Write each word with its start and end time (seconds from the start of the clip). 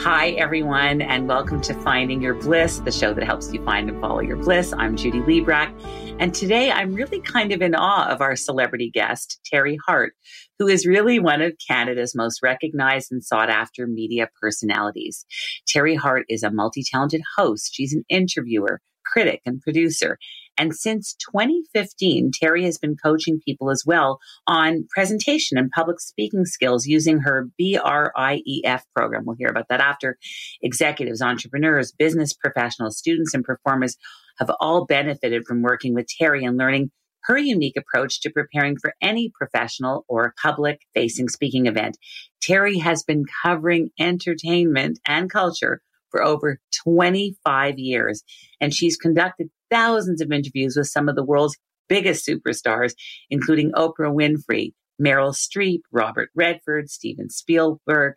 Hi, 0.00 0.32
everyone, 0.32 1.00
and 1.00 1.26
welcome 1.26 1.62
to 1.62 1.74
Finding 1.80 2.20
Your 2.20 2.34
Bliss, 2.34 2.80
the 2.80 2.92
show 2.92 3.14
that 3.14 3.24
helps 3.24 3.52
you 3.52 3.64
find 3.64 3.88
and 3.88 3.98
follow 3.98 4.20
your 4.20 4.36
bliss. 4.36 4.74
I'm 4.76 4.94
Judy 4.94 5.20
Librach, 5.20 5.72
and 6.20 6.34
today 6.34 6.70
I'm 6.70 6.94
really 6.94 7.20
kind 7.20 7.50
of 7.50 7.62
in 7.62 7.74
awe 7.74 8.06
of 8.08 8.20
our 8.20 8.36
celebrity 8.36 8.90
guest, 8.92 9.40
Teri 9.50 9.78
Hart, 9.86 10.12
who 10.58 10.68
is 10.68 10.86
really 10.86 11.18
one 11.18 11.40
of 11.40 11.54
Canada's 11.66 12.14
most 12.14 12.42
recognized 12.42 13.10
and 13.10 13.24
sought 13.24 13.48
after 13.48 13.86
media 13.86 14.28
personalities. 14.40 15.24
Teri 15.66 15.96
Hart 15.96 16.26
is 16.28 16.42
a 16.42 16.50
multi 16.50 16.84
talented 16.84 17.22
host, 17.36 17.70
she's 17.72 17.94
an 17.94 18.04
interviewer, 18.10 18.82
critic, 19.04 19.40
and 19.46 19.62
producer. 19.62 20.18
And 20.58 20.74
since 20.74 21.14
2015, 21.32 22.30
Teri 22.32 22.64
has 22.64 22.78
been 22.78 22.96
coaching 22.96 23.40
people 23.44 23.70
as 23.70 23.84
well 23.86 24.18
on 24.46 24.86
presentation 24.90 25.58
and 25.58 25.70
public 25.70 26.00
speaking 26.00 26.44
skills 26.44 26.86
using 26.86 27.20
her 27.20 27.48
BRIEF 27.60 28.82
program. 28.94 29.24
We'll 29.26 29.36
hear 29.36 29.48
about 29.48 29.68
that 29.68 29.80
after. 29.80 30.18
Executives, 30.62 31.20
entrepreneurs, 31.20 31.92
business 31.92 32.32
professionals, 32.32 32.98
students, 32.98 33.34
and 33.34 33.44
performers 33.44 33.96
have 34.38 34.50
all 34.60 34.86
benefited 34.86 35.44
from 35.46 35.62
working 35.62 35.94
with 35.94 36.06
Teri 36.20 36.46
and 36.46 36.56
learning 36.56 36.90
her 37.24 37.36
unique 37.36 37.76
approach 37.76 38.20
to 38.20 38.30
preparing 38.30 38.76
for 38.80 38.94
any 39.02 39.32
professional 39.34 40.04
or 40.08 40.32
public 40.40 40.80
facing 40.94 41.28
speaking 41.28 41.66
event. 41.66 41.98
Teri 42.42 42.80
has 42.80 43.02
been 43.02 43.24
covering 43.42 43.90
entertainment 43.98 45.00
and 45.06 45.30
culture 45.30 45.80
for 46.10 46.22
over 46.22 46.60
25 46.84 47.78
years, 47.78 48.22
and 48.60 48.72
she's 48.72 48.96
conducted 48.96 49.48
thousands 49.70 50.20
of 50.20 50.32
interviews 50.32 50.76
with 50.76 50.88
some 50.88 51.08
of 51.08 51.16
the 51.16 51.24
world's 51.24 51.56
biggest 51.88 52.26
superstars, 52.26 52.94
including 53.30 53.72
Oprah 53.72 54.12
Winfrey, 54.12 54.72
Meryl 55.00 55.34
Streep, 55.34 55.80
Robert 55.92 56.30
Redford, 56.34 56.90
Steven 56.90 57.28
Spielberg, 57.28 58.14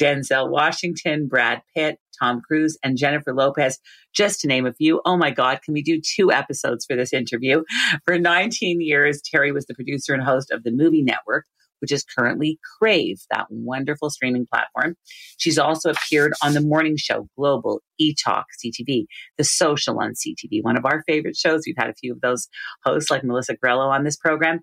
Denzel 0.00 0.48
Washington, 0.48 1.26
Brad 1.28 1.62
Pitt, 1.74 1.98
Tom 2.20 2.40
Cruise, 2.46 2.78
and 2.84 2.96
Jennifer 2.96 3.34
Lopez, 3.34 3.78
just 4.14 4.40
to 4.40 4.48
name 4.48 4.66
a 4.66 4.72
few. 4.72 5.00
Oh 5.04 5.16
my 5.16 5.30
God, 5.30 5.60
can 5.62 5.74
we 5.74 5.82
do 5.82 6.00
two 6.00 6.30
episodes 6.30 6.84
for 6.84 6.96
this 6.96 7.12
interview? 7.12 7.62
For 8.04 8.18
19 8.18 8.80
years, 8.80 9.20
Teri 9.22 9.52
was 9.52 9.66
the 9.66 9.74
producer 9.74 10.14
and 10.14 10.22
host 10.22 10.50
of 10.50 10.62
the 10.62 10.72
Movie 10.72 11.02
Network, 11.02 11.46
which 11.80 11.92
is 11.92 12.04
currently 12.04 12.58
Crave, 12.78 13.18
that 13.30 13.46
wonderful 13.50 14.10
streaming 14.10 14.46
platform. 14.52 14.96
She's 15.38 15.58
also 15.58 15.90
appeared 15.90 16.32
on 16.42 16.54
The 16.54 16.60
Morning 16.60 16.96
Show, 16.96 17.28
Global, 17.36 17.80
eTalk, 18.00 18.44
CTV, 18.64 19.06
The 19.38 19.44
Social 19.44 19.98
on 20.00 20.12
CTV, 20.12 20.62
one 20.62 20.76
of 20.76 20.84
our 20.84 21.02
favorite 21.06 21.36
shows. 21.36 21.62
We've 21.66 21.74
had 21.76 21.90
a 21.90 21.94
few 21.94 22.12
of 22.12 22.20
those 22.20 22.48
hosts 22.84 23.10
like 23.10 23.24
Melissa 23.24 23.56
Grelo 23.56 23.88
on 23.88 24.04
this 24.04 24.16
program. 24.16 24.60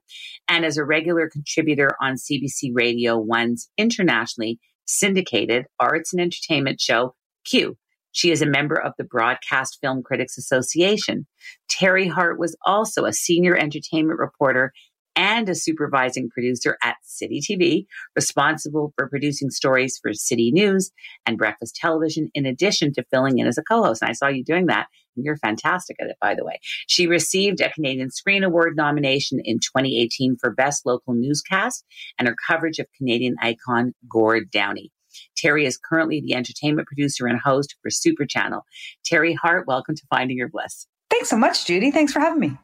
And 0.48 0.66
as 0.66 0.78
a 0.78 0.86
regular 0.86 1.30
contributor 1.30 1.96
on 2.02 2.16
CBC 2.16 2.72
Radio 2.74 3.18
One's 3.18 3.70
internationally 3.78 4.60
syndicated 4.86 5.66
arts 5.80 6.14
and 6.14 6.22
entertainment 6.22 6.80
show, 6.80 7.16
Q. 7.46 7.78
She 8.18 8.32
is 8.32 8.42
a 8.42 8.48
member 8.48 8.82
of 8.82 8.94
the 8.98 9.04
Broadcast 9.04 9.78
Film 9.80 10.02
Critics 10.02 10.40
Association. 10.40 11.28
Teri 11.70 12.10
Hart 12.10 12.40
was 12.40 12.58
also 12.66 13.06
a 13.06 13.14
senior 13.14 13.56
entertainment 13.56 14.18
reporter 14.18 14.72
and 15.18 15.50
a 15.50 15.56
supervising 15.56 16.30
producer 16.30 16.78
at 16.84 16.96
City 17.04 17.42
TV, 17.42 17.86
responsible 18.16 18.94
for 18.96 19.10
producing 19.10 19.50
stories 19.50 20.00
for 20.02 20.14
City 20.14 20.52
News 20.52 20.92
and 21.26 21.38
Breakfast 21.38 21.76
Television, 21.76 22.30
in 22.36 22.46
addition 22.46 22.94
to 22.94 23.04
filling 23.12 23.40
in 23.40 23.48
as 23.48 23.58
a 23.58 23.64
co 23.64 23.84
host. 23.84 24.02
And 24.02 24.10
I 24.10 24.14
saw 24.14 24.28
you 24.28 24.44
doing 24.44 24.68
that. 24.68 24.88
And 25.16 25.26
you're 25.26 25.38
fantastic 25.38 25.98
at 26.00 26.08
it, 26.08 26.18
by 26.22 26.36
the 26.36 26.46
way. 26.46 26.60
She 26.86 27.08
received 27.08 27.60
a 27.60 27.72
Canadian 27.72 28.12
Screen 28.12 28.44
Award 28.44 28.78
nomination 28.78 29.40
in 29.44 29.58
2018 29.58 30.38
for 30.40 30.52
Best 30.52 30.86
Local 30.86 31.16
Newscast 31.16 31.84
and 32.20 32.28
her 32.28 32.36
coverage 32.48 32.78
of 32.78 32.86
Canadian 32.96 33.36
icon 33.42 33.96
Gord 34.08 34.52
Downie. 34.52 34.92
Teri 35.36 35.66
is 35.66 35.78
currently 35.78 36.22
the 36.22 36.36
entertainment 36.36 36.88
producer 36.88 37.26
and 37.26 37.40
host 37.40 37.76
for 37.82 37.90
Super 37.90 38.26
Channel. 38.26 38.62
Teri 39.12 39.36
Hart, 39.36 39.66
welcome 39.66 39.96
to 39.96 40.04
Finding 40.12 40.38
Your 40.38 40.50
Bliss. 40.50 40.86
Thanks 41.10 41.30
so 41.30 41.38
much, 41.38 41.66
Judy. 41.66 41.90
Thanks 41.90 42.14
for 42.14 42.20
having 42.20 42.40
me. 42.40 42.58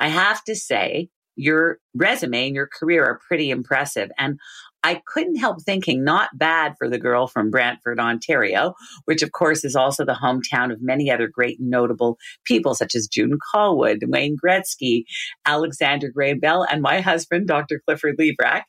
I 0.00 0.08
have 0.08 0.42
to 0.44 0.54
say, 0.54 1.10
your 1.38 1.78
resume 1.94 2.46
and 2.48 2.54
your 2.54 2.66
career 2.68 3.04
are 3.04 3.20
pretty 3.28 3.50
impressive. 3.50 4.10
And 4.18 4.38
I 4.82 5.00
couldn't 5.06 5.36
help 5.36 5.62
thinking, 5.62 6.04
not 6.04 6.30
bad 6.34 6.74
for 6.78 6.88
the 6.88 6.98
girl 6.98 7.26
from 7.26 7.50
Brantford, 7.50 7.98
Ontario, 7.98 8.74
which 9.06 9.22
of 9.22 9.32
course 9.32 9.64
is 9.64 9.74
also 9.74 10.04
the 10.04 10.18
hometown 10.20 10.72
of 10.72 10.82
many 10.82 11.10
other 11.10 11.28
great 11.28 11.58
notable 11.60 12.16
people 12.44 12.74
such 12.74 12.94
as 12.94 13.08
June 13.08 13.38
Callwood, 13.52 13.98
Wayne 14.06 14.36
Gretzky, 14.36 15.04
Alexander 15.46 16.10
Graham 16.12 16.40
Bell, 16.40 16.66
and 16.68 16.82
my 16.82 17.00
husband, 17.00 17.46
Dr. 17.48 17.80
Clifford 17.84 18.18
Librach. 18.18 18.62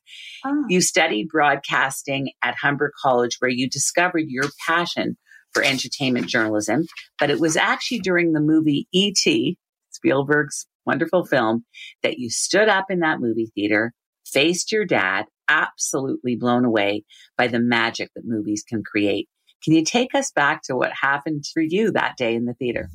Oh. 0.46 0.66
You 0.68 0.81
studied 0.81 1.30
broadcasting 1.30 2.31
at 2.44 2.56
Humber 2.56 2.91
College 3.01 3.38
where 3.40 3.51
you 3.51 3.69
discovered 3.69 4.25
your 4.28 4.46
passion 4.68 5.18
for 5.53 5.63
entertainment 5.63 6.28
journalism, 6.28 6.86
but 7.19 7.31
it 7.31 7.40
was 7.40 7.57
actually 7.57 8.00
during 8.00 8.34
the 8.34 8.41
movie 8.41 8.88
E.T., 8.94 9.57
Spielberg's 9.91 10.68
wonderful 10.90 11.24
film 11.24 11.66
that 12.02 12.18
you 12.18 12.30
stood 12.32 12.68
up 12.68 12.86
in 12.90 13.00
that 13.02 13.20
movie 13.20 13.52
theater, 13.54 13.94
faced 14.26 14.72
your 14.72 14.86
dad, 14.86 15.26
absolutely 15.48 16.36
blown 16.36 16.66
away 16.66 17.04
by 17.38 17.48
the 17.48 17.60
magic 17.60 18.10
that 18.16 18.26
movies 18.26 18.64
can 18.68 18.84
create. 18.84 19.30
Can 19.64 19.74
you 19.74 19.84
take 19.84 20.16
us 20.16 20.32
back 20.32 20.62
to 20.64 20.76
what 20.76 20.92
happened 20.94 21.44
for 21.54 21.62
you 21.62 21.92
that 21.92 22.16
day 22.16 22.34
in 22.34 22.46
the 22.46 22.54
theater? 22.54 22.90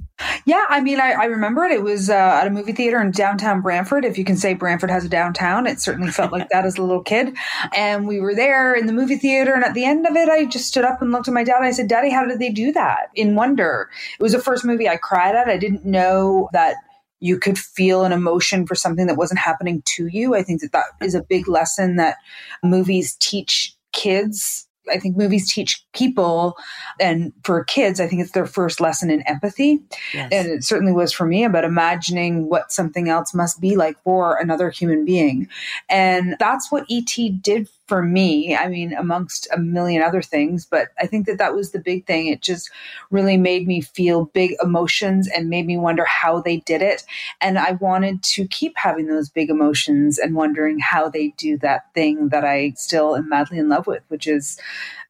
Yeah, 0.47 0.65
I 0.69 0.81
mean, 0.81 0.99
I, 0.99 1.12
I 1.12 1.25
remember 1.25 1.65
it. 1.65 1.72
It 1.72 1.83
was 1.83 2.09
uh, 2.09 2.15
at 2.15 2.47
a 2.47 2.50
movie 2.50 2.72
theater 2.72 3.00
in 3.00 3.10
downtown 3.10 3.60
Brantford. 3.60 4.04
If 4.04 4.16
you 4.16 4.25
can 4.25 4.37
say 4.37 4.54
Brantford 4.54 4.91
has 4.91 5.04
a 5.04 5.09
downtown, 5.09 5.66
it 5.66 5.81
certainly 5.81 6.10
felt 6.10 6.33
like 6.33 6.49
that 6.50 6.65
as 6.65 6.78
a 6.78 6.83
little 6.83 7.03
kid. 7.03 7.37
And 7.77 8.06
we 8.09 8.21
were 8.21 8.34
there 8.34 8.75
in 8.75 8.87
the 8.87 8.93
movie 8.93 9.16
theater. 9.16 9.53
And 9.53 9.65
at 9.65 9.75
the 9.75 9.84
end 9.84 10.06
of 10.06 10.16
it, 10.16 10.28
I 10.28 10.47
just 10.47 10.69
stood 10.69 10.84
up 10.84 11.03
and 11.03 11.12
looked 11.12 11.28
at 11.28 11.34
my 11.34 11.44
dad. 11.44 11.62
I 11.62 11.71
said, 11.71 11.88
Daddy, 11.88 12.10
how 12.10 12.25
did 12.25 12.38
they 12.38 12.50
do 12.50 12.72
that? 12.72 13.09
In 13.15 13.34
wonder. 13.34 13.91
It 14.19 14.22
was 14.22 14.33
the 14.33 14.38
first 14.38 14.65
movie 14.65 14.88
I 14.88 14.97
cried 14.97 15.34
at. 15.34 15.49
I 15.49 15.59
didn't 15.59 15.84
know 15.84 16.49
that 16.53 16.77
you 17.24 17.38
could 17.38 17.58
feel 17.58 18.04
an 18.04 18.12
emotion 18.12 18.66
for 18.66 18.74
something 18.74 19.06
that 19.06 19.16
wasn't 19.16 19.40
happening 19.40 19.82
to 19.86 20.08
you. 20.08 20.34
I 20.34 20.42
think 20.42 20.60
that 20.60 20.72
that 20.72 20.84
is 21.00 21.14
a 21.14 21.22
big 21.22 21.48
lesson 21.48 21.96
that 21.96 22.18
movies 22.62 23.16
teach 23.18 23.74
kids 23.92 24.68
I 24.92 24.98
think 24.98 25.16
movies 25.16 25.50
teach 25.52 25.84
people, 25.94 26.56
and 27.00 27.32
for 27.42 27.64
kids, 27.64 28.00
I 28.00 28.06
think 28.06 28.20
it's 28.20 28.32
their 28.32 28.46
first 28.46 28.80
lesson 28.80 29.10
in 29.10 29.22
empathy. 29.22 29.80
Yes. 30.12 30.28
And 30.32 30.48
it 30.48 30.64
certainly 30.64 30.92
was 30.92 31.12
for 31.12 31.26
me 31.26 31.44
about 31.44 31.64
imagining 31.64 32.48
what 32.48 32.72
something 32.72 33.08
else 33.08 33.34
must 33.34 33.60
be 33.60 33.76
like 33.76 33.96
for 34.02 34.36
another 34.36 34.70
human 34.70 35.04
being. 35.04 35.48
And 35.88 36.36
that's 36.38 36.70
what 36.70 36.84
E.T. 36.88 37.30
did 37.42 37.68
for 37.87 38.03
me. 38.03 38.56
I 38.56 38.69
mean, 38.69 38.95
amongst 38.95 39.47
a 39.53 39.59
million 39.59 40.03
other 40.03 40.22
things, 40.22 40.67
but 40.67 40.89
I 40.99 41.06
think 41.06 41.27
that 41.27 41.39
that 41.39 41.55
was 41.55 41.72
the 41.72 41.78
big 41.78 42.06
thing. 42.06 42.28
It 42.28 42.41
just 42.41 42.71
really 43.11 43.37
made 43.37 43.67
me 43.67 43.81
feel 43.81 44.27
big 44.27 44.55
emotions 44.62 45.28
and 45.28 45.50
made 45.50 45.67
me 45.67 45.77
wonder 45.77 46.05
how 46.05 46.41
they 46.41 46.59
did 46.59 46.83
it. 46.83 47.05
And 47.41 47.59
I 47.59 47.72
wanted 47.72 48.22
to 48.22 48.49
keep 48.49 48.72
having 48.77 49.06
those 49.06 49.28
big 49.28 49.50
emotions 49.50 50.19
and 50.19 50.34
wondering 50.34 50.78
how 50.78 51.09
they 51.09 51.34
do 51.37 51.59
that 51.59 51.93
thing 51.95 52.31
that 52.31 52.45
I 52.45 52.72
still 52.77 53.17
am 53.17 53.28
madly 53.28 53.59
in 53.59 53.69
love 53.69 53.87
with, 53.87 54.03
which 54.09 54.27
is 54.27 54.59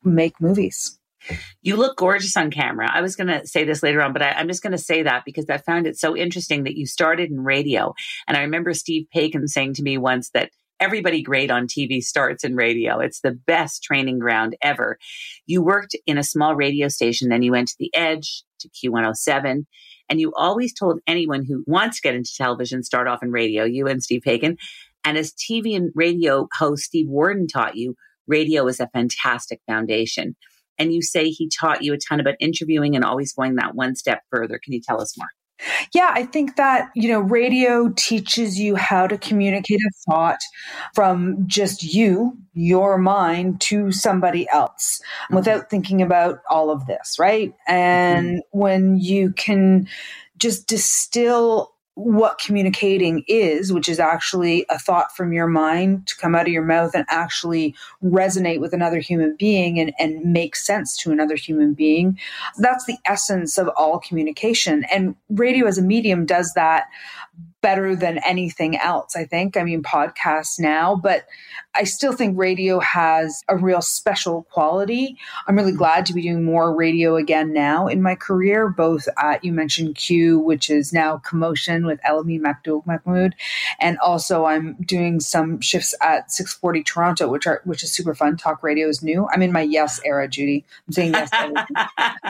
make 0.02 0.40
movies. 0.40 0.98
You 1.62 1.76
look 1.76 1.96
gorgeous 1.96 2.36
on 2.36 2.50
camera. 2.50 2.90
I 2.92 3.00
was 3.00 3.16
going 3.16 3.28
to 3.28 3.46
say 3.46 3.64
this 3.64 3.82
later 3.82 4.02
on, 4.02 4.12
but 4.12 4.20
I, 4.20 4.38
am 4.38 4.48
just 4.48 4.62
going 4.62 4.72
to 4.72 4.78
say 4.78 5.02
that 5.02 5.24
because 5.24 5.48
I 5.48 5.56
found 5.56 5.86
it 5.86 5.96
so 5.96 6.14
interesting 6.14 6.64
that 6.64 6.76
you 6.76 6.86
started 6.86 7.30
in 7.30 7.42
radio. 7.42 7.94
And 8.26 8.36
I 8.36 8.42
remember 8.42 8.74
Steve 8.74 9.06
Paikin 9.14 9.48
saying 9.48 9.74
to 9.74 9.82
me 9.82 9.96
once 9.96 10.30
that 10.30 10.50
everybody 10.80 11.22
great 11.22 11.50
on 11.50 11.66
TV 11.66 12.02
starts 12.02 12.44
in 12.44 12.56
radio. 12.56 13.00
It's 13.00 13.20
the 13.20 13.32
best 13.32 13.82
training 13.82 14.18
ground 14.18 14.56
ever. 14.62 14.98
You 15.46 15.62
worked 15.62 15.96
in 16.06 16.18
a 16.18 16.22
small 16.22 16.54
radio 16.54 16.88
station, 16.88 17.28
then 17.28 17.42
you 17.42 17.52
went 17.52 17.68
to 17.68 17.76
The 17.78 17.94
Edge, 17.94 18.42
to 18.60 18.68
Q107. 18.68 19.66
And 20.08 20.20
you 20.20 20.32
always 20.36 20.74
told 20.74 21.00
anyone 21.06 21.44
who 21.44 21.64
wants 21.66 21.96
to 21.96 22.02
get 22.02 22.14
into 22.14 22.34
television, 22.36 22.82
start 22.82 23.08
off 23.08 23.22
in 23.22 23.30
radio, 23.30 23.64
you 23.64 23.86
and 23.86 24.02
Steve 24.02 24.22
Paikin. 24.26 24.58
And 25.04 25.16
as 25.16 25.32
TV 25.32 25.76
and 25.76 25.92
radio 25.94 26.48
host 26.52 26.84
Steve 26.84 27.08
Warden 27.08 27.46
taught 27.46 27.76
you, 27.76 27.94
radio 28.26 28.66
is 28.66 28.80
a 28.80 28.88
fantastic 28.88 29.60
foundation. 29.66 30.36
And 30.78 30.92
you 30.92 31.02
say 31.02 31.28
he 31.28 31.48
taught 31.48 31.82
you 31.82 31.94
a 31.94 31.98
ton 31.98 32.20
about 32.20 32.34
interviewing 32.40 32.96
and 32.96 33.04
always 33.04 33.32
going 33.32 33.56
that 33.56 33.74
one 33.74 33.94
step 33.94 34.22
further. 34.30 34.58
Can 34.62 34.72
you 34.72 34.80
tell 34.80 35.00
us 35.00 35.16
more? 35.16 35.28
Yeah, 35.94 36.10
I 36.12 36.24
think 36.24 36.56
that, 36.56 36.90
you 36.94 37.08
know, 37.08 37.20
radio 37.20 37.92
teaches 37.96 38.58
you 38.58 38.74
how 38.74 39.06
to 39.06 39.16
communicate 39.16 39.78
a 39.78 39.90
thought 40.10 40.40
from 40.94 41.46
just 41.46 41.82
you, 41.82 42.36
your 42.54 42.98
mind, 42.98 43.60
to 43.62 43.92
somebody 43.92 44.48
else 44.52 45.00
mm-hmm. 45.24 45.36
without 45.36 45.70
thinking 45.70 46.02
about 46.02 46.40
all 46.50 46.70
of 46.70 46.86
this, 46.86 47.18
right? 47.18 47.54
And 47.66 48.26
mm-hmm. 48.38 48.58
when 48.58 48.98
you 48.98 49.32
can 49.32 49.88
just 50.36 50.66
distill 50.66 51.73
what 51.94 52.38
communicating 52.38 53.24
is, 53.28 53.72
which 53.72 53.88
is 53.88 54.00
actually 54.00 54.66
a 54.68 54.78
thought 54.78 55.14
from 55.16 55.32
your 55.32 55.46
mind 55.46 56.06
to 56.08 56.16
come 56.16 56.34
out 56.34 56.46
of 56.46 56.52
your 56.52 56.64
mouth 56.64 56.92
and 56.94 57.04
actually 57.08 57.74
resonate 58.02 58.60
with 58.60 58.72
another 58.72 58.98
human 58.98 59.36
being 59.36 59.78
and, 59.78 59.92
and 59.98 60.32
make 60.32 60.56
sense 60.56 60.96
to 60.96 61.12
another 61.12 61.36
human 61.36 61.72
being. 61.72 62.18
That's 62.58 62.84
the 62.86 62.98
essence 63.04 63.58
of 63.58 63.68
all 63.76 64.00
communication. 64.00 64.84
And 64.92 65.14
radio 65.30 65.66
as 65.66 65.78
a 65.78 65.82
medium 65.82 66.26
does 66.26 66.52
that 66.54 66.86
better 67.64 67.96
than 67.96 68.18
anything 68.18 68.76
else, 68.76 69.16
I 69.16 69.24
think. 69.24 69.56
I 69.56 69.64
mean, 69.64 69.82
podcasts 69.82 70.60
now, 70.60 70.94
but 70.94 71.24
I 71.74 71.84
still 71.84 72.12
think 72.12 72.38
radio 72.38 72.78
has 72.80 73.42
a 73.48 73.56
real 73.56 73.80
special 73.80 74.42
quality. 74.50 75.16
I'm 75.48 75.56
really 75.56 75.72
glad 75.72 76.04
to 76.06 76.12
be 76.12 76.20
doing 76.20 76.44
more 76.44 76.76
radio 76.76 77.16
again 77.16 77.54
now 77.54 77.86
in 77.86 78.02
my 78.02 78.16
career, 78.16 78.68
both 78.68 79.08
at, 79.18 79.42
you 79.42 79.50
mentioned 79.50 79.96
Q, 79.96 80.38
which 80.38 80.68
is 80.68 80.92
now 80.92 81.16
Commotion 81.16 81.86
with 81.86 81.98
Elamin 82.02 82.42
Abdelmahmoud. 82.42 83.32
And 83.80 83.96
also 84.00 84.44
I'm 84.44 84.74
doing 84.82 85.18
some 85.18 85.58
shifts 85.62 85.94
at 86.02 86.30
640 86.30 86.82
Toronto, 86.82 87.28
which 87.28 87.46
are, 87.46 87.62
which 87.64 87.82
is 87.82 87.90
super 87.90 88.14
fun. 88.14 88.36
Talk 88.36 88.62
radio 88.62 88.88
is 88.88 89.02
new. 89.02 89.26
I'm 89.32 89.40
in 89.40 89.52
my 89.52 89.62
yes 89.62 90.00
era, 90.04 90.28
Judy. 90.28 90.66
I'm 90.86 90.92
saying 90.92 91.12
yes. 91.14 91.30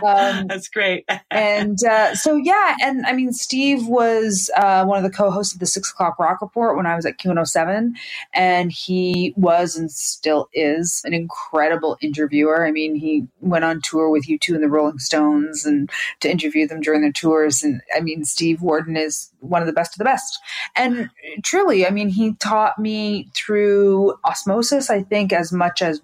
um, 0.05 0.47
That's 0.47 0.69
great. 0.69 1.05
and 1.33 1.83
uh, 1.85 2.15
so, 2.15 2.37
yeah. 2.37 2.77
And 2.81 3.05
I 3.05 3.13
mean, 3.13 3.33
Steve 3.33 3.89
was 3.89 4.49
uh, 4.57 4.85
one 4.85 4.97
of 4.97 5.03
the 5.03 5.15
co 5.15 5.24
host 5.31 5.55
of 5.55 5.61
the 5.61 5.67
Six 5.67 5.91
O'Clock 5.91 6.19
Rock 6.19 6.41
Report 6.41 6.77
when 6.77 6.87
I 6.87 6.97
was 6.97 7.07
at 7.07 7.19
Q107. 7.19 7.93
And 8.33 8.73
he 8.73 9.33
was 9.37 9.77
and 9.77 9.91
still 9.91 10.49
is 10.53 11.03
an 11.05 11.15
incredible 11.15 11.97
interviewer. 12.01 12.67
I 12.67 12.71
mean, 12.71 12.95
he 12.95 13.27
went 13.41 13.65
on 13.65 13.81
tour 13.83 14.11
with 14.11 14.27
U2 14.27 14.55
and 14.55 14.63
the 14.63 14.69
Rolling 14.69 14.99
Stones 14.99 15.65
and 15.65 15.91
to 16.21 16.31
interview 16.31 16.67
them 16.67 16.81
during 16.81 17.03
their 17.03 17.13
tours. 17.13 17.63
And 17.63 17.81
I 17.95 18.01
mean, 18.01 18.25
Steve 18.25 18.63
Warden 18.63 18.97
is 18.97 19.31
one 19.41 19.63
of 19.63 19.67
the 19.67 19.73
best 19.73 19.95
of 19.95 19.99
the 19.99 20.05
best. 20.05 20.39
And 20.77 21.11
truly, 21.43 21.87
I 21.87 21.91
mean, 21.91 22.09
he 22.09 22.35
taught 22.35 22.79
me 22.79 23.29
through 23.35 24.15
osmosis, 24.25 24.91
I 24.91 25.03
think, 25.03 25.33
as 25.33 25.53
much 25.53 25.83
as, 25.83 26.01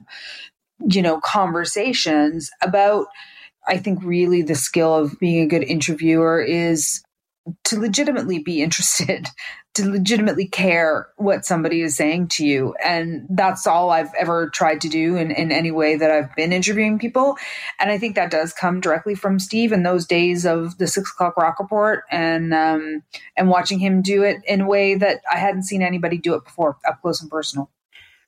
you 0.88 1.02
know, 1.02 1.20
conversations 1.20 2.50
about. 2.62 3.06
I 3.68 3.76
think 3.76 4.02
really 4.02 4.40
the 4.40 4.54
skill 4.54 4.96
of 4.96 5.18
being 5.20 5.44
a 5.44 5.46
good 5.46 5.62
interviewer 5.62 6.40
is 6.40 7.02
to 7.64 7.80
legitimately 7.80 8.38
be 8.40 8.62
interested, 8.62 9.28
to 9.74 9.88
legitimately 9.88 10.46
care 10.48 11.08
what 11.16 11.44
somebody 11.44 11.80
is 11.82 11.96
saying 11.96 12.26
to 12.26 12.44
you. 12.44 12.74
And 12.84 13.26
that's 13.30 13.66
all 13.66 13.90
I've 13.90 14.12
ever 14.18 14.50
tried 14.50 14.80
to 14.80 14.88
do 14.88 15.16
in, 15.16 15.30
in 15.30 15.52
any 15.52 15.70
way 15.70 15.96
that 15.96 16.10
I've 16.10 16.34
been 16.34 16.52
interviewing 16.52 16.98
people. 16.98 17.36
And 17.78 17.90
I 17.90 17.98
think 17.98 18.16
that 18.16 18.30
does 18.30 18.52
come 18.52 18.80
directly 18.80 19.14
from 19.14 19.38
Steve 19.38 19.72
in 19.72 19.84
those 19.84 20.06
days 20.06 20.44
of 20.44 20.78
the 20.78 20.86
six 20.86 21.12
o'clock 21.12 21.36
rock 21.36 21.60
report 21.60 22.04
and 22.10 22.52
um, 22.52 23.02
and 23.36 23.48
watching 23.48 23.78
him 23.78 24.02
do 24.02 24.22
it 24.24 24.38
in 24.46 24.62
a 24.62 24.66
way 24.66 24.96
that 24.96 25.20
I 25.32 25.36
hadn't 25.36 25.64
seen 25.64 25.82
anybody 25.82 26.18
do 26.18 26.34
it 26.34 26.44
before, 26.44 26.76
up 26.86 27.00
close 27.00 27.22
and 27.22 27.30
personal. 27.30 27.70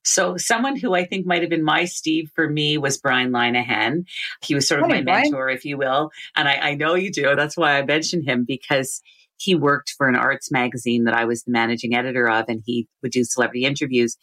So 0.04 0.37
someone 0.37 0.76
who 0.76 0.94
I 0.94 1.04
think 1.04 1.26
might 1.26 1.43
have 1.43 1.50
been 1.50 1.64
my 1.64 1.84
Steve 1.84 2.31
for 2.34 2.49
me 2.49 2.78
was 2.78 2.99
Brian 2.99 3.31
Linehan. 3.31 4.04
He 4.43 4.54
was 4.54 4.66
sort 4.66 4.82
of 4.82 4.88
my 4.88 5.02
Brian. 5.02 5.22
mentor, 5.22 5.49
if 5.49 5.64
you 5.64 5.78
will. 5.78 6.10
And 6.37 6.49
I, 6.49 6.54
I 6.54 6.75
know 6.75 6.94
you 6.94 7.10
do. 7.12 7.34
That's 7.37 7.56
why 7.56 7.78
I 7.78 7.84
mentioned 7.84 8.28
him 8.28 8.44
because 8.46 9.00
he 9.38 9.54
worked 9.54 9.94
for 9.96 10.08
an 10.08 10.16
arts 10.16 10.50
magazine 10.50 11.04
that 11.04 11.14
I 11.14 11.25
was 11.25 11.43
the 11.43 11.52
managing 11.52 11.94
editor 11.94 12.28
of, 12.28 12.46
and 12.49 12.62
he 12.64 12.88
would 13.02 13.12
do 13.12 13.25
celebrity 13.25 13.64
interviews. 13.64 14.16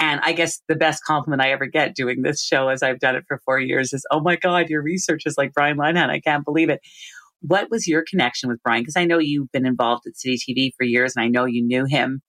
And 0.00 0.20
I 0.22 0.32
guess 0.32 0.60
the 0.68 0.76
best 0.76 1.04
compliment 1.04 1.42
I 1.42 1.50
ever 1.50 1.66
get 1.66 1.94
doing 1.94 2.22
this 2.22 2.42
show, 2.42 2.68
as 2.68 2.82
I've 2.82 3.00
done 3.00 3.16
it 3.16 3.24
for 3.26 3.40
four 3.44 3.58
years, 3.58 3.92
is, 3.92 4.06
"Oh 4.10 4.20
my 4.20 4.36
God, 4.36 4.68
your 4.68 4.82
research 4.82 5.22
is 5.26 5.36
like 5.36 5.52
Brian 5.52 5.76
Linehan. 5.76 6.08
I 6.08 6.20
can't 6.20 6.44
believe 6.44 6.70
it." 6.70 6.80
What 7.40 7.70
was 7.70 7.86
your 7.86 8.04
connection 8.08 8.48
with 8.48 8.62
Brian? 8.62 8.82
Because 8.82 8.96
I 8.96 9.04
know 9.04 9.18
you've 9.18 9.52
been 9.52 9.66
involved 9.66 10.06
at 10.06 10.16
City 10.16 10.38
TV 10.38 10.72
for 10.76 10.84
years, 10.84 11.14
and 11.14 11.24
I 11.24 11.28
know 11.28 11.44
you 11.44 11.64
knew 11.64 11.84
him. 11.84 12.20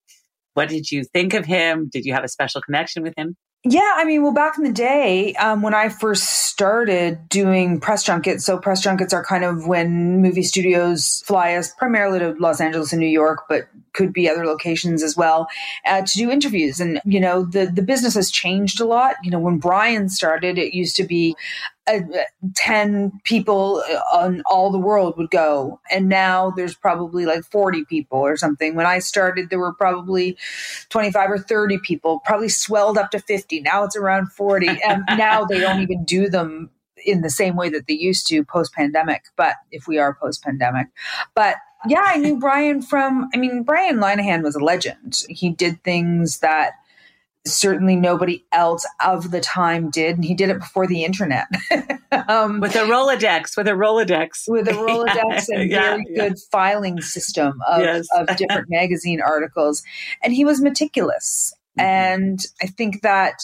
What 0.60 0.68
did 0.68 0.92
you 0.92 1.06
think 1.06 1.34
of 1.34 1.46
him? 1.46 1.88
Did 1.90 2.04
you 2.04 2.12
have 2.12 2.26
a 2.26 2.28
special 2.28 2.60
connection 2.60 3.02
with 3.02 3.14
him? 3.16 3.38
Yeah, 3.64 3.94
I 3.96 4.04
mean, 4.04 4.24
well, 4.24 4.34
back 4.34 4.58
in 4.58 4.66
the 4.66 4.74
day, 4.74 5.34
um, 5.36 5.62
when 5.62 5.74
I 5.74 5.88
first 5.88 6.50
started 6.50 7.30
doing 7.30 7.80
press 7.80 8.04
junkets, 8.04 8.46
so 8.46 8.58
press 8.58 8.82
junkets 8.82 9.14
are 9.14 9.24
kind 9.24 9.46
of 9.46 9.68
when 9.68 10.22
movie 10.22 10.44
studios 10.44 11.24
fly 11.26 11.56
us 11.56 11.74
primarily 11.76 12.20
to 12.20 12.36
Los 12.40 12.60
Angeles 12.60 12.92
and 12.92 13.00
New 13.00 13.08
York, 13.08 13.44
but 13.48 13.70
could 13.94 14.12
be 14.12 14.30
other 14.30 14.46
locations 14.46 15.02
as 15.02 15.16
well, 15.16 15.48
uh, 15.86 16.02
to 16.02 16.18
do 16.18 16.30
interviews. 16.30 16.82
And, 16.82 17.00
you 17.06 17.22
know, 17.22 17.44
the, 17.46 17.68
the 17.68 17.82
business 17.82 18.16
has 18.16 18.30
changed 18.30 18.82
a 18.82 18.86
lot. 18.86 19.16
You 19.24 19.32
know, 19.32 19.40
when 19.40 19.60
Brian 19.60 20.10
started, 20.10 20.58
it 20.58 20.74
used 20.74 20.98
to 20.98 21.06
be 21.06 21.38
uh, 21.90 22.24
10 22.56 23.12
people 23.24 23.84
on 24.14 24.44
all 24.50 24.72
the 24.72 24.80
world 24.80 25.16
would 25.18 25.32
go. 25.32 25.80
And 25.92 26.08
now 26.10 26.52
there's 26.52 26.76
probably 26.76 27.26
like 27.26 27.44
40 27.44 27.86
people 27.86 28.20
or 28.20 28.38
something. 28.38 28.76
When 28.76 28.86
i 28.86 29.00
started 29.00 29.50
there 29.50 29.60
were 29.60 29.74
probably 29.74 30.38
25 30.90 31.32
or 31.32 31.38
30 31.38 31.80
people 31.80 32.20
probably 32.26 32.50
swelled 32.50 32.98
up 32.98 33.12
to 33.12 33.20
50 33.20 33.62
now 33.62 33.84
it's 33.84 33.96
around 33.96 34.32
40 34.32 34.68
and 34.88 35.04
now 35.18 35.46
they 35.46 35.60
don't 35.60 35.82
even 35.82 36.04
do 36.06 36.30
them 36.30 36.70
in 37.06 37.22
the 37.22 37.30
same 37.30 37.56
way 37.56 37.70
that 37.70 37.88
they 37.88 37.94
used 37.94 38.28
to 38.28 38.44
post 38.44 38.74
pandemic 38.74 39.24
but 39.36 39.56
if 39.72 39.88
we 39.88 39.98
are 39.98 40.14
post 40.14 40.44
pandemic 40.44 40.88
but 41.34 41.56
yeah 41.88 42.04
i 42.06 42.18
knew 42.18 42.38
brian 42.38 42.82
from 42.82 43.30
i 43.34 43.38
mean 43.38 43.64
brian 43.64 43.98
linehan 43.98 44.44
was 44.44 44.56
a 44.56 44.60
legend. 44.60 45.24
He 45.30 45.50
did 45.50 45.84
things 45.84 46.40
that 46.40 46.74
certainly 47.46 47.96
nobody 47.96 48.44
else 48.52 48.86
of 49.04 49.32
the 49.32 49.40
time 49.40 49.90
did 49.90 50.16
and 50.16 50.26
he 50.26 50.34
did 50.34 50.50
it 50.50 50.60
before 50.60 50.86
the 50.86 51.04
internet 51.04 51.48
um, 52.28 52.60
with 52.60 52.76
a 52.76 52.80
rolodex 52.80 53.56
with 53.56 53.68
a 53.68 53.72
rolodex 53.72 54.44
with 54.48 54.68
a 54.68 54.72
rolodex 54.74 55.46
yeah, 55.48 55.56
and 55.56 55.72
very 55.72 56.06
yeah, 56.10 56.28
good 56.28 56.38
filing 56.52 57.00
system 57.02 57.60
of, 57.68 57.82
yes. 57.82 58.08
of 58.16 58.28
different 58.36 58.68
magazine 58.70 59.22
articles 59.22 59.84
and 60.22 60.34
he 60.34 60.44
was 60.44 60.62
meticulous 60.62 61.54
mm-hmm. 61.80 61.86
and 61.88 62.46
i 62.62 62.68
think 62.68 63.02
that 63.02 63.42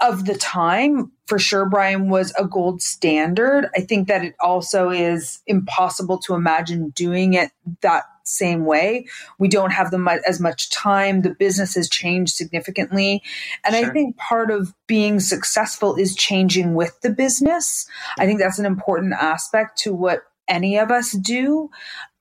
of 0.00 0.26
the 0.26 0.34
time, 0.36 1.10
for 1.26 1.38
sure, 1.38 1.66
Brian 1.66 2.08
was 2.08 2.32
a 2.38 2.44
gold 2.44 2.82
standard. 2.82 3.68
I 3.74 3.80
think 3.80 4.08
that 4.08 4.24
it 4.24 4.34
also 4.40 4.90
is 4.90 5.40
impossible 5.46 6.18
to 6.20 6.34
imagine 6.34 6.90
doing 6.90 7.34
it 7.34 7.50
that 7.80 8.04
same 8.28 8.64
way. 8.64 9.06
We 9.38 9.48
don't 9.48 9.70
have 9.70 9.90
the 9.90 10.20
as 10.26 10.40
much 10.40 10.70
time. 10.70 11.22
The 11.22 11.30
business 11.30 11.74
has 11.74 11.88
changed 11.88 12.34
significantly. 12.34 13.22
And 13.64 13.74
sure. 13.74 13.86
I 13.86 13.92
think 13.92 14.16
part 14.16 14.50
of 14.50 14.74
being 14.86 15.20
successful 15.20 15.96
is 15.96 16.14
changing 16.14 16.74
with 16.74 17.00
the 17.00 17.10
business. 17.10 17.86
I 18.18 18.26
think 18.26 18.38
that's 18.38 18.58
an 18.58 18.66
important 18.66 19.14
aspect 19.14 19.78
to 19.78 19.94
what 19.94 20.22
any 20.48 20.78
of 20.78 20.90
us 20.90 21.12
do 21.12 21.70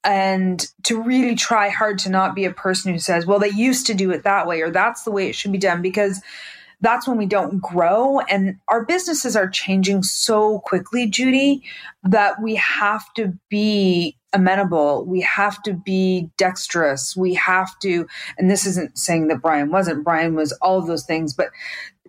and 0.04 0.68
to 0.83 1.01
really 1.01 1.36
try 1.36 1.69
hard 1.69 2.00
to 2.00 2.10
not 2.10 2.36
be 2.36 2.45
a 2.45 2.53
person 2.53 2.94
who 2.94 3.00
says, 3.00 3.25
well, 3.25 3.39
they 3.39 3.50
used 3.50 3.88
to 3.88 3.94
do 3.94 4.12
it 4.12 4.24
that 4.24 4.48
way 4.48 4.62
or 4.62 4.72
that's 4.72 5.03
the 5.03 5.12
way 5.12 5.27
it 5.27 5.36
should 5.36 5.51
be 5.51 5.58
done 5.58 5.82
because 5.82 6.22
that's 6.82 7.08
when 7.08 7.17
we 7.17 7.25
don't 7.25 7.60
grow. 7.60 8.20
And 8.22 8.58
our 8.67 8.86
businesses 8.86 9.36
are 9.36 9.50
changing 9.50 10.03
so 10.03 10.60
quickly, 10.60 11.08
Judy, 11.08 11.63
that 12.03 12.41
we 12.41 12.55
have 12.55 13.12
to 13.15 13.34
be 13.50 14.15
amenable. 14.38 15.03
We 15.06 15.22
have 15.22 15.62
to 15.63 15.74
be 15.74 16.29
dexterous. 16.38 17.17
We 17.17 17.34
have 17.34 17.77
to, 17.79 18.08
and 18.38 18.50
this 18.50 18.65
isn't 18.65 18.98
saying 18.98 19.27
that 19.27 19.41
Brian 19.41 19.72
wasn't, 19.72 20.03
Brian 20.03 20.36
was 20.36 20.51
all 20.62 20.77
of 20.77 20.88
those 20.88 21.06
things, 21.06 21.34
but 21.34 21.50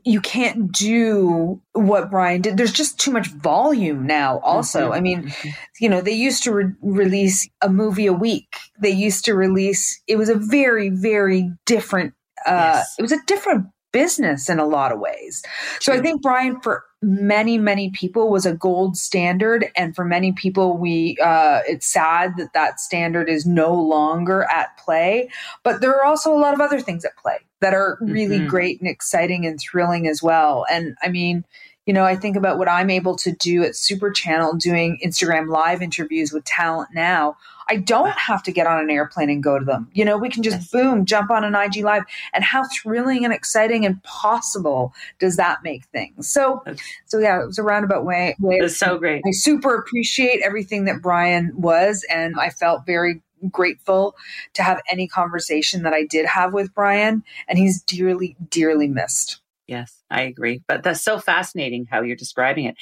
you 0.05 0.21
can't 0.21 0.71
do 0.71 1.61
what 1.73 2.11
Brian 2.11 2.41
did. 2.41 2.57
There's 2.57 2.73
just 2.73 3.01
too 3.01 3.11
much 3.11 3.29
volume 3.29 4.07
now, 4.07 4.39
also. 4.41 4.85
Mm-hmm. 4.85 4.93
I 4.93 5.01
mean, 5.01 5.23
mm-hmm. 5.25 5.49
you 5.81 5.89
know, 5.89 6.01
they 6.01 6.13
used 6.13 6.45
to 6.45 6.53
re- 6.53 6.73
release 6.81 7.49
a 7.61 7.69
movie 7.69 8.07
a 8.07 8.13
week. 8.13 8.55
They 8.81 8.91
used 8.91 9.25
to 9.25 9.35
release, 9.35 10.01
it 10.07 10.17
was 10.17 10.29
a 10.29 10.37
very, 10.37 10.91
very 10.91 11.51
different, 11.67 12.15
uh, 12.47 12.75
yes. 12.75 12.95
it 12.99 13.03
was 13.03 13.13
a 13.13 13.19
different 13.27 13.67
business 13.93 14.49
in 14.49 14.59
a 14.59 14.67
lot 14.67 14.93
of 14.93 15.01
ways. 15.01 15.43
So 15.81 15.93
I 15.93 16.01
think 16.01 16.23
Brian, 16.23 16.61
for 16.61 16.85
many, 17.03 17.59
many 17.59 17.91
people, 17.91 18.31
was 18.31 18.47
a 18.47 18.55
gold 18.55 18.97
standard, 18.97 19.67
and 19.77 19.95
for 19.95 20.05
many 20.05 20.33
people, 20.33 20.77
we 20.77 21.17
uh, 21.23 21.61
it's 21.67 21.87
sad 21.87 22.37
that 22.37 22.53
that 22.55 22.81
standard 22.81 23.29
is 23.29 23.47
no 23.47 23.73
longer 23.75 24.47
at 24.51 24.77
play. 24.79 25.29
But 25.63 25.81
there 25.81 25.95
are 25.97 26.05
also 26.05 26.33
a 26.35 26.39
lot 26.39 26.55
of 26.55 26.61
other 26.61 26.81
things 26.81 27.05
at 27.05 27.17
play 27.17 27.39
that 27.61 27.75
are 27.75 27.99
really 28.01 28.39
mm-hmm. 28.39 28.49
great 28.49 28.81
and 28.81 28.89
exciting 28.89 29.47
and 29.47 29.59
thrilling 29.61 30.07
as 30.07 30.23
well. 30.23 30.67
And 30.71 30.97
I 31.03 31.09
mean. 31.09 31.45
You 31.87 31.95
know, 31.95 32.05
I 32.05 32.17
think 32.17 32.37
about 32.37 32.59
what 32.59 32.69
I'm 32.69 32.91
able 32.91 33.17
to 33.17 33.33
do 33.33 33.63
at 33.63 33.75
Super 33.75 34.11
Channel 34.11 34.57
doing 34.57 34.99
Instagram 35.03 35.49
live 35.49 35.81
interviews 35.81 36.35
with 36.35 36.45
talent 36.45 36.91
now 36.93 37.39
I 37.69 37.77
don't 37.77 38.17
have 38.19 38.43
to 38.45 38.53
get 38.53 38.67
on 38.67 38.81
an 38.81 38.91
airplane 38.91 39.31
and 39.31 39.43
go 39.43 39.59
to 39.59 39.65
them. 39.65 39.91
You 39.93 40.05
know, 40.05 40.17
we 40.17 40.31
can 40.31 40.43
just 40.43 40.73
boom, 40.73 41.05
jump 41.05 41.31
on 41.31 41.45
an 41.45 41.55
IG 41.55 41.85
live. 41.85 42.05
And 42.33 42.43
how 42.43 42.65
thrilling 42.83 43.25
and 43.25 43.35
exciting 43.35 43.85
and 43.85 44.03
possible 44.03 44.95
does 45.19 45.37
that 45.37 45.63
make 45.63 45.85
things? 45.87 46.29
So, 46.29 46.63
so 47.07 47.19
yeah, 47.19 47.43
it 47.43 47.47
was 47.47 47.59
a 47.59 47.63
roundabout 47.63 48.05
way. 48.05 48.37
way 48.41 48.57
it's 48.57 48.79
so 48.79 48.99
great. 48.99 49.23
I 49.27 49.31
super 49.33 49.75
appreciate 49.75 50.41
everything 50.43 50.85
that 50.85 51.03
Brian 51.03 51.53
was, 51.55 52.05
and 52.11 52.39
I 52.39 52.51
felt 52.51 52.87
very 52.87 53.23
grateful 53.51 54.17
to 54.55 54.63
have 54.63 54.81
any 54.91 55.07
conversation 55.07 55.83
that 55.83 55.93
I 55.93 56.05
did 56.05 56.27
have 56.27 56.53
with 56.53 56.75
Brian, 56.75 57.23
and 57.47 57.59
he's 57.59 57.83
dearly, 57.83 58.37
dearly 58.51 58.89
missed. 58.89 59.41
Yes, 59.69 60.03
I 60.11 60.23
agree. 60.23 60.63
But 60.67 60.83
that's 60.83 61.05
so 61.05 61.19
fascinating 61.19 61.87
how 61.91 62.01
you're 62.01 62.17
describing 62.17 62.65
it. 62.65 62.77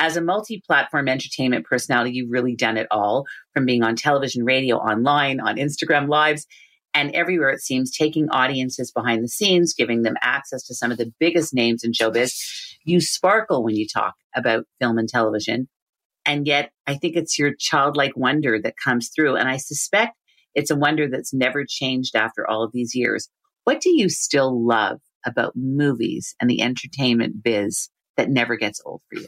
As 0.00 0.16
a 0.16 0.20
multi 0.20 0.60
platform 0.66 1.08
entertainment 1.08 1.64
personality, 1.64 2.10
you've 2.14 2.32
really 2.32 2.56
done 2.56 2.76
it 2.76 2.88
all 2.90 3.26
from 3.54 3.64
being 3.64 3.84
on 3.84 3.94
television, 3.94 4.44
radio, 4.44 4.76
online, 4.76 5.38
on 5.38 5.56
Instagram 5.56 6.08
Lives, 6.08 6.44
and 6.94 7.14
everywhere 7.14 7.50
it 7.50 7.60
seems, 7.60 7.96
taking 7.96 8.28
audiences 8.30 8.90
behind 8.90 9.22
the 9.22 9.28
scenes, 9.28 9.72
giving 9.72 10.02
them 10.02 10.16
access 10.20 10.64
to 10.66 10.74
some 10.74 10.90
of 10.90 10.98
the 10.98 11.12
biggest 11.20 11.54
names 11.54 11.84
in 11.84 11.92
showbiz. 11.92 12.34
You 12.84 13.00
sparkle 13.00 13.62
when 13.62 13.76
you 13.76 13.86
talk 13.86 14.14
about 14.34 14.66
film 14.80 14.98
and 14.98 15.08
television. 15.08 15.68
And 16.26 16.44
yet, 16.46 16.72
I 16.88 16.94
think 16.94 17.14
it's 17.14 17.38
your 17.38 17.52
childlike 17.56 18.16
wonder 18.16 18.60
that 18.60 18.74
comes 18.82 19.10
through. 19.14 19.36
And 19.36 19.48
I 19.48 19.58
suspect 19.58 20.16
it's 20.56 20.72
a 20.72 20.76
wonder 20.76 21.08
that's 21.08 21.32
never 21.32 21.64
changed 21.66 22.16
after 22.16 22.48
all 22.50 22.64
of 22.64 22.72
these 22.72 22.96
years. 22.96 23.28
What 23.62 23.80
do 23.80 23.90
you 23.90 24.08
still 24.08 24.66
love 24.66 24.98
about 25.24 25.54
movies 25.56 26.34
and 26.40 26.48
the 26.48 26.62
entertainment 26.62 27.42
biz 27.42 27.90
that 28.16 28.28
never 28.28 28.56
gets 28.56 28.80
old 28.84 29.00
for 29.08 29.20
you? 29.20 29.26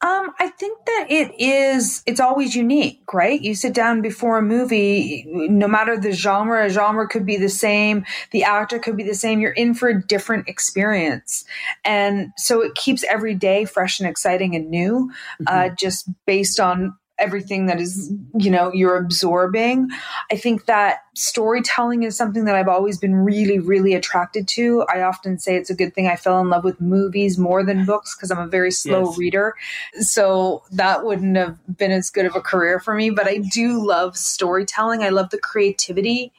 Um, 0.00 0.32
I 0.38 0.48
think 0.48 0.78
that 0.86 1.06
it 1.08 1.32
is, 1.40 2.02
it's 2.06 2.20
always 2.20 2.54
unique, 2.54 3.02
right? 3.12 3.40
You 3.40 3.54
sit 3.54 3.74
down 3.74 4.00
before 4.00 4.38
a 4.38 4.42
movie, 4.42 5.24
no 5.26 5.66
matter 5.66 5.98
the 5.98 6.12
genre, 6.12 6.66
a 6.66 6.68
genre 6.68 7.08
could 7.08 7.26
be 7.26 7.36
the 7.36 7.48
same, 7.48 8.04
the 8.30 8.44
actor 8.44 8.78
could 8.78 8.96
be 8.96 9.02
the 9.02 9.14
same, 9.14 9.40
you're 9.40 9.50
in 9.50 9.74
for 9.74 9.88
a 9.88 10.00
different 10.00 10.48
experience. 10.48 11.44
And 11.84 12.30
so 12.36 12.62
it 12.62 12.74
keeps 12.74 13.04
every 13.04 13.34
day 13.34 13.64
fresh 13.64 13.98
and 13.98 14.08
exciting 14.08 14.54
and 14.54 14.70
new, 14.70 15.10
uh, 15.46 15.50
mm-hmm. 15.50 15.72
uh, 15.72 15.74
just 15.76 16.08
based 16.26 16.60
on 16.60 16.94
everything 17.18 17.66
that 17.66 17.80
is 17.80 18.12
you 18.36 18.50
know 18.50 18.72
you're 18.72 18.96
absorbing. 18.96 19.88
I 20.30 20.36
think 20.36 20.66
that 20.66 20.98
storytelling 21.14 22.02
is 22.02 22.14
something 22.14 22.44
that 22.44 22.54
i've 22.54 22.68
always 22.68 22.98
been 22.98 23.14
really 23.14 23.58
really 23.58 23.94
attracted 23.94 24.46
to. 24.48 24.84
I 24.88 25.02
often 25.02 25.38
say 25.38 25.56
it's 25.56 25.70
a 25.70 25.74
good 25.74 25.94
thing 25.94 26.06
i 26.06 26.16
fell 26.16 26.40
in 26.40 26.50
love 26.50 26.64
with 26.64 26.80
movies 26.80 27.38
more 27.38 27.64
than 27.64 27.86
books 27.86 28.14
because 28.14 28.30
i'm 28.30 28.38
a 28.38 28.46
very 28.46 28.70
slow 28.70 29.08
yes. 29.08 29.18
reader. 29.18 29.54
So 30.00 30.62
that 30.72 31.04
wouldn't 31.04 31.36
have 31.36 31.58
been 31.76 31.92
as 31.92 32.10
good 32.10 32.26
of 32.26 32.36
a 32.36 32.40
career 32.40 32.80
for 32.80 32.94
me 32.94 33.10
but 33.10 33.26
i 33.26 33.38
do 33.38 33.84
love 33.84 34.16
storytelling. 34.16 35.02
I 35.02 35.08
love 35.08 35.30
the 35.30 35.38
creativity 35.38 36.32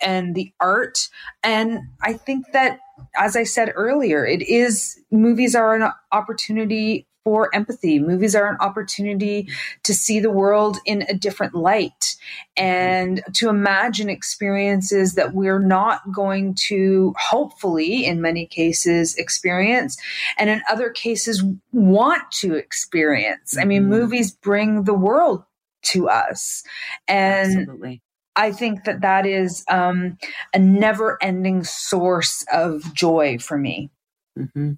and 0.00 0.34
the 0.34 0.52
art. 0.60 1.08
And 1.42 1.80
i 2.02 2.12
think 2.12 2.52
that 2.52 2.80
as 3.16 3.36
I 3.36 3.44
said 3.44 3.72
earlier, 3.74 4.26
it 4.26 4.42
is 4.42 5.00
movies 5.10 5.54
are 5.54 5.74
an 5.74 5.90
opportunity 6.12 7.06
for 7.28 7.54
empathy. 7.54 7.98
Movies 7.98 8.34
are 8.34 8.48
an 8.48 8.56
opportunity 8.58 9.48
to 9.82 9.92
see 9.92 10.18
the 10.18 10.30
world 10.30 10.78
in 10.86 11.04
a 11.10 11.12
different 11.12 11.54
light 11.54 12.16
and 12.56 13.22
to 13.34 13.50
imagine 13.50 14.08
experiences 14.08 15.14
that 15.14 15.34
we're 15.34 15.58
not 15.58 16.00
going 16.10 16.54
to, 16.68 17.12
hopefully, 17.18 18.06
in 18.06 18.22
many 18.22 18.46
cases, 18.46 19.14
experience, 19.16 19.98
and 20.38 20.48
in 20.48 20.62
other 20.70 20.88
cases, 20.88 21.44
want 21.70 22.22
to 22.32 22.54
experience. 22.54 23.58
I 23.58 23.64
mean, 23.64 23.82
mm-hmm. 23.82 23.90
movies 23.90 24.32
bring 24.32 24.84
the 24.84 24.94
world 24.94 25.44
to 25.82 26.08
us. 26.08 26.62
And 27.06 27.58
Absolutely. 27.58 28.00
I 28.36 28.52
think 28.52 28.84
that 28.84 29.02
that 29.02 29.26
is 29.26 29.66
um, 29.68 30.16
a 30.54 30.58
never 30.58 31.22
ending 31.22 31.62
source 31.62 32.42
of 32.50 32.94
joy 32.94 33.36
for 33.38 33.58
me. 33.58 33.90
Mm-hmm. 34.38 34.72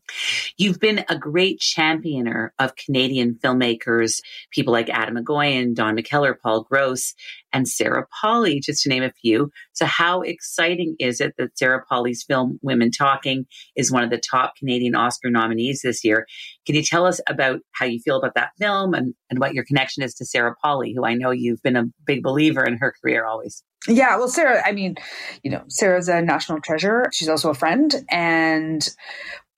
You've 0.56 0.80
been 0.80 1.04
a 1.08 1.18
great 1.18 1.60
championer 1.60 2.52
of 2.58 2.76
Canadian 2.76 3.38
filmmakers, 3.42 4.20
people 4.50 4.72
like 4.72 4.88
Atom 4.88 5.16
Egoyan, 5.16 5.74
Don 5.74 5.96
McKellar, 5.96 6.34
Paul 6.42 6.62
Gross, 6.62 7.14
and 7.52 7.68
Sarah 7.68 8.06
Polley, 8.20 8.60
just 8.60 8.82
to 8.82 8.88
name 8.88 9.02
a 9.02 9.12
few. 9.12 9.50
So, 9.72 9.86
how 9.86 10.22
exciting 10.22 10.96
is 10.98 11.20
it 11.20 11.34
that 11.38 11.58
Sarah 11.58 11.84
Polley's 11.88 12.22
film 12.22 12.58
Women 12.62 12.90
Talking 12.90 13.46
is 13.76 13.92
one 13.92 14.04
of 14.04 14.10
the 14.10 14.18
top 14.20 14.56
Canadian 14.56 14.94
Oscar 14.94 15.30
nominees 15.30 15.82
this 15.82 16.04
year? 16.04 16.26
Can 16.66 16.74
you 16.74 16.82
tell 16.82 17.06
us 17.06 17.20
about 17.28 17.60
how 17.72 17.86
you 17.86 18.00
feel 18.00 18.16
about 18.16 18.34
that 18.34 18.52
film 18.58 18.94
and, 18.94 19.14
and 19.28 19.38
what 19.38 19.54
your 19.54 19.64
connection 19.64 20.02
is 20.02 20.14
to 20.14 20.24
Sarah 20.24 20.54
Polley, 20.62 20.94
who 20.94 21.04
I 21.04 21.14
know 21.14 21.30
you've 21.30 21.62
been 21.62 21.76
a 21.76 21.86
big 22.06 22.22
believer 22.22 22.64
in 22.64 22.78
her 22.78 22.94
career 23.02 23.26
always? 23.26 23.62
Yeah, 23.88 24.16
well, 24.16 24.28
Sarah, 24.28 24.62
I 24.64 24.72
mean, 24.72 24.96
you 25.42 25.50
know, 25.50 25.62
Sarah's 25.68 26.08
a 26.08 26.20
national 26.20 26.60
treasure. 26.60 27.06
She's 27.12 27.28
also 27.28 27.50
a 27.50 27.54
friend. 27.54 27.94
And 28.10 28.86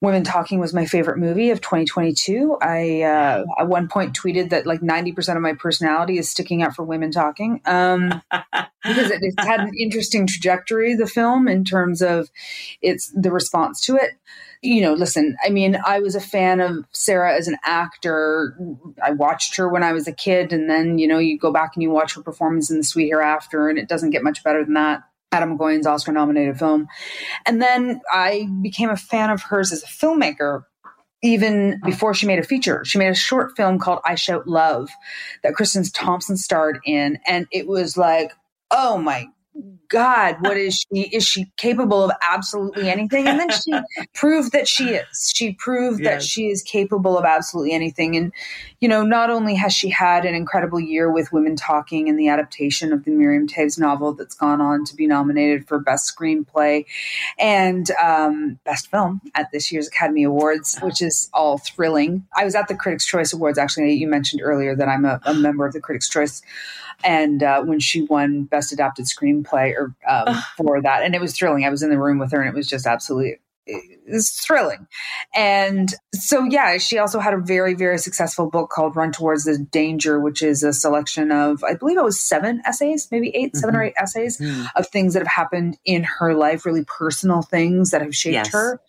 Women 0.02 0.25
Talking 0.25 0.59
was 0.59 0.75
my 0.75 0.85
favorite 0.85 1.18
movie 1.18 1.50
of 1.50 1.61
2022. 1.61 2.59
I 2.61 3.02
uh, 3.02 3.44
at 3.61 3.68
one 3.68 3.87
point 3.87 4.18
tweeted 4.18 4.50
that 4.50 4.66
like 4.66 4.80
90% 4.80 5.37
of 5.37 5.42
my 5.42 5.52
personality 5.52 6.18
is 6.18 6.28
sticking 6.28 6.61
out 6.61 6.75
for 6.75 6.82
Women 6.82 7.12
Talking 7.12 7.61
um, 7.66 8.21
because 8.32 9.12
it, 9.12 9.21
it's 9.23 9.37
had 9.38 9.61
an 9.61 9.71
interesting 9.78 10.26
trajectory, 10.26 10.97
the 10.97 11.06
film, 11.06 11.47
in 11.47 11.64
terms 11.64 12.02
of 12.02 12.30
its 12.82 13.12
the 13.14 13.30
response 13.30 13.80
to 13.82 13.94
it. 13.94 14.14
You 14.61 14.80
know, 14.82 14.92
listen, 14.92 15.37
I 15.44 15.50
mean, 15.50 15.78
I 15.87 16.00
was 16.00 16.16
a 16.16 16.21
fan 16.21 16.61
of 16.61 16.85
Sarah 16.90 17.37
as 17.37 17.47
an 17.47 17.56
actor. 17.64 18.56
I 19.00 19.12
watched 19.12 19.56
her 19.56 19.68
when 19.68 19.85
I 19.85 19.92
was 19.92 20.09
a 20.09 20.12
kid, 20.12 20.52
and 20.52 20.68
then, 20.68 20.99
you 20.99 21.06
know, 21.06 21.18
you 21.18 21.38
go 21.38 21.52
back 21.52 21.73
and 21.75 21.82
you 21.82 21.90
watch 21.90 22.14
her 22.14 22.23
performance 22.23 22.73
in 22.73 22.78
The 22.78 22.85
Sweet 22.85 23.09
Hereafter, 23.09 23.68
and 23.68 23.78
it 23.78 23.88
doesn't 23.88 24.11
get 24.11 24.25
much 24.25 24.42
better 24.42 24.64
than 24.64 24.75
that. 24.75 25.04
Atom 25.33 25.57
Egoyan's 25.57 25.87
Oscar 25.87 26.12
nominated 26.12 26.59
film. 26.59 26.87
And 27.47 27.61
then 27.61 28.01
I 28.12 28.49
became 28.61 28.91
a 28.91 28.97
fan 28.97 29.31
of 29.31 29.43
hers 29.43 29.73
as 29.73 29.83
a 29.83 29.87
filmmaker 29.87 30.62
even 31.23 31.81
before 31.85 32.15
she 32.15 32.27
made 32.27 32.39
a 32.41 32.45
feature. 32.45 32.85
She 32.85 32.99
made 32.99 33.09
a 33.09 33.15
short 33.15 33.57
film 33.57 33.79
called 33.79 34.01
I 34.05 34.17
Shout 34.17 34.47
Love 34.47 34.89
that 35.43 35.55
Kristen 35.55 35.85
Thomson 35.85 36.37
starred 36.37 36.81
in. 36.85 37.19
And 37.27 37.47
it 37.53 37.67
was 37.67 37.97
like, 37.97 38.33
oh 38.71 38.99
my 38.99 39.29
God, 39.88 40.37
what 40.40 40.56
is 40.56 40.75
she? 40.75 41.02
Is 41.02 41.26
she 41.26 41.52
capable 41.59 42.02
of 42.02 42.11
absolutely 42.23 42.88
anything? 42.88 43.28
And 43.28 43.38
then 43.38 43.50
she 43.50 43.73
proved 44.14 44.52
that 44.52 44.66
she 44.66 44.90
is. 44.90 45.32
She 45.35 45.52
proved 45.52 46.02
yes. 46.02 46.14
that 46.14 46.23
she 46.23 46.47
is 46.47 46.62
capable 46.62 47.18
of 47.18 47.26
absolutely 47.26 47.73
anything. 47.73 48.16
And, 48.16 48.32
you 48.80 48.88
know, 48.88 49.02
not 49.02 49.28
only 49.28 49.54
has 49.56 49.75
she 49.75 49.90
had 49.90 50.25
an 50.25 50.35
incredible 50.35 50.80
year 50.80 51.12
with 51.12 51.30
Women 51.32 51.56
Talking 51.56 52.09
and 52.09 52.18
the 52.18 52.28
adaptation 52.28 52.94
of 52.94 53.04
the 53.04 53.11
Miriam 53.11 53.47
Toews 53.47 53.78
novel 53.78 54.14
that's 54.14 54.35
gone 54.35 54.62
on 54.62 54.87
to 54.87 54.97
be 54.97 55.06
nominated 55.06 55.68
for 55.68 55.78
Best 55.78 56.11
Screenplay 56.16 56.87
and 57.38 57.90
um, 58.02 58.59
Best 58.64 58.90
Film 58.90 59.21
at 59.35 59.52
this 59.52 59.71
year's 59.71 59.88
Academy 59.88 60.23
Awards, 60.23 60.78
which 60.78 61.02
is 61.02 61.28
all 61.35 61.59
thrilling. 61.59 62.25
I 62.35 62.47
was 62.47 62.54
at 62.54 62.68
the 62.68 62.75
Critics' 62.75 63.04
Choice 63.04 63.35
Awards, 63.35 63.59
actually. 63.59 63.92
You 63.92 64.09
mentioned 64.09 64.40
earlier 64.42 64.75
that 64.75 64.88
I'm 64.88 65.04
a, 65.04 65.21
a 65.25 65.35
member 65.35 65.66
of 65.66 65.75
the 65.75 65.80
Critics' 65.80 66.09
Choice 66.09 66.40
and 67.04 67.42
uh, 67.42 67.62
when 67.62 67.80
she 67.80 68.02
won 68.02 68.44
Best 68.44 68.73
Adapted 68.73 69.06
Screenplay 69.06 69.75
or 69.75 69.94
um, 70.09 70.37
for 70.56 70.80
that, 70.82 71.02
and 71.02 71.14
it 71.14 71.21
was 71.21 71.37
thrilling. 71.37 71.64
I 71.64 71.71
was 71.71 71.82
in 71.82 71.90
the 71.90 71.99
room 71.99 72.18
with 72.18 72.32
her, 72.32 72.40
and 72.40 72.49
it 72.49 72.54
was 72.54 72.66
just 72.66 72.87
absolutely 72.87 73.38
it's 73.66 74.44
thrilling. 74.44 74.87
And 75.35 75.94
so, 76.14 76.44
yeah, 76.44 76.78
she 76.78 76.99
also 76.99 77.21
had 77.21 77.35
a 77.35 77.38
very, 77.38 77.75
very 77.75 77.99
successful 77.99 78.50
book 78.50 78.71
called 78.71 78.97
Run 78.97 79.12
Towards 79.12 79.44
the 79.44 79.59
Danger, 79.59 80.18
which 80.18 80.42
is 80.42 80.62
a 80.62 80.73
selection 80.73 81.30
of, 81.30 81.62
I 81.62 81.75
believe 81.75 81.97
it 81.97 82.04
was 82.04 82.21
seven 82.21 82.61
essays, 82.64 83.09
maybe 83.11 83.28
8 83.28 83.35
mm-hmm. 83.35 83.59
seven 83.59 83.76
or 83.76 83.78
mm-hmm. 83.78 83.88
eight 83.88 83.94
essays 83.97 84.38
mm-hmm. 84.38 84.64
of 84.75 84.88
things 84.88 85.14
that 85.14 85.21
have 85.21 85.28
happened 85.28 85.78
in 85.85 86.04
her 86.04 86.35
life, 86.35 86.66
really 86.66 86.85
personal 86.85 87.42
things 87.42 87.90
that 87.90 88.02
have 88.02 88.14
shaped 88.14 88.35
yes. 88.35 88.52
her. 88.52 88.80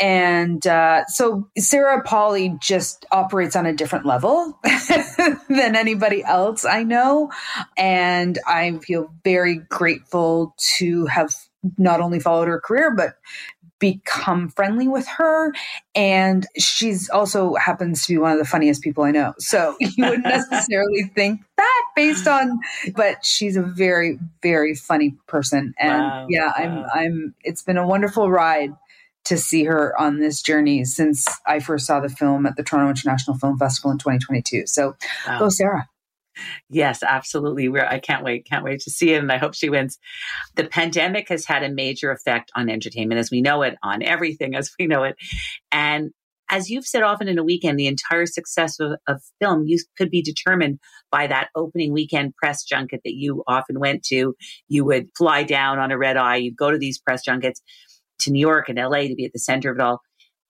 And 0.00 0.66
uh, 0.66 1.04
so 1.06 1.48
Sarah 1.58 2.02
Polley 2.02 2.56
just 2.60 3.04
operates 3.12 3.54
on 3.54 3.66
a 3.66 3.72
different 3.74 4.06
level 4.06 4.58
than 5.48 5.76
anybody 5.76 6.24
else 6.24 6.64
I 6.64 6.82
know. 6.84 7.30
And 7.76 8.38
I 8.46 8.78
feel 8.78 9.12
very 9.22 9.56
grateful 9.56 10.54
to 10.78 11.04
have 11.06 11.34
not 11.76 12.00
only 12.00 12.18
followed 12.18 12.48
her 12.48 12.60
career, 12.60 12.94
but 12.94 13.16
become 13.78 14.50
friendly 14.50 14.86
with 14.86 15.06
her. 15.08 15.52
And 15.94 16.46
she's 16.56 17.10
also 17.10 17.54
happens 17.54 18.06
to 18.06 18.12
be 18.12 18.18
one 18.18 18.32
of 18.32 18.38
the 18.38 18.44
funniest 18.44 18.82
people 18.82 19.04
I 19.04 19.10
know. 19.10 19.34
So 19.38 19.76
you 19.80 20.04
wouldn't 20.04 20.24
necessarily 20.24 21.10
think 21.14 21.40
that 21.56 21.82
based 21.96 22.28
on, 22.28 22.60
but 22.94 23.24
she's 23.24 23.56
a 23.56 23.62
very, 23.62 24.18
very 24.42 24.74
funny 24.74 25.16
person. 25.26 25.74
And 25.78 26.02
wow, 26.02 26.26
yeah, 26.28 26.46
wow. 26.46 26.86
I'm, 26.94 27.00
I'm, 27.00 27.34
it's 27.42 27.62
been 27.62 27.78
a 27.78 27.86
wonderful 27.86 28.30
ride 28.30 28.70
to 29.30 29.38
see 29.38 29.62
her 29.62 29.98
on 29.98 30.18
this 30.18 30.42
journey 30.42 30.84
since 30.84 31.24
I 31.46 31.60
first 31.60 31.86
saw 31.86 32.00
the 32.00 32.08
film 32.08 32.46
at 32.46 32.56
the 32.56 32.64
Toronto 32.64 32.90
International 32.90 33.38
Film 33.38 33.56
Festival 33.56 33.92
in 33.92 33.98
2022. 33.98 34.66
So 34.66 34.96
wow. 35.24 35.38
go, 35.38 35.48
Sarah. 35.48 35.88
Yes, 36.68 37.04
absolutely. 37.04 37.68
We're, 37.68 37.86
I 37.86 38.00
can't 38.00 38.24
wait, 38.24 38.44
can't 38.44 38.64
wait 38.64 38.80
to 38.80 38.90
see 38.90 39.12
it, 39.12 39.18
and 39.18 39.30
I 39.30 39.38
hope 39.38 39.54
she 39.54 39.70
wins. 39.70 40.00
The 40.56 40.64
pandemic 40.64 41.28
has 41.28 41.46
had 41.46 41.62
a 41.62 41.70
major 41.70 42.10
effect 42.10 42.50
on 42.56 42.68
entertainment 42.68 43.20
as 43.20 43.30
we 43.30 43.40
know 43.40 43.62
it, 43.62 43.76
on 43.84 44.02
everything 44.02 44.56
as 44.56 44.72
we 44.80 44.88
know 44.88 45.04
it. 45.04 45.14
And 45.70 46.10
as 46.50 46.68
you've 46.68 46.86
said 46.86 47.04
often 47.04 47.28
in 47.28 47.38
a 47.38 47.44
weekend, 47.44 47.78
the 47.78 47.86
entire 47.86 48.26
success 48.26 48.80
of, 48.80 48.98
of 49.06 49.22
film 49.40 49.64
you 49.66 49.78
could 49.96 50.10
be 50.10 50.22
determined 50.22 50.80
by 51.12 51.28
that 51.28 51.50
opening 51.54 51.92
weekend 51.92 52.34
press 52.34 52.64
junket 52.64 53.02
that 53.04 53.14
you 53.14 53.44
often 53.46 53.78
went 53.78 54.02
to. 54.06 54.34
You 54.66 54.84
would 54.86 55.10
fly 55.16 55.44
down 55.44 55.78
on 55.78 55.92
a 55.92 55.98
red 55.98 56.16
eye, 56.16 56.36
you'd 56.36 56.56
go 56.56 56.72
to 56.72 56.78
these 56.78 56.98
press 56.98 57.22
junkets 57.22 57.62
to 58.20 58.30
New 58.30 58.40
York 58.40 58.68
and 58.68 58.78
LA 58.78 59.02
to 59.02 59.14
be 59.14 59.24
at 59.24 59.32
the 59.32 59.38
center 59.38 59.70
of 59.70 59.78
it 59.78 59.82
all. 59.82 60.00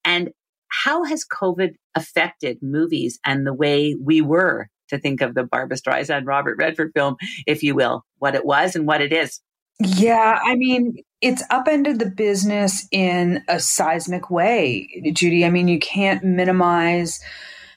And 0.04 0.30
how 0.68 1.04
has 1.04 1.24
COVID 1.24 1.74
affected 1.94 2.58
movies 2.62 3.18
and 3.24 3.46
the 3.46 3.54
way 3.54 3.96
we 4.00 4.20
were 4.20 4.68
to 4.88 4.98
think 4.98 5.20
of 5.20 5.34
the 5.34 5.44
Barbra 5.44 5.76
Streisand 5.76 6.26
Robert 6.26 6.56
Redford 6.58 6.92
film, 6.94 7.16
if 7.46 7.62
you 7.62 7.74
will, 7.74 8.04
what 8.18 8.34
it 8.34 8.44
was 8.44 8.76
and 8.76 8.86
what 8.86 9.00
it 9.00 9.12
is? 9.12 9.40
Yeah, 9.80 10.38
I 10.44 10.56
mean, 10.56 10.96
it's 11.20 11.42
upended 11.50 11.98
the 11.98 12.10
business 12.10 12.86
in 12.92 13.42
a 13.48 13.58
seismic 13.58 14.30
way, 14.30 14.88
Judy. 15.14 15.44
I 15.44 15.50
mean, 15.50 15.68
you 15.68 15.78
can't 15.78 16.22
minimize 16.22 17.20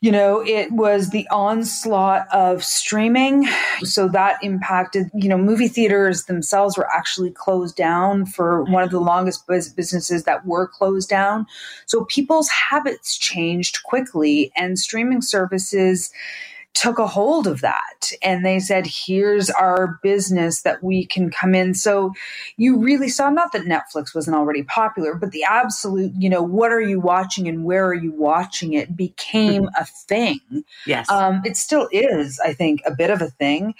you 0.03 0.11
know, 0.11 0.45
it 0.45 0.69
was 0.73 1.11
the 1.11 1.25
onslaught 1.29 2.27
of 2.33 2.61
streaming. 2.61 3.47
So 3.83 4.09
that 4.09 4.37
impacted, 4.43 5.09
you 5.13 5.29
know, 5.29 5.37
movie 5.37 5.69
theaters 5.69 6.25
themselves 6.25 6.77
were 6.77 6.93
actually 6.93 7.31
closed 7.31 7.77
down 7.77 8.25
for 8.25 8.63
one 8.63 8.83
of 8.83 8.89
the 8.89 8.99
longest 8.99 9.47
businesses 9.47 10.25
that 10.25 10.45
were 10.45 10.67
closed 10.67 11.07
down. 11.07 11.47
So 11.85 12.03
people's 12.03 12.49
habits 12.49 13.17
changed 13.17 13.83
quickly 13.83 14.51
and 14.57 14.77
streaming 14.77 15.21
services 15.21 16.11
took 16.73 16.97
a 16.97 17.07
hold 17.07 17.45
of 17.45 17.61
that 17.61 18.11
and 18.21 18.45
they 18.45 18.59
said, 18.59 18.87
here's 18.87 19.49
our 19.51 19.99
business 20.01 20.63
that 20.63 20.83
we 20.83 21.05
can 21.05 21.29
come 21.29 21.53
in. 21.53 21.73
So 21.73 22.13
you 22.57 22.79
really 22.79 23.09
saw 23.09 23.29
not 23.29 23.51
that 23.53 23.63
Netflix 23.63 24.15
wasn't 24.15 24.35
already 24.35 24.63
popular, 24.63 25.13
but 25.13 25.31
the 25.31 25.43
absolute, 25.43 26.13
you 26.17 26.29
know, 26.29 26.41
what 26.41 26.71
are 26.71 26.81
you 26.81 26.99
watching 26.99 27.47
and 27.47 27.63
where 27.63 27.85
are 27.85 27.93
you 27.93 28.11
watching 28.11 28.73
it 28.73 28.97
became 28.97 29.69
a 29.79 29.85
thing. 29.85 30.39
Yes. 30.87 31.09
Um, 31.09 31.41
it 31.45 31.57
still 31.57 31.87
is, 31.91 32.39
I 32.43 32.53
think, 32.53 32.81
a 32.85 32.91
bit 32.91 33.11
of 33.11 33.21
a 33.21 33.29
thing. 33.29 33.75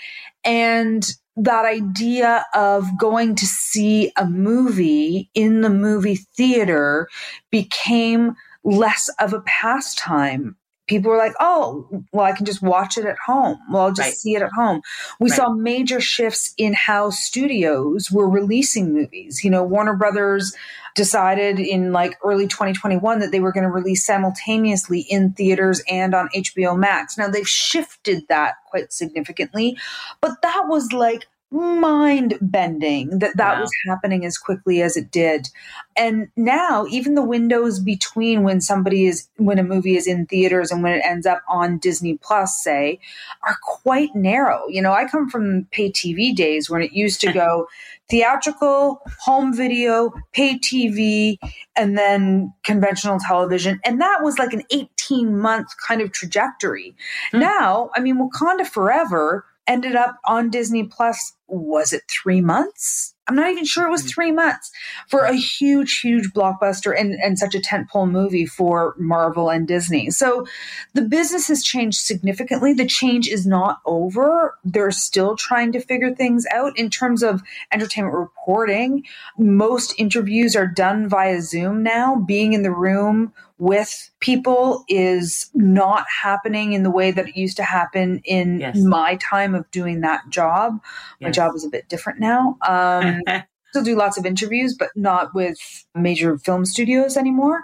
And 0.46 1.08
that 1.36 1.66
idea 1.66 2.46
of 2.54 2.86
going 3.00 3.36
to 3.36 3.46
see 3.46 4.12
a 4.18 4.26
movie 4.26 5.32
in 5.34 5.62
the 5.62 5.70
movie 5.70 6.20
theater 6.38 7.10
became 7.50 8.36
less 8.64 9.10
of 9.20 9.34
a 9.34 9.42
pastime 9.42 10.56
people 10.88 11.12
were 11.12 11.18
like, 11.18 11.34
oh, 11.40 11.88
well, 12.12 12.26
I 12.26 12.34
can 12.34 12.46
just 12.46 12.62
watch 12.62 12.98
it 12.98 13.06
at 13.06 13.18
home. 13.26 13.58
Well, 13.72 13.84
I'll 13.84 13.94
just 13.94 14.08
right. 14.08 14.14
see 14.14 14.36
it 14.36 14.42
at 14.42 14.52
home. 14.56 14.82
We 15.20 15.30
right. 15.30 15.38
saw 15.38 15.54
major 15.54 16.02
shifts 16.02 16.54
in 16.58 16.74
how 16.74 17.10
studios 17.10 18.12
were 18.12 18.30
releasing 18.30 18.94
movies. 18.94 19.44
You 19.44 19.50
know, 19.50 19.64
Warner 19.64 19.96
Brothers 19.96 20.56
decided 20.96 21.60
in 21.60 21.92
like 21.92 22.18
early 22.24 22.48
2021 22.48 23.20
that 23.20 23.32
they 23.32 23.40
were 23.40 23.52
going 23.52 23.64
to 23.64 23.70
release 23.70 24.06
simultaneously 24.06 25.02
in 25.10 25.34
theaters 25.34 25.82
and 25.90 26.14
on 26.14 26.30
HBO 26.36 26.78
Max. 26.78 27.18
Now 27.18 27.30
they've 27.30 27.48
shifted 27.48 28.28
that 28.30 28.56
quite 28.70 28.94
significantly, 28.94 29.78
but 30.22 30.42
that 30.42 30.66
was 30.68 30.92
like 30.94 31.26
mind 31.54 32.38
bending 32.42 33.20
that 33.20 33.38
that 33.38 33.56
wow. 33.56 33.62
was 33.62 33.72
happening 33.88 34.26
as 34.26 34.38
quickly 34.38 34.82
as 34.82 34.98
it 34.98 35.12
did. 35.12 35.50
And 35.96 36.30
now, 36.36 36.86
even 36.90 37.14
the 37.14 37.24
windows 37.24 37.80
between 37.80 38.44
when 38.44 38.60
somebody 38.60 39.06
is, 39.06 39.28
when 39.38 39.60
a 39.60 39.64
movie 39.64 39.96
is 39.96 40.08
in 40.08 40.26
theaters 40.26 40.72
and 40.72 40.82
when 40.82 40.94
it 40.94 41.06
ends 41.06 41.28
up 41.28 41.42
on 41.48 41.78
Disney 41.78 42.18
Plus, 42.18 42.62
say, 42.64 43.00
are 43.44 43.58
quite 43.62 44.16
narrow. 44.16 44.68
You 44.68 44.82
know, 44.82 44.94
I 44.94 45.08
come 45.08 45.30
from 45.30 45.68
pay 45.72 45.92
TV 45.92 46.36
days 46.36 46.70
when 46.70 46.82
it 46.82 46.94
used 46.94 47.22
to 47.22 47.32
go 47.32 47.68
theatrical, 48.10 49.02
home 49.20 49.56
video, 49.56 50.12
pay 50.34 50.58
TV, 50.58 51.38
and 51.76 51.98
then 51.98 52.54
conventional 52.64 53.20
television. 53.20 53.80
And 53.86 54.02
that 54.02 54.20
was 54.24 54.40
like 54.40 54.54
an 54.54 54.64
18 54.72 55.38
month 55.38 55.68
kind 55.88 56.02
of 56.02 56.12
trajectory. 56.12 56.96
Mm. 57.32 57.42
Now, 57.42 57.92
I 57.96 58.00
mean, 58.00 58.18
Wakanda 58.18 58.66
Forever 58.66 59.46
ended 59.68 59.96
up 59.96 60.18
on 60.26 60.50
Disney 60.50 60.84
Plus. 60.84 61.34
Was 61.48 61.94
it 61.94 62.04
three 62.10 62.42
months? 62.42 63.14
I'm 63.28 63.36
not 63.36 63.52
even 63.52 63.64
sure 63.64 63.88
it 63.88 63.92
was 63.92 64.02
mm-hmm. 64.02 64.10
three 64.10 64.32
months 64.32 64.72
for 65.08 65.22
a 65.22 65.34
huge, 65.34 66.00
huge 66.00 66.32
blockbuster 66.34 66.94
and, 66.98 67.14
and 67.14 67.40
such 67.40 67.56
a 67.56 67.60
tentpole 67.60 68.10
movie 68.10 68.46
for 68.46 68.96
Marvel 68.98 69.50
and 69.50 69.68
Disney. 69.68 70.10
So 70.10 70.46
the 70.94 71.04
business 71.04 71.48
has 71.48 71.64
changed 71.64 72.00
significantly. 72.00 72.74
The 72.74 72.86
change 72.86 73.30
is 73.30 73.46
not 73.46 73.80
over. 73.86 74.58
They're 74.66 74.92
still 74.92 75.38
trying 75.38 75.72
to 75.74 75.80
figure 75.80 76.14
things 76.14 76.46
out 76.52 76.78
in 76.78 76.90
terms 76.90 77.24
of 77.24 77.42
entertainment 77.72 78.16
reporting. 78.16 79.04
Most 79.38 79.94
interviews 79.98 80.56
are 80.56 80.68
done 80.68 81.08
via 81.08 81.42
Zoom 81.42 81.84
now. 81.84 82.16
Being 82.16 82.54
in 82.54 82.64
the 82.64 82.72
room 82.72 83.32
with 83.58 84.12
people 84.20 84.84
is 84.88 85.50
not 85.54 86.06
happening 86.22 86.74
in 86.74 86.84
the 86.84 86.92
way 86.92 87.12
that 87.12 87.30
it 87.30 87.38
used 87.38 87.58
to 87.58 87.64
happen 87.64 88.22
in 88.26 88.60
yes. 88.60 88.78
my 88.78 89.16
time 89.18 89.56
of 89.56 89.70
doing 89.72 90.02
that 90.02 90.22
job. 90.30 90.80
Yes. 91.20 91.28
My 91.28 91.32
job 91.32 91.56
is 91.56 91.64
a 91.64 91.70
bit 91.70 91.88
different 91.88 92.20
now. 92.20 92.58
Um, 92.68 93.22
still 93.74 93.84
do 93.84 93.96
lots 93.96 94.18
of 94.18 94.26
interviews, 94.26 94.76
but 94.78 94.90
not 94.96 95.34
with 95.34 95.58
major 95.96 96.38
film 96.38 96.64
studios 96.64 97.18
anymore. 97.18 97.64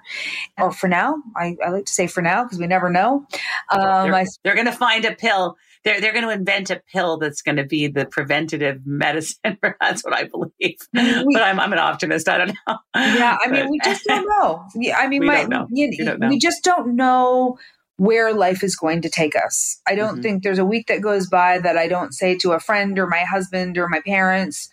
Or 0.58 0.72
for 0.72 0.88
now, 0.88 1.16
I, 1.36 1.56
I 1.64 1.70
like 1.70 1.86
to 1.86 1.94
say 1.94 2.08
for 2.08 2.22
now 2.22 2.44
because 2.44 2.58
we 2.58 2.66
never 2.66 2.90
know. 2.90 3.28
Um, 3.72 4.12
they're, 4.12 4.16
I, 4.16 4.26
they're 4.44 4.56
going 4.56 4.66
to 4.66 4.72
find 4.72 5.06
a 5.06 5.14
pill 5.14 5.56
they're 5.84 6.02
they're 6.02 6.14
going 6.14 6.26
to 6.26 6.32
invent 6.32 6.70
a 6.70 6.82
pill 6.92 7.18
that's 7.18 7.42
going 7.42 7.58
to 7.58 7.66
be 7.66 7.88
the 7.88 8.06
preventative 8.06 8.82
medicine. 8.86 9.58
that's 9.80 10.04
what 10.04 10.14
I 10.14 10.26
believe. 10.26 10.78
We, 10.94 11.34
but 11.34 11.44
I'm 11.44 11.60
I'm 11.60 11.74
an 11.74 11.80
optimist. 11.80 12.28
I 12.28 12.38
don't 12.38 12.56
know. 12.68 12.78
Yeah, 12.96 13.38
I 13.42 13.50
mean, 13.50 13.70
we 13.70 13.80
just 13.84 14.04
don't 14.06 14.28
know. 14.28 14.66
I 14.96 15.08
mean, 15.08 15.22
we 15.22 15.28
my, 15.28 15.42
don't 15.42 15.50
know. 15.50 15.68
You, 15.72 15.90
we, 15.98 16.06
don't 16.06 16.20
know. 16.20 16.30
we 16.30 16.40
just 16.40 16.64
don't 16.64 16.96
know 16.96 17.58
where 18.00 18.34
life 18.34 18.64
is 18.64 18.78
going 18.78 19.02
to 19.02 19.10
take 19.10 19.36
us. 19.36 19.82
I 19.86 19.94
don't 19.94 20.14
mm-hmm. 20.14 20.22
think 20.22 20.44
there's 20.44 20.58
a 20.58 20.66
week 20.66 20.88
that 20.88 21.02
goes 21.02 21.28
by 21.28 21.60
that 21.60 21.78
I 21.78 21.90
don't 21.90 22.14
say 22.14 22.38
to 22.38 22.54
a 22.54 22.60
friend 22.60 22.98
or 22.98 23.08
my 23.08 23.26
husband 23.30 23.78
or 23.78 23.90
my 23.90 24.00
parents, 24.06 24.70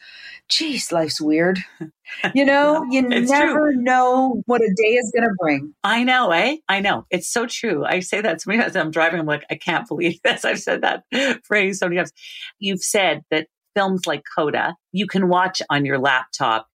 geez, 0.48 0.92
life's 0.92 1.20
weird. 1.20 1.58
You 2.36 2.44
know, 2.44 2.86
you 2.88 3.02
never 3.02 3.72
true. 3.72 3.82
know 3.82 4.40
what 4.46 4.60
a 4.60 4.72
day 4.76 4.94
is 4.94 5.12
going 5.12 5.28
to 5.28 5.34
bring. 5.40 5.74
I 5.82 6.04
know, 6.04 6.30
eh? 6.30 6.58
I 6.68 6.78
know. 6.78 7.04
It's 7.10 7.28
so 7.28 7.46
true. 7.46 7.84
I 7.84 7.98
say 7.98 8.20
that 8.20 8.38
to 8.38 8.48
me 8.48 8.58
as 8.58 8.76
I'm 8.76 8.92
driving. 8.92 9.18
I'm 9.18 9.26
like, 9.26 9.44
I 9.50 9.56
can't 9.56 9.88
believe 9.88 10.20
this. 10.24 10.44
I've 10.44 10.60
said 10.60 10.82
that 10.82 11.02
phrase 11.44 11.80
so 11.80 11.86
many 11.86 11.96
times. 11.96 12.12
You've 12.60 12.80
said 12.80 13.22
that 13.32 13.48
films 13.74 14.06
like 14.06 14.22
Coda, 14.36 14.76
you 14.92 15.08
can 15.08 15.28
watch 15.28 15.60
on 15.68 15.84
your 15.84 15.98
laptop 15.98 16.68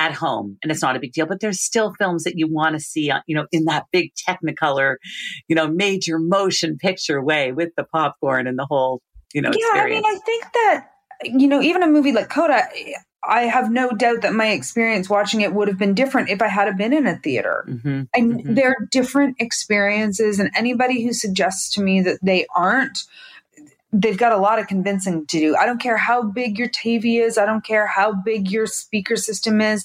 at 0.00 0.14
home 0.14 0.56
and 0.62 0.72
it's 0.72 0.80
not 0.80 0.96
a 0.96 0.98
big 0.98 1.12
deal 1.12 1.26
but 1.26 1.40
there's 1.40 1.60
still 1.60 1.92
films 1.98 2.24
that 2.24 2.36
you 2.36 2.48
want 2.50 2.74
to 2.74 2.80
see 2.80 3.12
you 3.26 3.36
know 3.36 3.46
in 3.52 3.66
that 3.66 3.84
big 3.92 4.10
technicolor 4.14 4.96
you 5.46 5.54
know 5.54 5.68
major 5.68 6.18
motion 6.18 6.78
picture 6.78 7.22
way 7.22 7.52
with 7.52 7.68
the 7.76 7.84
popcorn 7.84 8.46
and 8.46 8.58
the 8.58 8.66
whole 8.66 9.02
you 9.34 9.42
know 9.42 9.50
yeah 9.52 9.68
experience. 9.68 10.06
i 10.06 10.10
mean 10.10 10.16
i 10.16 10.18
think 10.24 10.44
that 10.54 10.86
you 11.24 11.46
know 11.46 11.60
even 11.60 11.82
a 11.82 11.86
movie 11.86 12.12
like 12.12 12.30
coda 12.30 12.66
I 13.22 13.42
have 13.42 13.70
no 13.70 13.90
doubt 13.90 14.22
that 14.22 14.32
my 14.32 14.48
experience 14.48 15.10
watching 15.10 15.42
it 15.42 15.52
would 15.52 15.68
have 15.68 15.76
been 15.76 15.92
different 15.92 16.30
if 16.30 16.40
I 16.40 16.48
had 16.48 16.74
been 16.78 16.94
in 16.94 17.06
a 17.06 17.18
theater. 17.18 17.66
Mm-hmm, 17.68 18.02
and 18.14 18.32
mm-hmm. 18.32 18.54
they're 18.54 18.88
different 18.90 19.36
experiences, 19.38 20.40
and 20.40 20.50
anybody 20.56 21.04
who 21.04 21.12
suggests 21.12 21.68
to 21.74 21.82
me 21.82 22.00
that 22.00 22.18
they 22.22 22.46
aren't 22.56 23.00
they've 23.92 24.16
got 24.16 24.32
a 24.32 24.36
lot 24.36 24.58
of 24.58 24.68
convincing 24.68 25.26
to 25.26 25.38
do. 25.38 25.56
I 25.56 25.66
don't 25.66 25.80
care 25.80 25.96
how 25.96 26.22
big 26.22 26.58
your 26.58 26.68
TV 26.68 27.20
is. 27.20 27.36
I 27.36 27.44
don't 27.44 27.64
care 27.64 27.86
how 27.86 28.12
big 28.12 28.50
your 28.50 28.66
speaker 28.66 29.16
system 29.16 29.60
is. 29.60 29.84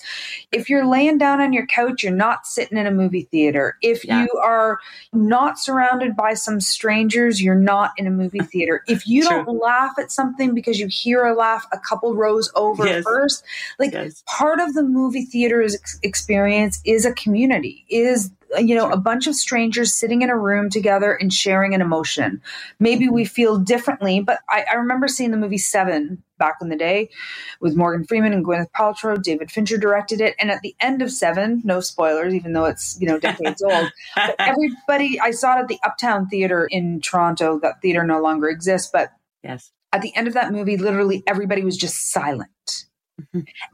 If 0.51 0.69
you're 0.69 0.85
laying 0.85 1.17
down 1.17 1.41
on 1.41 1.53
your 1.53 1.65
couch, 1.65 2.03
you're 2.03 2.13
not 2.13 2.45
sitting 2.45 2.77
in 2.77 2.85
a 2.85 2.91
movie 2.91 3.27
theater. 3.31 3.77
If 3.81 4.05
yeah. 4.05 4.23
you 4.23 4.29
are 4.43 4.79
not 5.11 5.57
surrounded 5.57 6.15
by 6.15 6.35
some 6.35 6.61
strangers, 6.61 7.41
you're 7.41 7.55
not 7.55 7.93
in 7.97 8.05
a 8.05 8.11
movie 8.11 8.39
theater. 8.51 8.83
If 8.87 9.07
you 9.07 9.23
don't 9.23 9.47
laugh 9.47 9.93
at 9.97 10.11
something 10.11 10.53
because 10.53 10.79
you 10.79 10.87
hear 10.87 11.25
a 11.25 11.35
laugh 11.35 11.65
a 11.71 11.79
couple 11.79 12.13
rows 12.15 12.51
over 12.55 12.85
yes. 12.85 13.03
first, 13.03 13.43
like 13.79 13.93
yes. 13.93 14.23
part 14.27 14.59
of 14.59 14.73
the 14.75 14.83
movie 14.83 15.25
theater 15.25 15.65
experience 16.03 16.79
is 16.85 17.05
a 17.05 17.13
community, 17.13 17.85
is 17.89 18.31
you 18.57 18.75
know, 18.75 18.89
a 18.89 18.97
bunch 18.97 19.27
of 19.27 19.35
strangers 19.35 19.93
sitting 19.93 20.21
in 20.21 20.29
a 20.29 20.37
room 20.37 20.69
together 20.69 21.13
and 21.13 21.31
sharing 21.33 21.73
an 21.73 21.81
emotion. 21.81 22.41
Maybe 22.79 23.09
we 23.09 23.25
feel 23.25 23.57
differently, 23.57 24.21
but 24.21 24.39
I, 24.49 24.65
I, 24.71 24.75
remember 24.75 25.07
seeing 25.07 25.31
the 25.31 25.37
movie 25.37 25.57
Seven 25.57 26.23
back 26.37 26.55
in 26.61 26.69
the 26.69 26.75
day 26.75 27.09
with 27.59 27.75
Morgan 27.75 28.05
Freeman 28.05 28.33
and 28.33 28.45
Gwyneth 28.45 28.71
Paltrow. 28.71 29.21
David 29.21 29.51
Fincher 29.51 29.77
directed 29.77 30.21
it. 30.21 30.35
And 30.39 30.51
at 30.51 30.61
the 30.61 30.75
end 30.79 31.01
of 31.01 31.11
Seven, 31.11 31.61
no 31.63 31.79
spoilers, 31.79 32.33
even 32.33 32.53
though 32.53 32.65
it's, 32.65 32.97
you 32.99 33.07
know, 33.07 33.19
decades 33.19 33.61
old, 33.65 33.91
but 34.15 34.35
everybody, 34.39 35.19
I 35.19 35.31
saw 35.31 35.57
it 35.57 35.61
at 35.61 35.67
the 35.67 35.79
Uptown 35.83 36.27
Theater 36.27 36.67
in 36.69 37.01
Toronto. 37.01 37.59
That 37.59 37.81
theater 37.81 38.03
no 38.03 38.21
longer 38.21 38.49
exists, 38.49 38.89
but 38.91 39.11
yes. 39.43 39.71
At 39.93 40.01
the 40.01 40.13
end 40.13 40.27
of 40.27 40.33
that 40.33 40.51
movie, 40.51 40.75
literally 40.75 41.23
everybody 41.25 41.63
was 41.63 41.77
just 41.77 42.11
silent. 42.11 42.49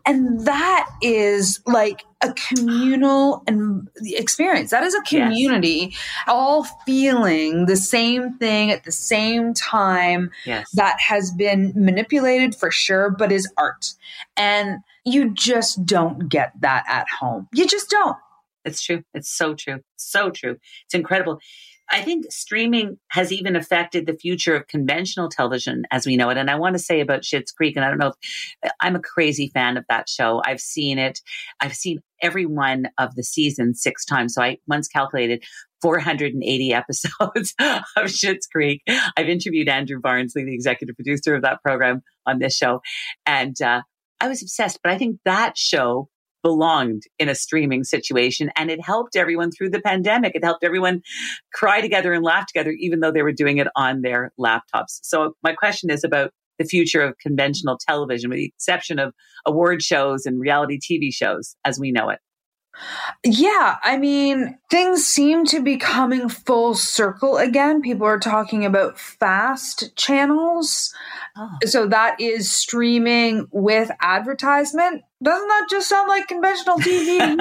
And 0.05 0.45
that 0.45 0.89
is 1.01 1.61
like 1.65 2.03
a 2.23 2.33
communal 2.33 3.43
and 3.47 3.87
experience. 4.03 4.71
That 4.71 4.83
is 4.83 4.95
a 4.95 5.01
community 5.01 5.89
yes. 5.91 5.99
all 6.27 6.63
feeling 6.85 7.65
the 7.65 7.75
same 7.75 8.37
thing 8.37 8.71
at 8.71 8.83
the 8.83 8.91
same 8.91 9.53
time 9.53 10.31
yes. 10.45 10.69
that 10.73 10.97
has 10.99 11.31
been 11.31 11.73
manipulated 11.75 12.55
for 12.55 12.71
sure, 12.71 13.09
but 13.09 13.31
is 13.31 13.51
art. 13.57 13.93
And 14.37 14.79
you 15.05 15.33
just 15.33 15.85
don't 15.85 16.29
get 16.29 16.53
that 16.61 16.83
at 16.87 17.07
home. 17.19 17.47
You 17.53 17.67
just 17.67 17.89
don't. 17.89 18.17
It's 18.63 18.83
true. 18.83 19.03
It's 19.13 19.29
so 19.29 19.55
true. 19.55 19.81
So 19.95 20.29
true. 20.29 20.57
It's 20.85 20.93
incredible. 20.93 21.39
I 21.91 22.01
think 22.01 22.31
streaming 22.31 22.97
has 23.09 23.31
even 23.31 23.55
affected 23.55 24.05
the 24.05 24.17
future 24.17 24.55
of 24.55 24.67
conventional 24.67 25.29
television 25.29 25.83
as 25.91 26.05
we 26.05 26.15
know 26.15 26.29
it. 26.29 26.37
And 26.37 26.49
I 26.49 26.55
want 26.55 26.75
to 26.75 26.79
say 26.79 27.01
about 27.01 27.23
Schitt's 27.23 27.51
Creek, 27.51 27.75
and 27.75 27.83
I 27.83 27.89
don't 27.89 27.97
know 27.97 28.13
if 28.63 28.71
I'm 28.79 28.95
a 28.95 29.01
crazy 29.01 29.51
fan 29.53 29.75
of 29.75 29.83
that 29.89 30.07
show. 30.07 30.41
I've 30.45 30.61
seen 30.61 30.97
it. 30.97 31.19
I've 31.59 31.75
seen 31.75 31.99
every 32.21 32.45
one 32.45 32.87
of 32.97 33.15
the 33.15 33.23
seasons 33.23 33.81
six 33.81 34.05
times. 34.05 34.35
So 34.35 34.41
I 34.41 34.57
once 34.67 34.87
calculated 34.87 35.43
480 35.81 36.73
episodes 36.73 37.53
of 37.59 38.05
Schitt's 38.05 38.47
Creek. 38.47 38.81
I've 39.17 39.29
interviewed 39.29 39.67
Andrew 39.67 39.99
Barnsley, 39.99 40.45
the 40.45 40.53
executive 40.53 40.95
producer 40.95 41.35
of 41.35 41.41
that 41.41 41.61
program 41.61 42.01
on 42.25 42.39
this 42.39 42.55
show. 42.55 42.81
And, 43.25 43.59
uh, 43.61 43.81
I 44.21 44.27
was 44.27 44.43
obsessed, 44.43 44.79
but 44.83 44.91
I 44.91 44.99
think 44.99 45.17
that 45.25 45.57
show 45.57 46.07
belonged 46.43 47.03
in 47.19 47.29
a 47.29 47.35
streaming 47.35 47.83
situation 47.83 48.51
and 48.55 48.69
it 48.69 48.81
helped 48.81 49.15
everyone 49.15 49.51
through 49.51 49.69
the 49.69 49.81
pandemic. 49.81 50.35
It 50.35 50.43
helped 50.43 50.63
everyone 50.63 51.01
cry 51.53 51.81
together 51.81 52.13
and 52.13 52.23
laugh 52.23 52.47
together, 52.47 52.71
even 52.71 52.99
though 52.99 53.11
they 53.11 53.23
were 53.23 53.31
doing 53.31 53.57
it 53.57 53.67
on 53.75 54.01
their 54.01 54.31
laptops. 54.39 54.99
So 55.03 55.33
my 55.43 55.53
question 55.53 55.89
is 55.89 56.03
about 56.03 56.31
the 56.59 56.65
future 56.65 57.01
of 57.01 57.17
conventional 57.17 57.77
television, 57.77 58.29
with 58.29 58.37
the 58.37 58.45
exception 58.45 58.99
of 58.99 59.13
award 59.45 59.81
shows 59.81 60.25
and 60.25 60.39
reality 60.39 60.79
TV 60.79 61.13
shows 61.13 61.55
as 61.65 61.79
we 61.79 61.91
know 61.91 62.09
it. 62.09 62.19
Yeah, 63.23 63.77
I 63.83 63.97
mean, 63.97 64.57
things 64.69 65.05
seem 65.05 65.45
to 65.45 65.61
be 65.61 65.77
coming 65.77 66.29
full 66.29 66.73
circle 66.73 67.37
again. 67.37 67.81
People 67.81 68.07
are 68.07 68.19
talking 68.19 68.65
about 68.65 68.99
fast 68.99 69.95
channels. 69.95 70.93
Oh. 71.37 71.49
So 71.65 71.87
that 71.87 72.19
is 72.19 72.51
streaming 72.51 73.47
with 73.51 73.91
advertisement. 74.01 75.03
Doesn't 75.21 75.47
that 75.47 75.67
just 75.69 75.87
sound 75.87 76.07
like 76.07 76.27
conventional 76.27 76.77
TV 76.77 77.37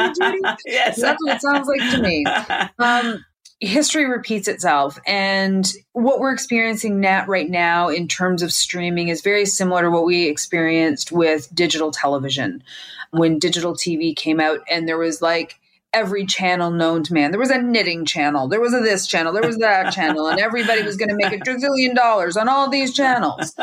yes. 0.67 1.01
That's 1.01 1.19
what 1.25 1.37
it 1.37 1.41
sounds 1.41 1.67
like 1.67 1.91
to 1.93 2.03
me. 2.03 2.25
Um, 2.79 3.25
history 3.61 4.07
repeats 4.07 4.49
itself 4.49 4.99
and 5.07 5.75
what 5.93 6.19
we're 6.19 6.33
experiencing 6.33 6.99
now 6.99 7.27
right 7.27 7.51
now 7.51 7.89
in 7.89 8.09
terms 8.09 8.43
of 8.43 8.51
streaming 8.51 9.09
is 9.09 9.21
very 9.21 9.45
similar 9.45 9.83
to 9.83 9.91
what 9.91 10.07
we 10.07 10.29
experienced 10.29 11.13
with 11.13 11.55
digital 11.55 11.91
television 11.91 12.63
when 13.11 13.39
digital 13.39 13.75
tv 13.75 14.17
came 14.17 14.41
out 14.41 14.61
and 14.71 14.89
there 14.89 14.97
was 14.97 15.21
like 15.21 15.61
every 15.93 16.25
channel 16.25 16.71
known 16.71 17.03
to 17.03 17.13
man. 17.13 17.31
There 17.31 17.41
was 17.41 17.51
a 17.51 17.61
knitting 17.61 18.05
channel, 18.05 18.49
there 18.49 18.61
was 18.61 18.75
a 18.75 18.81
this 18.81 19.07
channel, 19.07 19.33
there 19.33 19.47
was 19.47 19.59
that 19.59 19.91
channel, 19.93 20.29
and 20.29 20.41
everybody 20.41 20.83
was 20.83 20.97
going 20.97 21.09
to 21.09 21.17
make 21.17 21.33
a 21.33 21.39
trillion 21.39 21.95
dollars 21.95 22.37
on 22.37 22.49
all 22.49 22.71
these 22.71 22.95
channels. 22.95 23.55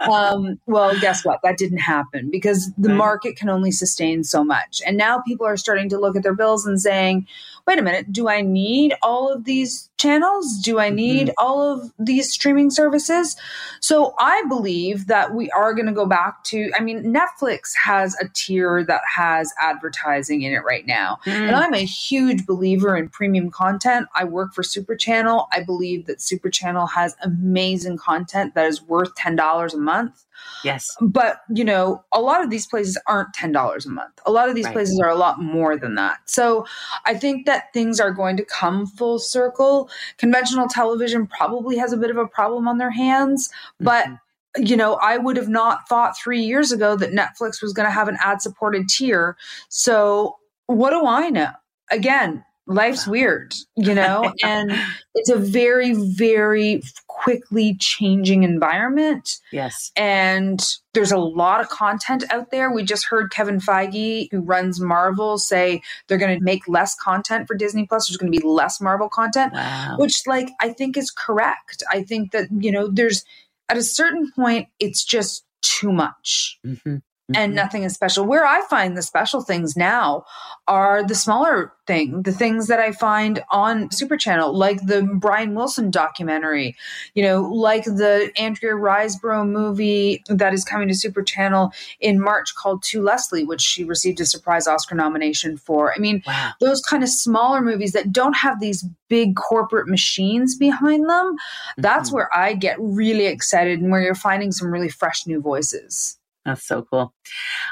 Um, 0.00 0.58
well, 0.66 0.98
guess 1.00 1.24
what? 1.24 1.40
That 1.42 1.58
didn't 1.58 1.78
happen 1.78 2.30
because 2.30 2.72
the 2.76 2.88
market 2.88 3.36
can 3.36 3.48
only 3.48 3.70
sustain 3.70 4.24
so 4.24 4.44
much. 4.44 4.82
And 4.84 4.96
now 4.96 5.20
people 5.20 5.46
are 5.46 5.56
starting 5.56 5.88
to 5.90 5.98
look 5.98 6.16
at 6.16 6.22
their 6.22 6.34
bills 6.34 6.66
and 6.66 6.80
saying, 6.80 7.26
wait 7.66 7.78
a 7.78 7.82
minute, 7.82 8.12
do 8.12 8.28
I 8.28 8.42
need 8.42 8.94
all 9.02 9.32
of 9.32 9.44
these 9.44 9.90
channels? 9.96 10.58
Do 10.62 10.78
I 10.78 10.88
need 10.88 11.28
mm-hmm. 11.28 11.44
all 11.44 11.60
of 11.60 11.92
these 11.98 12.30
streaming 12.30 12.70
services? 12.70 13.36
So 13.80 14.14
I 14.18 14.44
believe 14.48 15.08
that 15.08 15.34
we 15.34 15.50
are 15.50 15.74
going 15.74 15.86
to 15.86 15.92
go 15.92 16.06
back 16.06 16.44
to, 16.44 16.70
I 16.78 16.82
mean, 16.82 17.12
Netflix 17.12 17.72
has 17.82 18.14
a 18.20 18.28
tier 18.34 18.84
that 18.84 19.02
has 19.16 19.52
advertising 19.60 20.42
in 20.42 20.52
it 20.52 20.64
right 20.64 20.86
now. 20.86 21.18
Mm. 21.24 21.48
And 21.48 21.56
I'm 21.56 21.74
a 21.74 21.84
huge 21.84 22.46
believer 22.46 22.96
in 22.96 23.08
premium 23.08 23.50
content. 23.50 24.06
I 24.14 24.24
work 24.24 24.54
for 24.54 24.62
Super 24.62 24.94
Channel. 24.94 25.48
I 25.52 25.62
believe 25.62 26.06
that 26.06 26.20
Super 26.20 26.50
Channel 26.50 26.86
has 26.86 27.16
amazing 27.22 27.96
content 27.96 28.54
that 28.54 28.66
is 28.66 28.80
worth 28.82 29.14
$10 29.16 29.74
a 29.74 29.76
month. 29.76 30.24
Yes. 30.64 30.96
But, 31.00 31.42
you 31.52 31.64
know, 31.64 32.04
a 32.12 32.20
lot 32.20 32.42
of 32.42 32.50
these 32.50 32.66
places 32.66 32.98
aren't 33.06 33.34
$10 33.34 33.86
a 33.86 33.88
month. 33.88 34.20
A 34.26 34.30
lot 34.30 34.48
of 34.48 34.54
these 34.54 34.66
right. 34.66 34.74
places 34.74 35.00
are 35.00 35.08
a 35.08 35.14
lot 35.14 35.40
more 35.40 35.76
than 35.76 35.94
that. 35.94 36.18
So 36.26 36.66
I 37.04 37.14
think 37.14 37.46
that 37.46 37.55
things 37.72 38.00
are 38.00 38.10
going 38.10 38.36
to 38.36 38.44
come 38.44 38.86
full 38.86 39.18
circle. 39.18 39.88
Conventional 40.18 40.68
television 40.68 41.26
probably 41.26 41.76
has 41.76 41.92
a 41.92 41.96
bit 41.96 42.10
of 42.10 42.16
a 42.16 42.26
problem 42.26 42.68
on 42.68 42.78
their 42.78 42.90
hands, 42.90 43.50
but. 43.80 44.06
Mm-hmm 44.06 44.14
you 44.58 44.76
know, 44.76 44.94
I 44.94 45.18
would 45.18 45.36
have 45.36 45.48
not 45.48 45.88
thought 45.88 46.16
three 46.16 46.40
years 46.40 46.72
ago 46.72 46.96
that 46.96 47.12
Netflix 47.12 47.62
was 47.62 47.72
going 47.72 47.86
to 47.86 47.92
have 47.92 48.08
an 48.08 48.16
ad 48.22 48.40
supported 48.40 48.88
tier. 48.88 49.36
So, 49.68 50.36
what 50.66 50.90
do 50.90 51.06
I 51.06 51.28
know? 51.28 51.50
Again, 51.90 52.44
life's 52.66 53.06
weird, 53.06 53.54
you 53.76 53.94
know, 53.94 54.32
and 54.42 54.72
it's 55.14 55.30
a 55.30 55.36
very, 55.36 55.94
very 55.94 56.82
quickly 57.06 57.76
changing 57.78 58.42
environment. 58.42 59.28
Yes. 59.52 59.92
And 59.96 60.62
there's 60.94 61.12
a 61.12 61.18
lot 61.18 61.60
of 61.60 61.68
content 61.68 62.24
out 62.30 62.50
there. 62.50 62.70
We 62.70 62.82
just 62.82 63.06
heard 63.06 63.30
Kevin 63.30 63.60
Feige, 63.60 64.28
who 64.30 64.40
runs 64.40 64.80
Marvel, 64.80 65.38
say 65.38 65.82
they're 66.06 66.18
going 66.18 66.38
to 66.38 66.44
make 66.44 66.68
less 66.68 66.94
content 66.94 67.46
for 67.46 67.54
Disney 67.54 67.86
Plus. 67.86 68.08
There's 68.08 68.16
going 68.16 68.32
to 68.32 68.38
be 68.38 68.46
less 68.46 68.80
Marvel 68.80 69.08
content, 69.08 69.52
wow. 69.52 69.96
which, 69.98 70.26
like, 70.26 70.50
I 70.60 70.70
think 70.70 70.96
is 70.96 71.10
correct. 71.10 71.82
I 71.90 72.02
think 72.02 72.32
that, 72.32 72.48
you 72.50 72.72
know, 72.72 72.88
there's 72.88 73.24
at 73.68 73.76
a 73.76 73.82
certain 73.82 74.30
point, 74.32 74.68
it's 74.78 75.04
just 75.04 75.44
too 75.62 75.92
much. 75.92 76.58
Mm-hmm 76.64 76.96
and 77.34 77.50
mm-hmm. 77.50 77.56
nothing 77.56 77.82
is 77.82 77.94
special. 77.94 78.24
Where 78.24 78.46
I 78.46 78.62
find 78.68 78.96
the 78.96 79.02
special 79.02 79.42
things 79.42 79.76
now 79.76 80.24
are 80.68 81.04
the 81.04 81.14
smaller 81.14 81.72
thing, 81.86 82.22
the 82.22 82.32
things 82.32 82.68
that 82.68 82.78
I 82.78 82.92
find 82.92 83.42
on 83.50 83.90
Super 83.90 84.16
Channel, 84.16 84.56
like 84.56 84.86
the 84.86 85.02
Brian 85.02 85.54
Wilson 85.54 85.90
documentary, 85.90 86.76
you 87.14 87.22
know, 87.22 87.42
like 87.42 87.84
the 87.84 88.30
Andrea 88.36 88.74
Riseborough 88.74 89.48
movie 89.48 90.22
that 90.28 90.54
is 90.54 90.64
coming 90.64 90.86
to 90.88 90.94
Super 90.94 91.22
Channel 91.22 91.72
in 92.00 92.20
March 92.20 92.54
called 92.54 92.82
To 92.84 93.02
Leslie, 93.02 93.44
which 93.44 93.60
she 93.60 93.82
received 93.82 94.20
a 94.20 94.26
surprise 94.26 94.68
Oscar 94.68 94.94
nomination 94.94 95.56
for. 95.56 95.92
I 95.92 95.98
mean, 95.98 96.22
wow. 96.26 96.52
those 96.60 96.80
kind 96.80 97.02
of 97.02 97.08
smaller 97.08 97.60
movies 97.60 97.92
that 97.92 98.12
don't 98.12 98.36
have 98.36 98.60
these 98.60 98.84
big 99.08 99.34
corporate 99.34 99.88
machines 99.88 100.56
behind 100.56 101.08
them, 101.08 101.36
that's 101.76 102.08
mm-hmm. 102.08 102.16
where 102.16 102.36
I 102.36 102.54
get 102.54 102.76
really 102.78 103.26
excited 103.26 103.80
and 103.80 103.90
where 103.90 104.02
you're 104.02 104.14
finding 104.14 104.52
some 104.52 104.72
really 104.72 104.88
fresh 104.88 105.26
new 105.26 105.40
voices. 105.40 106.18
That's 106.46 106.64
so 106.64 106.86
cool. 106.88 107.12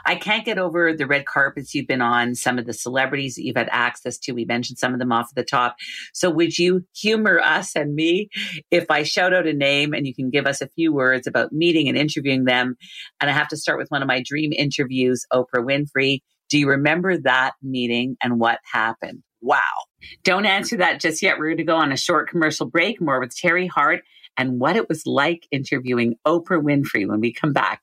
I 0.04 0.16
can't 0.16 0.44
get 0.44 0.58
over 0.58 0.92
the 0.92 1.06
red 1.06 1.26
carpets 1.26 1.74
you've 1.74 1.86
been 1.86 2.02
on, 2.02 2.34
some 2.34 2.58
of 2.58 2.66
the 2.66 2.72
celebrities 2.72 3.36
that 3.36 3.44
you've 3.44 3.56
had 3.56 3.68
access 3.70 4.18
to. 4.18 4.32
We 4.32 4.44
mentioned 4.44 4.78
some 4.78 4.92
of 4.92 4.98
them 4.98 5.12
off 5.12 5.32
the 5.36 5.44
top. 5.44 5.76
So 6.12 6.28
would 6.28 6.58
you 6.58 6.84
humor 6.96 7.38
us 7.38 7.76
and 7.76 7.94
me 7.94 8.30
if 8.72 8.90
I 8.90 9.04
shout 9.04 9.32
out 9.32 9.46
a 9.46 9.52
name 9.52 9.94
and 9.94 10.08
you 10.08 10.14
can 10.14 10.28
give 10.28 10.46
us 10.46 10.60
a 10.60 10.68
few 10.68 10.92
words 10.92 11.28
about 11.28 11.52
meeting 11.52 11.88
and 11.88 11.96
interviewing 11.96 12.46
them? 12.46 12.74
And 13.20 13.30
I 13.30 13.32
have 13.32 13.48
to 13.48 13.56
start 13.56 13.78
with 13.78 13.90
one 13.90 14.02
of 14.02 14.08
my 14.08 14.20
dream 14.20 14.52
interviews, 14.52 15.24
Oprah 15.32 15.46
Winfrey. 15.64 16.22
Do 16.50 16.58
you 16.58 16.68
remember 16.68 17.16
that 17.18 17.52
meeting 17.62 18.16
and 18.20 18.40
what 18.40 18.58
happened? 18.70 19.22
Wow. 19.40 19.60
Don't 20.24 20.46
answer 20.46 20.78
that 20.78 21.00
just 21.00 21.22
yet. 21.22 21.38
We're 21.38 21.50
going 21.50 21.58
to 21.58 21.64
go 21.64 21.76
on 21.76 21.92
a 21.92 21.96
short 21.96 22.28
commercial 22.28 22.66
break, 22.66 23.00
more 23.00 23.20
with 23.20 23.36
Teri 23.36 23.68
Hart 23.68 24.02
and 24.36 24.58
what 24.58 24.74
it 24.74 24.88
was 24.88 25.06
like 25.06 25.46
interviewing 25.52 26.16
Oprah 26.26 26.60
Winfrey 26.60 27.06
when 27.08 27.20
we 27.20 27.32
come 27.32 27.52
back 27.52 27.82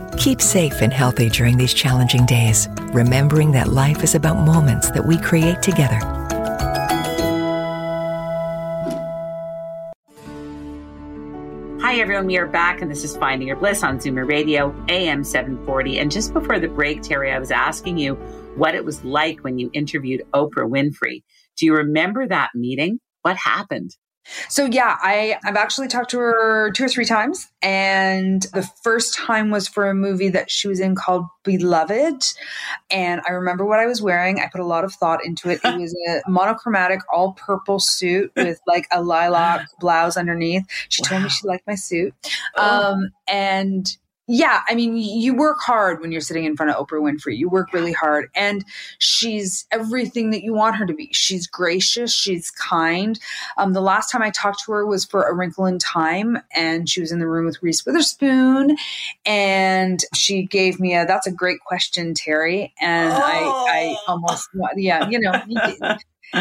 Keep 0.17 0.41
safe 0.41 0.81
and 0.81 0.91
healthy 0.93 1.29
during 1.29 1.57
these 1.57 1.73
challenging 1.73 2.25
days, 2.25 2.67
remembering 2.93 3.51
that 3.53 3.69
life 3.69 4.03
is 4.03 4.15
about 4.15 4.45
moments 4.45 4.91
that 4.91 5.05
we 5.05 5.17
create 5.19 5.61
together. 5.61 5.99
Hi, 11.81 11.99
everyone. 11.99 12.25
We 12.25 12.37
are 12.37 12.47
back, 12.47 12.81
and 12.81 12.89
this 12.89 13.03
is 13.03 13.17
Finding 13.17 13.47
Your 13.47 13.57
Bliss 13.57 13.83
on 13.83 13.99
Zoomer 13.99 14.27
Radio, 14.27 14.73
AM 14.87 15.23
740. 15.23 15.99
And 15.99 16.11
just 16.11 16.33
before 16.33 16.59
the 16.59 16.67
break, 16.67 17.01
Teri, 17.01 17.33
I 17.33 17.39
was 17.39 17.51
asking 17.51 17.97
you 17.97 18.15
what 18.55 18.75
it 18.75 18.85
was 18.85 19.03
like 19.03 19.43
when 19.43 19.57
you 19.57 19.69
interviewed 19.73 20.23
Oprah 20.33 20.69
Winfrey. 20.69 21.23
Do 21.57 21.65
you 21.65 21.75
remember 21.75 22.27
that 22.27 22.51
meeting? 22.55 22.99
What 23.23 23.37
happened? 23.37 23.91
So 24.49 24.65
yeah, 24.65 24.97
I 25.01 25.37
I've 25.43 25.55
actually 25.55 25.87
talked 25.87 26.11
to 26.11 26.19
her 26.19 26.71
two 26.71 26.85
or 26.85 26.89
three 26.89 27.05
times, 27.05 27.47
and 27.61 28.43
the 28.53 28.63
first 28.83 29.15
time 29.15 29.49
was 29.49 29.67
for 29.67 29.89
a 29.89 29.93
movie 29.93 30.29
that 30.29 30.51
she 30.51 30.67
was 30.67 30.79
in 30.79 30.95
called 30.95 31.25
Beloved, 31.43 32.23
and 32.89 33.21
I 33.27 33.31
remember 33.31 33.65
what 33.65 33.79
I 33.79 33.87
was 33.87 34.01
wearing. 34.01 34.39
I 34.39 34.47
put 34.51 34.61
a 34.61 34.65
lot 34.65 34.83
of 34.83 34.93
thought 34.93 35.25
into 35.25 35.49
it. 35.49 35.59
It 35.63 35.77
was 35.79 35.95
a 36.07 36.29
monochromatic, 36.29 37.01
all 37.11 37.33
purple 37.33 37.79
suit 37.79 38.31
with 38.35 38.59
like 38.67 38.87
a 38.91 39.01
lilac 39.01 39.67
blouse 39.79 40.17
underneath. 40.17 40.65
She 40.89 41.01
wow. 41.03 41.09
told 41.09 41.23
me 41.23 41.29
she 41.29 41.47
liked 41.47 41.65
my 41.67 41.75
suit, 41.75 42.13
oh. 42.57 42.93
um, 42.93 43.09
and 43.27 43.97
yeah, 44.33 44.61
I 44.69 44.75
mean, 44.75 44.95
you 44.95 45.35
work 45.35 45.59
hard 45.59 45.99
when 45.99 46.13
you're 46.13 46.21
sitting 46.21 46.45
in 46.45 46.55
front 46.55 46.71
of 46.71 46.87
Oprah 46.87 47.01
Winfrey. 47.01 47.37
You 47.37 47.49
work 47.49 47.73
really 47.73 47.91
hard. 47.91 48.29
And 48.33 48.63
she's 48.97 49.65
everything 49.71 50.29
that 50.29 50.41
you 50.41 50.53
want 50.53 50.77
her 50.77 50.85
to 50.85 50.93
be. 50.93 51.09
She's 51.11 51.47
gracious, 51.47 52.13
she's 52.13 52.49
kind. 52.49 53.19
Um, 53.57 53.73
the 53.73 53.81
last 53.81 54.09
time 54.09 54.21
I 54.21 54.29
talked 54.29 54.63
to 54.63 54.71
her 54.71 54.85
was 54.85 55.03
for 55.03 55.23
A 55.23 55.33
Wrinkle 55.33 55.65
in 55.65 55.79
Time, 55.79 56.37
and 56.55 56.87
she 56.87 57.01
was 57.01 57.11
in 57.11 57.19
the 57.19 57.27
room 57.27 57.45
with 57.45 57.61
Reese 57.61 57.85
Witherspoon. 57.85 58.77
And 59.25 59.99
she 60.15 60.43
gave 60.43 60.79
me 60.79 60.95
a, 60.95 61.05
that's 61.05 61.27
a 61.27 61.31
great 61.31 61.59
question, 61.59 62.13
Teri. 62.13 62.71
And 62.79 63.11
oh. 63.11 63.17
I, 63.17 63.67
I 63.69 63.95
oh. 64.07 64.13
almost, 64.13 64.47
yeah, 64.77 65.09
you 65.09 65.19
know, 65.19 65.33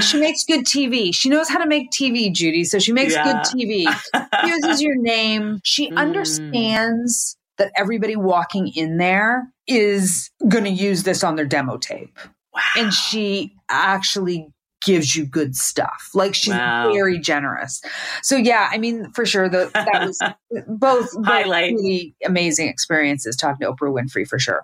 she 0.00 0.20
makes 0.20 0.44
good 0.44 0.64
TV. 0.64 1.12
She 1.12 1.28
knows 1.28 1.48
how 1.48 1.58
to 1.58 1.66
make 1.66 1.90
TV, 1.90 2.32
Judy. 2.32 2.62
So 2.62 2.78
she 2.78 2.92
makes 2.92 3.14
yeah. 3.14 3.24
good 3.24 3.36
TV. 3.46 3.92
She 3.92 4.48
uses 4.48 4.80
your 4.80 4.94
name. 4.94 5.60
She 5.64 5.90
mm. 5.90 5.96
understands 5.96 7.36
that 7.60 7.70
everybody 7.76 8.16
walking 8.16 8.68
in 8.74 8.96
there 8.96 9.52
is 9.66 10.30
going 10.48 10.64
to 10.64 10.70
use 10.70 11.02
this 11.02 11.22
on 11.22 11.36
their 11.36 11.44
demo 11.44 11.76
tape. 11.76 12.18
Wow. 12.54 12.60
And 12.76 12.92
she 12.92 13.54
actually 13.68 14.48
gives 14.82 15.14
you 15.14 15.26
good 15.26 15.54
stuff. 15.54 16.08
Like 16.14 16.34
she's 16.34 16.54
wow. 16.54 16.90
very 16.90 17.18
generous. 17.18 17.82
So 18.22 18.36
yeah, 18.36 18.70
I 18.72 18.78
mean, 18.78 19.12
for 19.12 19.26
sure, 19.26 19.50
the, 19.50 19.70
that 19.74 20.06
was 20.06 20.18
both, 20.66 21.12
both 21.12 21.26
really 21.26 22.14
amazing 22.24 22.68
experiences 22.68 23.36
talking 23.36 23.66
to 23.66 23.72
Oprah 23.72 23.92
Winfrey 23.94 24.26
for 24.26 24.38
sure. 24.38 24.62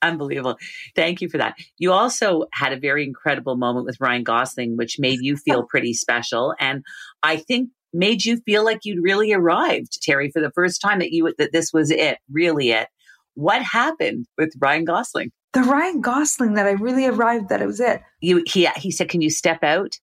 Unbelievable. 0.00 0.56
Thank 0.96 1.20
you 1.20 1.28
for 1.28 1.36
that. 1.36 1.56
You 1.76 1.92
also 1.92 2.46
had 2.52 2.72
a 2.72 2.78
very 2.78 3.04
incredible 3.04 3.56
moment 3.56 3.84
with 3.84 4.00
Ryan 4.00 4.22
Gosling, 4.22 4.78
which 4.78 4.98
made 4.98 5.18
you 5.20 5.36
feel 5.36 5.64
pretty 5.68 5.92
special. 5.92 6.54
And 6.58 6.82
I 7.22 7.36
think 7.36 7.68
made 7.92 8.24
you 8.24 8.38
feel 8.46 8.64
like 8.64 8.80
you'd 8.84 9.02
really 9.02 9.32
arrived, 9.32 10.00
Teri, 10.02 10.30
for 10.32 10.40
the 10.40 10.52
first 10.52 10.80
time 10.80 10.98
that 10.98 11.12
you 11.12 11.32
that 11.38 11.52
this 11.52 11.72
was 11.72 11.90
it, 11.90 12.18
really 12.30 12.70
it. 12.70 12.88
What 13.34 13.62
happened 13.62 14.26
with 14.36 14.52
Ryan 14.58 14.84
Gosling? 14.84 15.30
The 15.52 15.62
Ryan 15.62 16.00
Gosling 16.00 16.54
that 16.54 16.66
I 16.66 16.72
really 16.72 17.06
arrived 17.06 17.48
that 17.48 17.62
it 17.62 17.66
was 17.66 17.80
it. 17.80 18.02
You 18.20 18.42
he 18.46 18.66
he 18.76 18.90
said, 18.90 19.08
"Can 19.08 19.20
you 19.20 19.30
step 19.30 19.62
out?" 19.62 19.98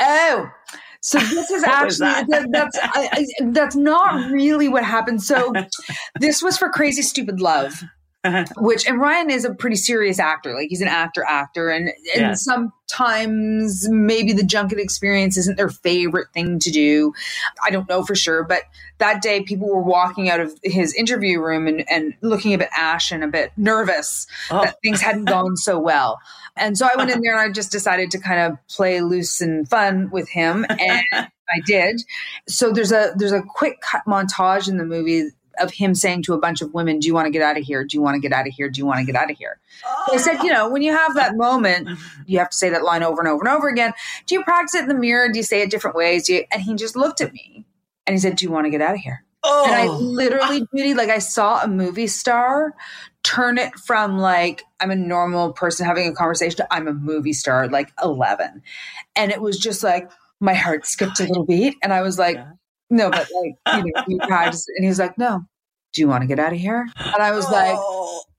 Oh, 0.00 0.50
so 1.00 1.18
this 1.18 1.50
is 1.50 1.62
actually 1.66 2.10
that? 2.28 2.48
that's 2.50 2.78
I, 2.80 3.08
I, 3.12 3.26
that's 3.50 3.76
not 3.76 4.30
really 4.32 4.68
what 4.68 4.84
happened. 4.84 5.22
So 5.22 5.52
this 6.20 6.42
was 6.42 6.58
for 6.58 6.68
Crazy 6.68 7.02
Stupid 7.02 7.40
Love. 7.40 7.82
Uh-huh. 8.22 8.44
which 8.58 8.86
and 8.86 9.00
Ryan 9.00 9.30
is 9.30 9.46
a 9.46 9.54
pretty 9.54 9.76
serious 9.76 10.18
actor. 10.18 10.54
Like 10.54 10.68
he's 10.68 10.82
an 10.82 10.88
actor 10.88 11.24
actor 11.26 11.70
and 11.70 11.88
and 11.88 12.20
yeah. 12.20 12.34
sometimes 12.34 13.88
maybe 13.88 14.34
the 14.34 14.44
junket 14.44 14.78
experience 14.78 15.38
isn't 15.38 15.56
their 15.56 15.70
favorite 15.70 16.28
thing 16.34 16.58
to 16.58 16.70
do. 16.70 17.14
I 17.64 17.70
don't 17.70 17.88
know 17.88 18.04
for 18.04 18.14
sure, 18.14 18.44
but 18.44 18.64
that 18.98 19.22
day 19.22 19.42
people 19.42 19.68
were 19.68 19.80
walking 19.80 20.28
out 20.28 20.38
of 20.38 20.54
his 20.62 20.92
interview 20.94 21.40
room 21.40 21.66
and, 21.66 21.82
and 21.90 22.12
looking 22.20 22.52
a 22.52 22.58
bit 22.58 22.68
ashen, 22.76 23.22
a 23.22 23.28
bit 23.28 23.52
nervous 23.56 24.26
oh. 24.50 24.64
that 24.64 24.76
things 24.82 25.00
hadn't 25.00 25.24
gone 25.24 25.56
so 25.56 25.78
well. 25.78 26.18
And 26.58 26.76
so 26.76 26.86
I 26.86 26.96
went 26.98 27.10
in 27.10 27.22
there 27.22 27.32
and 27.32 27.40
I 27.40 27.50
just 27.50 27.72
decided 27.72 28.10
to 28.10 28.18
kind 28.18 28.52
of 28.52 28.58
play 28.68 29.00
loose 29.00 29.40
and 29.40 29.66
fun 29.66 30.10
with 30.10 30.28
him 30.28 30.66
and 30.68 31.02
I 31.50 31.60
did. 31.64 32.02
So 32.48 32.70
there's 32.70 32.92
a 32.92 33.12
there's 33.16 33.32
a 33.32 33.42
quick 33.42 33.80
cut 33.80 34.02
montage 34.06 34.68
in 34.68 34.76
the 34.76 34.84
movie 34.84 35.30
of 35.60 35.72
him 35.72 35.94
saying 35.94 36.22
to 36.24 36.34
a 36.34 36.38
bunch 36.38 36.62
of 36.62 36.72
women, 36.72 36.98
Do 36.98 37.06
you 37.06 37.14
want 37.14 37.26
to 37.26 37.30
get 37.30 37.42
out 37.42 37.56
of 37.56 37.64
here? 37.64 37.84
Do 37.84 37.96
you 37.96 38.02
want 38.02 38.14
to 38.14 38.20
get 38.20 38.32
out 38.32 38.46
of 38.46 38.52
here? 38.52 38.68
Do 38.68 38.78
you 38.78 38.86
want 38.86 39.00
to 39.00 39.04
get 39.04 39.20
out 39.20 39.30
of 39.30 39.36
here? 39.36 39.58
Oh. 39.86 40.14
I 40.14 40.16
said, 40.16 40.42
You 40.42 40.52
know, 40.52 40.68
when 40.68 40.82
you 40.82 40.92
have 40.92 41.14
that 41.14 41.36
moment, 41.36 41.88
you 42.26 42.38
have 42.38 42.50
to 42.50 42.56
say 42.56 42.70
that 42.70 42.82
line 42.82 43.02
over 43.02 43.20
and 43.20 43.28
over 43.28 43.40
and 43.44 43.56
over 43.56 43.68
again. 43.68 43.92
Do 44.26 44.34
you 44.34 44.42
practice 44.42 44.74
it 44.74 44.82
in 44.82 44.88
the 44.88 44.94
mirror? 44.94 45.28
Do 45.30 45.38
you 45.38 45.42
say 45.42 45.62
it 45.62 45.70
different 45.70 45.96
ways? 45.96 46.28
And 46.28 46.62
he 46.62 46.74
just 46.74 46.96
looked 46.96 47.20
at 47.20 47.32
me 47.32 47.64
and 48.06 48.14
he 48.14 48.20
said, 48.20 48.36
Do 48.36 48.44
you 48.44 48.50
want 48.50 48.66
to 48.66 48.70
get 48.70 48.82
out 48.82 48.94
of 48.94 49.00
here? 49.00 49.24
Oh. 49.42 49.64
And 49.66 49.74
I 49.74 49.86
oh. 49.86 49.96
literally, 49.96 50.66
Judy, 50.74 50.94
like 50.94 51.08
I 51.08 51.18
saw 51.18 51.62
a 51.62 51.68
movie 51.68 52.06
star 52.06 52.74
turn 53.22 53.58
it 53.58 53.74
from 53.78 54.18
like 54.18 54.62
I'm 54.80 54.90
a 54.90 54.96
normal 54.96 55.52
person 55.52 55.86
having 55.86 56.08
a 56.08 56.14
conversation 56.14 56.56
to 56.58 56.74
I'm 56.74 56.88
a 56.88 56.94
movie 56.94 57.32
star, 57.32 57.68
like 57.68 57.92
11. 58.02 58.62
And 59.16 59.30
it 59.30 59.40
was 59.40 59.58
just 59.58 59.82
like 59.82 60.10
my 60.40 60.54
heart 60.54 60.86
skipped 60.86 61.20
a 61.20 61.24
little 61.24 61.44
beat. 61.44 61.76
And 61.82 61.92
I 61.92 62.00
was 62.00 62.18
like, 62.18 62.36
yeah. 62.36 62.52
no, 62.88 63.10
but 63.10 63.28
like, 63.42 63.76
you 63.76 63.92
know, 63.92 64.04
we 64.06 64.18
practiced. 64.18 64.70
And 64.76 64.84
he 64.84 64.88
was 64.88 64.98
like, 64.98 65.18
no, 65.18 65.44
do 65.92 66.00
you 66.00 66.08
want 66.08 66.22
to 66.22 66.28
get 66.28 66.38
out 66.38 66.52
of 66.52 66.58
here? 66.58 66.86
And 66.96 67.22
I 67.22 67.32
was 67.32 67.46
oh. 67.48 67.52
like, 67.52 68.29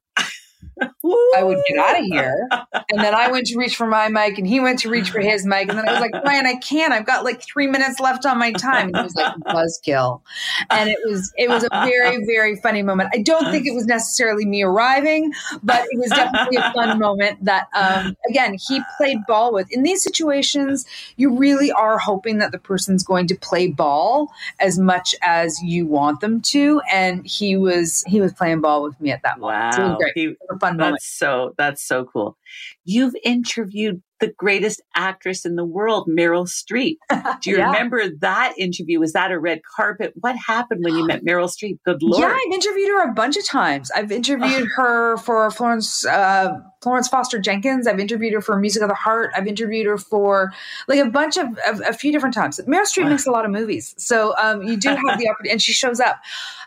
I 0.81 1.43
would 1.43 1.57
get 1.67 1.77
out 1.77 1.99
of 1.99 2.05
here. 2.05 2.47
And 2.91 2.99
then 2.99 3.13
I 3.13 3.31
went 3.31 3.47
to 3.47 3.57
reach 3.57 3.75
for 3.75 3.87
my 3.87 4.09
mic 4.09 4.37
and 4.37 4.47
he 4.47 4.59
went 4.59 4.79
to 4.79 4.89
reach 4.89 5.09
for 5.09 5.19
his 5.19 5.45
mic. 5.45 5.69
And 5.69 5.77
then 5.77 5.87
I 5.87 5.91
was 5.91 6.01
like, 6.01 6.13
Ryan, 6.23 6.45
I 6.45 6.55
can't. 6.55 6.93
I've 6.93 7.05
got 7.05 7.23
like 7.23 7.41
three 7.41 7.67
minutes 7.67 7.99
left 7.99 8.25
on 8.25 8.37
my 8.37 8.51
time. 8.53 8.87
And 8.87 8.97
he 8.97 9.03
was 9.03 9.15
like, 9.15 9.35
buzzkill. 9.47 10.21
And 10.69 10.89
it 10.89 10.97
was 11.05 11.31
it 11.37 11.49
was 11.49 11.63
a 11.63 11.69
very, 11.69 12.25
very 12.25 12.55
funny 12.57 12.81
moment. 12.81 13.09
I 13.13 13.21
don't 13.21 13.51
think 13.51 13.65
it 13.65 13.73
was 13.73 13.85
necessarily 13.85 14.45
me 14.45 14.63
arriving, 14.63 15.33
but 15.63 15.85
it 15.89 15.99
was 15.99 16.09
definitely 16.09 16.57
a 16.57 16.73
fun 16.73 16.99
moment 16.99 17.43
that 17.45 17.67
um, 17.75 18.15
again, 18.29 18.55
he 18.67 18.81
played 18.97 19.17
ball 19.27 19.53
with. 19.53 19.71
In 19.71 19.83
these 19.83 20.03
situations, 20.03 20.85
you 21.17 21.35
really 21.35 21.71
are 21.71 21.97
hoping 21.97 22.39
that 22.39 22.51
the 22.51 22.59
person's 22.59 23.03
going 23.03 23.27
to 23.27 23.35
play 23.35 23.67
ball 23.67 24.31
as 24.59 24.79
much 24.79 25.15
as 25.21 25.61
you 25.61 25.85
want 25.85 26.21
them 26.21 26.41
to. 26.41 26.81
And 26.91 27.25
he 27.25 27.57
was 27.57 28.03
he 28.07 28.21
was 28.21 28.33
playing 28.33 28.61
ball 28.61 28.83
with 28.83 28.99
me 29.01 29.11
at 29.11 29.23
that 29.23 29.39
moment. 29.39 29.59
Wow. 29.59 29.71
So 29.71 29.83
it 29.83 29.87
was 29.87 29.97
great. 29.97 30.13
He, 30.15 30.35
fun 30.61 30.70
that's 30.77 30.87
moment. 30.87 31.01
so 31.01 31.53
that's 31.57 31.83
so 31.83 32.05
cool. 32.05 32.37
You've 32.83 33.15
interviewed 33.23 34.01
the 34.21 34.27
greatest 34.27 34.81
actress 34.95 35.45
in 35.45 35.55
the 35.55 35.65
world, 35.65 36.07
Meryl 36.07 36.47
Streep. 36.47 36.97
Do 37.41 37.49
you 37.49 37.57
yeah. 37.57 37.71
remember 37.71 38.07
that 38.19 38.53
interview? 38.57 38.99
Was 38.99 39.13
that 39.13 39.31
a 39.31 39.39
red 39.39 39.61
carpet? 39.63 40.13
What 40.21 40.35
happened 40.37 40.83
when 40.83 40.95
you 40.95 41.05
met 41.05 41.25
Meryl 41.25 41.49
Streep? 41.49 41.79
Good 41.83 42.01
lord! 42.01 42.21
Yeah, 42.21 42.27
I've 42.33 42.53
interviewed 42.53 42.89
her 42.89 43.09
a 43.09 43.13
bunch 43.13 43.35
of 43.35 43.45
times. 43.45 43.91
I've 43.91 44.11
interviewed 44.11 44.69
her 44.75 45.17
for 45.17 45.49
Florence 45.49 46.05
uh, 46.05 46.53
Florence 46.81 47.07
Foster 47.09 47.39
Jenkins. 47.39 47.87
I've 47.87 47.99
interviewed 47.99 48.33
her 48.33 48.41
for 48.41 48.57
Music 48.57 48.81
of 48.83 48.89
the 48.89 48.95
Heart. 48.95 49.31
I've 49.35 49.47
interviewed 49.47 49.87
her 49.87 49.97
for 49.97 50.53
like 50.87 50.99
a 50.99 51.09
bunch 51.09 51.35
of, 51.37 51.47
of 51.67 51.81
a 51.81 51.93
few 51.93 52.11
different 52.11 52.35
times. 52.35 52.59
Meryl 52.67 52.83
Streep 52.83 53.09
makes 53.09 53.25
a 53.25 53.31
lot 53.31 53.43
of 53.43 53.51
movies, 53.51 53.95
so 53.97 54.35
um, 54.37 54.61
you 54.61 54.77
do 54.77 54.89
have 54.89 55.19
the 55.19 55.27
opportunity, 55.29 55.49
and 55.49 55.61
she 55.61 55.73
shows 55.73 55.99
up. 55.99 56.19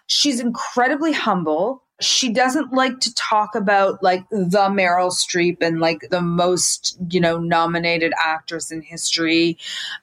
She's 0.07 0.41
incredibly 0.41 1.13
humble 1.13 1.84
she 2.05 2.33
doesn't 2.33 2.73
like 2.73 3.01
to 3.01 3.15
talk 3.15 3.55
about 3.55 4.03
like 4.03 4.29
the 4.31 4.69
Meryl 4.71 5.13
Streep 5.13 5.59
and 5.61 5.81
like 5.81 6.09
the 6.11 6.21
most, 6.21 6.97
you 7.11 7.21
know, 7.21 7.39
nominated 7.39 8.13
actress 8.23 8.71
in 8.71 8.83
history. 8.83 9.59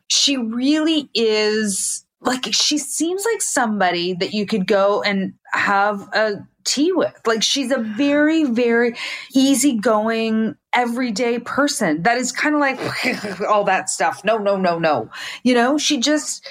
She 0.07 0.37
really 0.37 1.09
is 1.13 2.05
like, 2.21 2.53
she 2.53 2.77
seems 2.77 3.25
like 3.31 3.41
somebody 3.41 4.13
that 4.13 4.33
you 4.33 4.45
could 4.45 4.67
go 4.67 5.01
and 5.01 5.33
have 5.53 6.07
a 6.13 6.45
tea 6.63 6.91
with. 6.91 7.19
Like, 7.25 7.41
she's 7.41 7.71
a 7.71 7.79
very, 7.79 8.43
very 8.43 8.95
easygoing, 9.33 10.55
everyday 10.73 11.39
person 11.39 12.03
that 12.03 12.17
is 12.17 12.31
kind 12.31 12.55
of 12.55 12.61
like 12.61 13.41
all 13.49 13.63
that 13.63 13.89
stuff. 13.89 14.23
No, 14.23 14.37
no, 14.37 14.55
no, 14.57 14.77
no. 14.77 15.09
You 15.43 15.55
know, 15.55 15.77
she 15.77 15.99
just, 15.99 16.47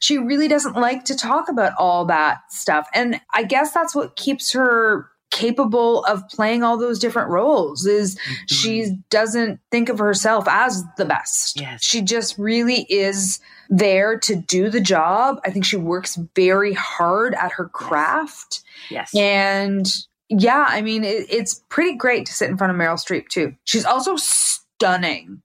she 0.00 0.18
really 0.18 0.48
doesn't 0.48 0.76
like 0.76 1.04
to 1.04 1.16
talk 1.16 1.48
about 1.48 1.72
all 1.78 2.04
that 2.06 2.40
stuff. 2.50 2.88
And 2.94 3.20
I 3.34 3.42
guess 3.42 3.72
that's 3.72 3.94
what 3.94 4.16
keeps 4.16 4.52
her 4.52 5.10
capable 5.30 6.04
of 6.04 6.26
playing 6.28 6.62
all 6.62 6.78
those 6.78 6.98
different 6.98 7.28
roles 7.28 7.86
is 7.86 8.16
mm-hmm. 8.16 8.44
she 8.46 8.98
doesn't 9.10 9.60
think 9.70 9.88
of 9.88 9.98
herself 9.98 10.46
as 10.48 10.84
the 10.96 11.04
best. 11.04 11.60
Yes. 11.60 11.84
She 11.84 12.00
just 12.00 12.38
really 12.38 12.86
is 12.88 13.40
there 13.68 14.18
to 14.20 14.36
do 14.36 14.70
the 14.70 14.80
job. 14.80 15.38
I 15.44 15.50
think 15.50 15.64
she 15.64 15.76
works 15.76 16.18
very 16.34 16.72
hard 16.72 17.34
at 17.34 17.52
her 17.52 17.68
craft. 17.68 18.62
Yes. 18.90 19.14
And 19.14 19.86
yeah, 20.28 20.66
I 20.68 20.80
mean, 20.80 21.04
it, 21.04 21.26
it's 21.30 21.62
pretty 21.68 21.96
great 21.96 22.26
to 22.26 22.32
sit 22.32 22.50
in 22.50 22.56
front 22.56 22.70
of 22.70 22.78
Meryl 22.78 22.94
Streep 22.94 23.28
too. 23.28 23.54
She's 23.64 23.84
also 23.84 24.16
stunning. 24.16 25.42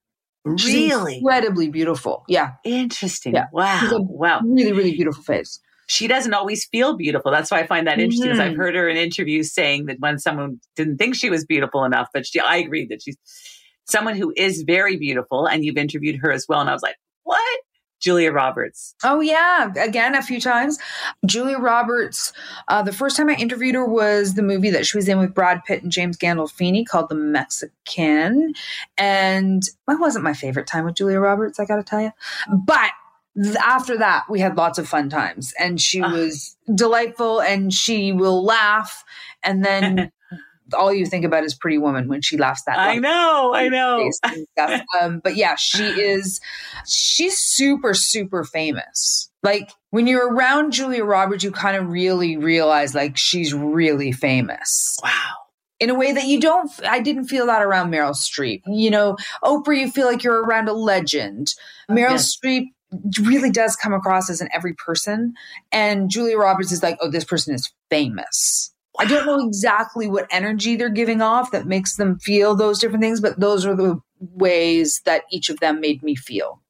She's 0.57 0.91
really? 0.91 1.17
incredibly 1.17 1.69
beautiful. 1.69 2.23
Yeah. 2.27 2.51
Interesting. 2.65 3.33
Yeah. 3.33 3.45
Wow. 3.51 3.99
wow. 4.01 4.41
Really, 4.43 4.73
really 4.73 4.91
beautiful 4.91 5.23
face. 5.23 5.59
She 5.87 6.07
doesn't 6.07 6.33
always 6.33 6.65
feel 6.65 6.97
beautiful. 6.97 7.31
That's 7.31 7.51
why 7.51 7.59
I 7.59 7.67
find 7.67 7.87
that 7.87 7.99
interesting. 7.99 8.31
Mm-hmm. 8.31 8.41
I've 8.41 8.55
heard 8.55 8.75
her 8.75 8.87
in 8.89 8.97
interviews 8.97 9.53
saying 9.53 9.85
that 9.87 9.97
when 9.99 10.17
someone 10.17 10.59
didn't 10.75 10.97
think 10.97 11.15
she 11.15 11.29
was 11.29 11.45
beautiful 11.45 11.83
enough, 11.83 12.07
but 12.13 12.25
she, 12.25 12.39
I 12.39 12.57
agree 12.57 12.85
that 12.89 13.01
she's 13.01 13.17
someone 13.85 14.15
who 14.15 14.33
is 14.35 14.63
very 14.65 14.97
beautiful, 14.97 15.45
and 15.45 15.63
you've 15.63 15.77
interviewed 15.77 16.19
her 16.21 16.31
as 16.31 16.45
well. 16.47 16.61
And 16.61 16.69
I 16.69 16.73
was 16.73 16.81
like? 16.81 16.95
Julia 18.03 18.33
Roberts. 18.33 18.95
Oh, 19.03 19.21
yeah. 19.21 19.71
Again, 19.77 20.13
a 20.13 20.21
few 20.21 20.41
times. 20.41 20.77
Julia 21.25 21.57
Roberts, 21.57 22.33
uh, 22.67 22.83
the 22.83 22.91
first 22.91 23.15
time 23.15 23.29
I 23.29 23.35
interviewed 23.35 23.75
her 23.75 23.85
was 23.85 24.33
the 24.33 24.43
movie 24.43 24.69
that 24.71 24.85
she 24.85 24.97
was 24.97 25.07
in 25.07 25.19
with 25.19 25.33
Brad 25.33 25.63
Pitt 25.63 25.83
and 25.83 25.91
James 25.91 26.17
Gandolfini 26.17 26.85
called 26.85 27.07
The 27.07 27.15
Mexican. 27.15 28.53
And 28.97 29.63
that 29.87 30.01
wasn't 30.01 30.25
my 30.25 30.33
favorite 30.33 30.67
time 30.67 30.83
with 30.83 30.95
Julia 30.95 31.21
Roberts, 31.21 31.61
I 31.61 31.65
got 31.65 31.77
to 31.77 31.83
tell 31.83 32.01
you. 32.01 32.11
But 32.53 32.91
after 33.61 33.97
that, 33.97 34.23
we 34.29 34.41
had 34.41 34.57
lots 34.57 34.77
of 34.77 34.87
fun 34.87 35.09
times, 35.09 35.53
and 35.57 35.79
she 35.79 36.01
was 36.01 36.55
delightful, 36.75 37.41
and 37.41 37.73
she 37.73 38.11
will 38.11 38.43
laugh, 38.43 39.03
and 39.43 39.63
then 39.65 40.11
all 40.73 40.93
you 40.93 41.05
think 41.05 41.25
about 41.25 41.43
is 41.43 41.53
Pretty 41.55 41.77
Woman 41.77 42.07
when 42.07 42.21
she 42.21 42.37
laughs 42.37 42.63
that. 42.63 42.77
I 42.77 42.97
know, 42.97 43.53
I 43.53 43.69
know. 43.69 44.09
Um, 45.01 45.19
but 45.23 45.35
yeah, 45.35 45.55
she 45.55 45.83
is. 46.01 46.39
She's 46.87 47.37
super, 47.37 47.93
super 47.93 48.43
famous. 48.43 49.29
Like 49.43 49.71
when 49.91 50.07
you're 50.07 50.33
around 50.33 50.71
Julia 50.71 51.03
Roberts, 51.03 51.43
you 51.43 51.51
kind 51.51 51.77
of 51.77 51.89
really 51.89 52.37
realize 52.37 52.95
like 52.95 53.17
she's 53.17 53.53
really 53.53 54.11
famous. 54.11 54.97
Wow. 55.03 55.33
In 55.79 55.89
a 55.89 55.95
way 55.95 56.13
that 56.13 56.25
you 56.25 56.39
don't, 56.39 56.71
I 56.87 57.01
didn't 57.01 57.25
feel 57.25 57.45
that 57.47 57.61
around 57.61 57.91
Meryl 57.91 58.15
Streep. 58.15 58.61
You 58.67 58.89
know, 58.89 59.17
Oprah, 59.43 59.77
you 59.77 59.91
feel 59.91 60.07
like 60.07 60.23
you're 60.23 60.41
around 60.41 60.69
a 60.69 60.73
legend. 60.73 61.55
Meryl 61.91 62.11
Yes. 62.11 62.37
Streep 62.37 62.67
really 63.21 63.49
does 63.49 63.75
come 63.75 63.93
across 63.93 64.29
as 64.29 64.39
an 64.39 64.47
every 64.53 64.73
person. 64.73 65.33
And 65.71 66.09
Julia 66.09 66.37
Roberts 66.37 66.71
is 66.71 66.83
like, 66.83 66.97
oh, 67.01 67.09
this 67.09 67.25
person 67.25 67.53
is 67.53 67.69
famous. 67.89 68.72
I 68.99 69.05
don't 69.05 69.25
know 69.25 69.47
exactly 69.47 70.07
what 70.07 70.27
energy 70.29 70.75
they're 70.75 70.89
giving 70.89 71.21
off 71.21 71.51
that 71.51 71.65
makes 71.65 71.95
them 71.95 72.19
feel 72.19 72.55
those 72.55 72.79
different 72.79 73.03
things, 73.03 73.19
but 73.21 73.39
those 73.39 73.65
are 73.65 73.75
the 73.75 73.99
ways 74.19 75.01
that 75.05 75.23
each 75.31 75.49
of 75.49 75.59
them 75.59 75.81
made 75.81 76.03
me 76.03 76.15
feel. 76.15 76.61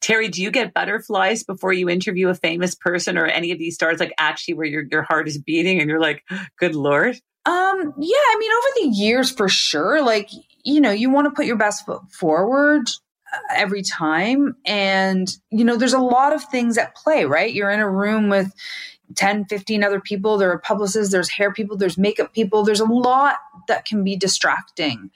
Teri, 0.00 0.30
do 0.30 0.42
you 0.42 0.50
get 0.50 0.74
butterflies 0.74 1.44
before 1.44 1.72
you 1.72 1.88
interview 1.88 2.28
a 2.28 2.34
famous 2.34 2.74
person 2.74 3.16
or 3.16 3.26
any 3.26 3.52
of 3.52 3.58
these 3.58 3.74
stars, 3.74 4.00
like 4.00 4.12
actually 4.18 4.54
where 4.54 4.66
your, 4.66 4.84
your 4.90 5.02
heart 5.02 5.28
is 5.28 5.38
beating 5.38 5.80
and 5.80 5.88
you're 5.88 6.00
like, 6.00 6.22
good 6.58 6.74
Lord? 6.74 7.18
Um, 7.44 7.94
yeah, 7.98 8.16
I 8.16 8.36
mean, 8.38 8.50
over 8.52 8.68
the 8.82 8.96
years, 8.96 9.30
for 9.30 9.48
sure, 9.48 10.02
like, 10.02 10.30
you 10.64 10.80
know, 10.80 10.90
you 10.90 11.10
want 11.10 11.26
to 11.26 11.32
put 11.32 11.46
your 11.46 11.56
best 11.56 11.84
foot 11.84 12.02
forward 12.12 12.88
uh, 13.32 13.38
every 13.54 13.82
time. 13.82 14.54
And, 14.64 15.28
you 15.50 15.64
know, 15.64 15.76
there's 15.76 15.92
a 15.92 15.98
lot 15.98 16.32
of 16.32 16.44
things 16.44 16.78
at 16.78 16.94
play, 16.94 17.24
right? 17.24 17.52
You're 17.52 17.70
in 17.70 17.80
a 17.80 17.90
room 17.90 18.28
with 18.28 18.52
10, 19.14 19.46
15 19.46 19.84
other 19.84 20.00
people. 20.00 20.38
There 20.38 20.50
are 20.50 20.58
publicists, 20.58 21.12
there's 21.12 21.30
hair 21.30 21.52
people, 21.52 21.76
there's 21.76 21.98
makeup 21.98 22.32
people. 22.32 22.64
There's 22.64 22.80
a 22.80 22.84
lot 22.84 23.36
that 23.68 23.84
can 23.84 24.04
be 24.04 24.16
distracting, 24.16 25.10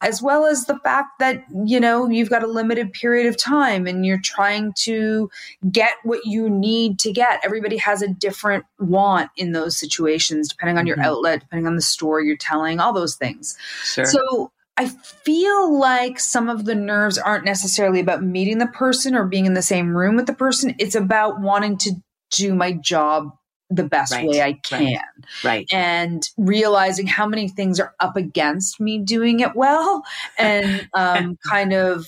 as 0.00 0.20
well 0.20 0.46
as 0.46 0.66
the 0.66 0.78
fact 0.78 1.18
that, 1.18 1.44
you 1.64 1.80
know, 1.80 2.08
you've 2.08 2.30
got 2.30 2.42
a 2.42 2.48
limited 2.48 2.92
period 2.92 3.26
of 3.26 3.36
time 3.36 3.86
and 3.86 4.04
you're 4.04 4.20
trying 4.20 4.72
to 4.78 5.30
get 5.70 5.94
what 6.02 6.24
you 6.24 6.50
need 6.50 6.98
to 7.00 7.12
get. 7.12 7.40
Everybody 7.44 7.76
has 7.78 8.02
a 8.02 8.08
different 8.08 8.64
want 8.78 9.30
in 9.36 9.52
those 9.52 9.78
situations, 9.78 10.48
depending 10.48 10.78
on 10.78 10.86
your 10.86 10.96
Mhm. 10.96 11.04
outlet, 11.04 11.40
depending 11.40 11.66
on 11.66 11.76
the 11.76 11.82
story 11.82 12.26
you're 12.26 12.36
telling, 12.36 12.80
all 12.80 12.92
those 12.92 13.14
things. 13.14 13.56
Sure. 13.84 14.04
So 14.04 14.50
I 14.76 14.88
feel 14.88 15.78
like 15.78 16.18
some 16.18 16.48
of 16.48 16.64
the 16.64 16.74
nerves 16.74 17.16
aren't 17.16 17.44
necessarily 17.44 18.00
about 18.00 18.24
meeting 18.24 18.58
the 18.58 18.66
person 18.66 19.14
or 19.14 19.24
being 19.24 19.46
in 19.46 19.54
the 19.54 19.62
same 19.62 19.96
room 19.96 20.16
with 20.16 20.26
the 20.26 20.34
person. 20.34 20.74
It's 20.80 20.96
about 20.96 21.40
wanting 21.40 21.78
to 21.78 21.92
do 22.36 22.54
my 22.54 22.72
job 22.72 23.30
the 23.70 23.82
best 23.84 24.12
Right, 24.12 24.28
way 24.28 24.42
I 24.42 24.52
can 24.52 25.00
right. 25.42 25.66
and 25.72 26.22
realizing 26.36 27.06
how 27.06 27.26
many 27.26 27.48
things 27.48 27.80
are 27.80 27.94
up 27.98 28.14
against 28.16 28.78
me 28.78 28.98
doing 28.98 29.40
it 29.40 29.56
well 29.56 30.02
and 30.38 30.86
um, 30.94 31.36
kind 31.48 31.72
of 31.72 32.06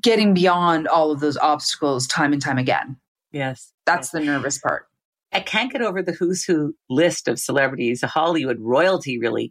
getting 0.00 0.32
beyond 0.32 0.86
all 0.86 1.10
of 1.10 1.20
those 1.20 1.36
obstacles 1.36 2.06
time 2.06 2.32
and 2.32 2.40
time 2.40 2.56
again. 2.56 2.96
Yes. 3.32 3.72
That's 3.84 4.10
the 4.10 4.20
nervous 4.20 4.58
part. 4.58 4.86
I 5.32 5.40
can't 5.40 5.72
get 5.72 5.82
over 5.82 6.02
the 6.02 6.12
who's 6.12 6.44
who 6.44 6.74
list 6.88 7.26
of 7.26 7.38
celebrities, 7.38 8.02
Hollywood 8.02 8.58
royalty, 8.60 9.18
really. 9.18 9.50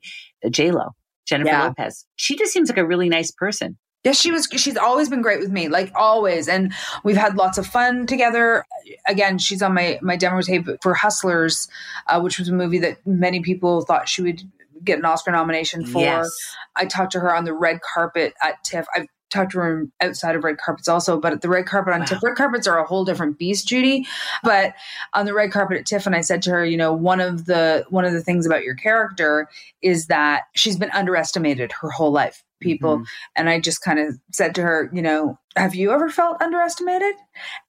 J 0.49 0.71
Lo, 0.71 0.91
Jennifer 1.27 1.49
Yeah. 1.49 1.63
Lopez. 1.65 2.05
She 2.15 2.37
just 2.37 2.53
seems 2.53 2.69
like 2.69 2.77
a 2.77 2.85
really 2.87 3.09
nice 3.09 3.31
person. 3.31 3.77
Yeah, 4.03 4.13
she 4.13 4.31
was. 4.31 4.47
She's 4.55 4.77
always 4.77 5.09
been 5.09 5.21
great 5.21 5.39
with 5.39 5.51
me, 5.51 5.67
like 5.67 5.91
always, 5.95 6.47
and 6.47 6.73
we've 7.03 7.17
had 7.17 7.35
lots 7.37 7.57
of 7.59 7.67
fun 7.67 8.07
together. 8.07 8.65
Again, 9.07 9.37
she's 9.37 9.61
on 9.61 9.75
my 9.75 9.99
my 10.01 10.15
demo 10.15 10.41
tape 10.41 10.67
for 10.81 10.95
Hustlers, 10.95 11.67
uh, 12.07 12.19
which 12.19 12.39
was 12.39 12.49
a 12.49 12.53
movie 12.53 12.79
that 12.79 13.05
many 13.05 13.41
people 13.41 13.81
thought 13.81 14.09
she 14.09 14.23
would 14.23 14.41
get 14.83 14.97
an 14.97 15.05
Oscar 15.05 15.31
nomination 15.31 15.85
for. 15.85 16.01
Yes. 16.01 16.29
I 16.75 16.85
talked 16.85 17.11
to 17.11 17.19
her 17.19 17.35
on 17.35 17.45
the 17.45 17.53
red 17.53 17.79
carpet 17.81 18.33
at 18.41 18.63
TIFF. 18.63 18.87
I've 18.95 19.05
talked 19.29 19.51
to 19.51 19.59
her 19.59 19.85
outside 20.01 20.35
of 20.35 20.43
red 20.43 20.57
carpets 20.57 20.87
also, 20.87 21.19
but 21.19 21.31
at 21.31 21.41
the 21.41 21.49
red 21.49 21.65
carpet 21.67 21.93
on 21.93 22.01
Wow. 22.01 22.05
TIFF, 22.07 22.23
red 22.23 22.35
carpets 22.35 22.67
are 22.67 22.79
a 22.79 22.85
whole 22.85 23.05
different 23.05 23.37
beast, 23.37 23.67
Judy. 23.67 24.07
But 24.43 24.73
on 25.13 25.25
the 25.25 25.33
red 25.33 25.51
carpet 25.51 25.77
at 25.77 25.85
TIFF, 25.85 26.07
and 26.07 26.15
I 26.15 26.21
said 26.21 26.41
to 26.43 26.51
her, 26.51 26.65
you 26.65 26.75
know, 26.77 26.91
one 26.91 27.19
of 27.19 27.45
the 27.45 27.85
one 27.89 28.05
of 28.05 28.13
the 28.13 28.21
things 28.21 28.47
about 28.47 28.63
your 28.63 28.75
character 28.75 29.47
is 29.83 30.07
that 30.07 30.43
she's 30.53 30.77
been 30.77 30.91
underestimated 30.91 31.71
her 31.81 31.91
whole 31.91 32.11
life. 32.11 32.43
People 32.61 32.99
Mhm. 32.99 33.05
and 33.35 33.49
I 33.49 33.59
just 33.59 33.81
kind 33.81 33.99
of 33.99 34.15
said 34.31 34.55
to 34.55 34.61
her, 34.61 34.89
you 34.93 35.01
know, 35.01 35.37
have 35.57 35.75
you 35.75 35.91
ever 35.91 36.09
felt 36.09 36.41
underestimated? 36.41 37.13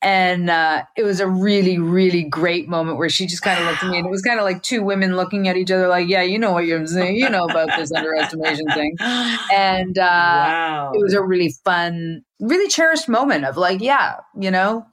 And 0.03 0.49
uh, 0.49 0.85
it 0.97 1.03
was 1.03 1.19
a 1.19 1.27
really, 1.27 1.79
really 1.79 2.23
great 2.23 2.69
moment 2.69 2.99
where 2.99 3.09
she 3.09 3.27
just 3.27 3.43
kind 3.43 3.59
of 3.59 3.67
looked 3.67 3.83
at 3.83 3.91
me, 3.91 3.99
and 3.99 4.07
it 4.07 4.11
was 4.11 4.23
kind 4.23 4.39
of 4.39 4.45
like 4.45 4.63
two 4.63 4.83
women 4.85 5.17
looking 5.17 5.49
at 5.49 5.57
each 5.57 5.71
other, 5.73 5.89
like, 5.89 6.09
"Yeah, 6.09 6.23
you 6.23 6.39
know 6.39 6.53
what 6.53 6.67
you're 6.67 6.87
saying, 6.87 7.17
you 7.17 7.29
know 7.29 7.45
about 7.45 7.71
this 7.77 7.91
underestimation 7.93 8.67
thing." 8.75 8.95
And 9.53 9.99
uh, 9.99 10.03
wow. 10.03 10.93
it 10.95 11.03
was 11.03 11.15
a 11.15 11.23
really 11.23 11.55
fun, 11.65 12.23
really 12.41 12.69
cherished 12.69 13.09
moment 13.09 13.45
of 13.45 13.57
like, 13.57 13.81
yeah, 13.81 14.17
you 14.39 14.51
know, 14.51 14.87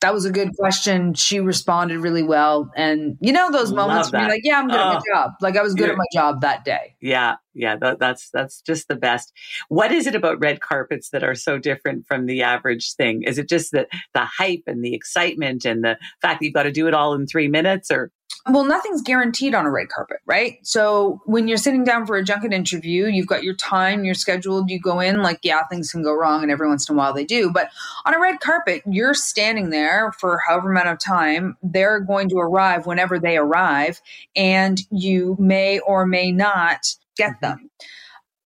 that 0.00 0.14
was 0.14 0.24
a 0.24 0.30
good 0.30 0.56
question. 0.56 1.14
She 1.14 1.40
responded 1.40 1.98
really 1.98 2.22
well, 2.22 2.70
and 2.76 3.16
you 3.20 3.32
know 3.32 3.50
those 3.50 3.72
moments 3.72 4.12
when 4.12 4.20
you're 4.22 4.30
like, 4.30 4.42
yeah, 4.44 4.58
I'm 4.58 4.68
good 4.68 4.78
at 4.80 4.86
my 4.94 5.00
Oh. 5.00 5.14
job. 5.14 5.30
Like 5.40 5.56
I 5.56 5.62
was 5.62 5.74
good 5.74 5.90
at 5.90 5.96
my 5.96 6.04
job 6.12 6.40
that 6.42 6.64
day. 6.64 6.94
Yeah, 7.00 7.36
yeah, 7.54 7.76
that, 7.76 7.98
that's 7.98 8.30
that's 8.30 8.60
just 8.60 8.86
the 8.88 8.94
best. 8.96 9.32
What 9.68 9.90
is 9.90 10.06
it 10.06 10.14
about 10.14 10.38
red 10.40 10.60
carpets 10.60 11.10
that 11.10 11.24
are 11.24 11.34
so 11.34 11.58
different 11.58 12.06
from 12.06 12.26
the 12.26 12.42
average 12.42 12.94
thing? 12.94 13.22
Is 13.24 13.38
it 13.38 13.48
just 13.48 13.72
the 13.72 13.88
the 14.14 14.24
hype 14.24 14.62
and 14.66 14.84
the 14.84 14.94
excitement 14.94 15.64
and 15.64 15.82
the 15.82 15.98
fact 16.22 16.40
that 16.40 16.44
you've 16.46 16.54
got 16.54 16.62
to 16.64 16.72
do 16.72 16.86
it 16.86 16.94
all 16.94 17.14
in 17.14 17.26
three 17.26 17.48
minutes, 17.48 17.90
or 17.90 18.12
well, 18.50 18.64
nothing's 18.64 19.02
guaranteed 19.02 19.54
on 19.54 19.66
a 19.66 19.70
red 19.70 19.88
carpet, 19.88 20.18
right? 20.26 20.58
So 20.62 21.20
when 21.26 21.48
you're 21.48 21.58
sitting 21.58 21.84
down 21.84 22.06
for 22.06 22.16
a 22.16 22.24
junket 22.24 22.52
interview, 22.52 23.06
you've 23.06 23.26
got 23.26 23.42
your 23.42 23.54
time, 23.54 24.04
you're 24.04 24.14
scheduled, 24.14 24.70
you 24.70 24.80
go 24.80 25.00
in, 25.00 25.22
like, 25.22 25.40
yeah, 25.42 25.66
things 25.66 25.92
can 25.92 26.02
go 26.02 26.14
wrong, 26.14 26.42
and 26.42 26.50
every 26.50 26.68
once 26.68 26.88
in 26.88 26.94
a 26.94 26.98
while 26.98 27.12
they 27.12 27.24
do. 27.24 27.50
But 27.52 27.70
on 28.06 28.14
a 28.14 28.20
red 28.20 28.40
carpet, 28.40 28.82
you're 28.86 29.14
standing 29.14 29.70
there 29.70 30.12
for 30.12 30.40
however 30.46 30.70
amount 30.70 30.88
of 30.88 30.98
time. 30.98 31.56
They're 31.62 32.00
going 32.00 32.28
to 32.30 32.36
arrive 32.36 32.86
whenever 32.86 33.18
they 33.18 33.36
arrive, 33.36 34.00
and 34.34 34.80
you 34.90 35.36
may 35.38 35.78
or 35.80 36.06
may 36.06 36.32
not 36.32 36.80
get 37.16 37.32
mm-hmm. 37.32 37.46
them. 37.46 37.70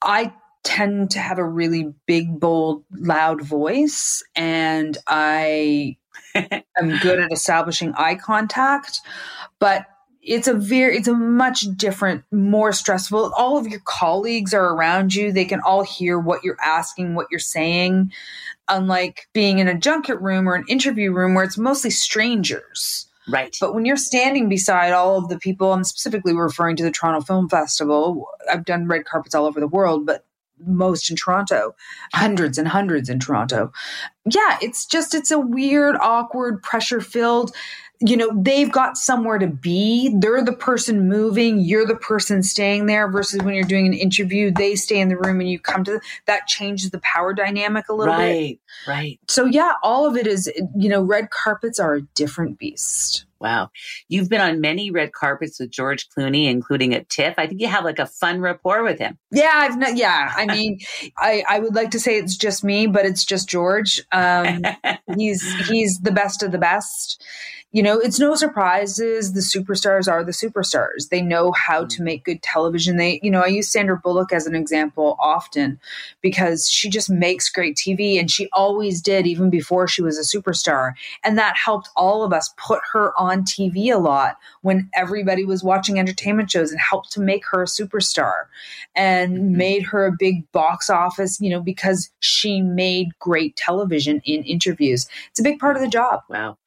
I 0.00 0.32
tend 0.64 1.10
to 1.12 1.18
have 1.18 1.38
a 1.38 1.44
really 1.44 1.92
big, 2.06 2.38
bold, 2.40 2.84
loud 2.92 3.42
voice, 3.42 4.22
and 4.34 4.96
I 5.06 5.96
am 6.34 6.98
good 7.02 7.20
at 7.20 7.32
establishing 7.32 7.92
eye 7.94 8.14
contact, 8.14 9.00
but 9.58 9.86
it's 10.22 10.46
a 10.46 10.54
very 10.54 10.96
it's 10.96 11.08
a 11.08 11.14
much 11.14 11.62
different 11.76 12.24
more 12.30 12.72
stressful. 12.72 13.32
All 13.36 13.58
of 13.58 13.66
your 13.66 13.80
colleagues 13.84 14.54
are 14.54 14.74
around 14.74 15.14
you. 15.14 15.32
They 15.32 15.44
can 15.44 15.60
all 15.60 15.82
hear 15.82 16.18
what 16.18 16.44
you're 16.44 16.60
asking 16.62 17.14
what 17.14 17.26
you're 17.30 17.40
saying. 17.40 18.12
Unlike 18.68 19.28
being 19.32 19.58
in 19.58 19.66
a 19.66 19.78
junket 19.78 20.20
room 20.20 20.48
or 20.48 20.54
an 20.54 20.64
interview 20.68 21.12
room 21.12 21.34
where 21.34 21.44
it's 21.44 21.58
mostly 21.58 21.90
strangers. 21.90 23.06
Right? 23.28 23.56
but 23.60 23.72
when 23.72 23.84
you're 23.84 23.96
standing 23.96 24.48
beside 24.48 24.92
all 24.92 25.16
of 25.16 25.28
the 25.28 25.38
people 25.38 25.72
i'm 25.72 25.84
specifically 25.84 26.34
referring 26.34 26.74
to 26.74 26.82
the 26.82 26.90
toronto 26.90 27.20
film 27.20 27.48
festival. 27.48 28.26
I've 28.50 28.64
done 28.64 28.88
red 28.88 29.04
carpets 29.04 29.32
all 29.32 29.46
over 29.46 29.60
the 29.60 29.68
world 29.68 30.06
but 30.06 30.24
most 30.64 31.08
in 31.08 31.16
toronto. 31.16 31.74
Hundreds 32.14 32.58
and 32.58 32.66
hundreds 32.66 33.08
in 33.08 33.20
toronto. 33.20 33.72
Yeah 34.26 34.58
it's 34.60 34.86
just 34.86 35.14
it's 35.14 35.30
a 35.30 35.38
weird 35.38 35.96
awkward 36.00 36.64
pressure 36.64 37.00
filled 37.00 37.54
you 38.04 38.16
know 38.16 38.30
they've 38.34 38.70
got 38.70 38.96
somewhere 38.96 39.38
to 39.38 39.46
be. 39.46 40.14
They're 40.18 40.44
the 40.44 40.52
person 40.52 41.08
moving. 41.08 41.60
You're 41.60 41.86
the 41.86 41.96
person 41.96 42.42
staying 42.42 42.86
there 42.86 43.10
versus 43.10 43.42
when 43.42 43.54
you're 43.54 43.64
doing 43.64 43.86
an 43.86 43.94
interview 43.94 44.50
they 44.50 44.74
stay 44.74 45.00
in 45.00 45.08
the 45.08 45.16
room 45.16 45.40
and 45.40 45.48
you 45.48 45.58
come 45.58 45.84
to 45.84 45.92
the, 45.92 46.00
that 46.26 46.46
changes 46.46 46.90
the 46.90 47.00
power 47.00 47.32
dynamic 47.32 47.88
a 47.88 47.94
little 47.94 48.14
bit. 48.14 48.20
Right, 48.20 48.60
right. 48.86 49.20
so 49.28 49.44
yeah 49.44 49.74
all 49.82 50.06
of 50.06 50.16
it 50.16 50.26
is 50.26 50.50
you 50.76 50.88
know 50.88 51.02
red 51.02 51.30
carpets 51.30 51.78
are 51.78 51.94
a 51.94 52.02
different 52.14 52.58
beast 52.58 53.24
Wow, 53.42 53.70
you've 54.08 54.28
been 54.28 54.40
on 54.40 54.60
many 54.60 54.92
red 54.92 55.12
carpets 55.12 55.58
with 55.58 55.70
George 55.70 56.08
Clooney, 56.08 56.48
including 56.48 56.94
at 56.94 57.08
TIFF. 57.08 57.34
I 57.38 57.48
think 57.48 57.60
you 57.60 57.66
have 57.66 57.84
like 57.84 57.98
a 57.98 58.06
fun 58.06 58.40
rapport 58.40 58.84
with 58.84 59.00
him. 59.00 59.18
Yeah, 59.32 59.50
I've 59.52 59.76
not, 59.76 59.96
yeah. 59.96 60.32
I 60.36 60.46
mean, 60.46 60.78
I 61.18 61.42
I 61.48 61.58
would 61.58 61.74
like 61.74 61.90
to 61.90 62.00
say 62.00 62.16
it's 62.16 62.36
just 62.36 62.62
me, 62.62 62.86
but 62.86 63.04
it's 63.04 63.24
just 63.24 63.48
George. 63.48 64.00
Um, 64.12 64.62
he's 65.16 65.42
he's 65.68 65.98
the 65.98 66.12
best 66.12 66.42
of 66.42 66.52
the 66.52 66.58
best. 66.58 67.22
You 67.74 67.82
know, 67.82 67.98
it's 67.98 68.20
no 68.20 68.34
surprises. 68.34 69.32
The 69.32 69.40
superstars 69.40 70.06
are 70.06 70.22
the 70.22 70.32
superstars. 70.32 71.08
They 71.10 71.22
know 71.22 71.52
how 71.52 71.86
to 71.86 72.02
make 72.02 72.22
good 72.22 72.42
television. 72.42 72.98
They, 72.98 73.18
you 73.22 73.30
know, 73.30 73.40
I 73.40 73.46
use 73.46 73.72
Sandra 73.72 73.96
Bullock 73.96 74.30
as 74.30 74.46
an 74.46 74.54
example 74.54 75.16
often 75.18 75.80
because 76.20 76.68
she 76.68 76.90
just 76.90 77.08
makes 77.08 77.48
great 77.48 77.76
TV 77.76 78.20
and 78.20 78.30
she 78.30 78.50
always 78.52 79.00
did 79.00 79.26
even 79.26 79.48
before 79.48 79.88
she 79.88 80.02
was 80.02 80.18
a 80.18 80.38
superstar. 80.38 80.92
And 81.24 81.38
that 81.38 81.56
helped 81.56 81.88
all 81.96 82.22
of 82.22 82.34
us 82.34 82.52
put 82.58 82.80
her 82.92 83.18
on 83.18 83.31
TV 83.40 83.92
a 83.92 83.98
lot 83.98 84.36
when 84.60 84.88
everybody 84.94 85.44
was 85.44 85.64
watching 85.64 85.98
entertainment 85.98 86.50
shows 86.50 86.70
and 86.70 86.80
helped 86.80 87.10
to 87.12 87.20
make 87.20 87.46
her 87.46 87.62
a 87.62 87.66
superstar 87.66 88.44
and 88.94 89.52
made 89.52 89.82
her 89.82 90.06
a 90.06 90.12
big 90.16 90.50
box 90.52 90.90
office, 90.90 91.40
you 91.40 91.50
know, 91.50 91.60
because 91.60 92.10
she 92.20 92.60
made 92.60 93.08
great 93.18 93.56
television 93.56 94.20
in 94.24 94.42
interviews. 94.44 95.08
It's 95.30 95.40
a 95.40 95.44
big 95.44 95.58
part 95.58 95.76
of 95.76 95.82
the 95.82 95.88
job. 95.88 96.20
Wow. 96.28 96.58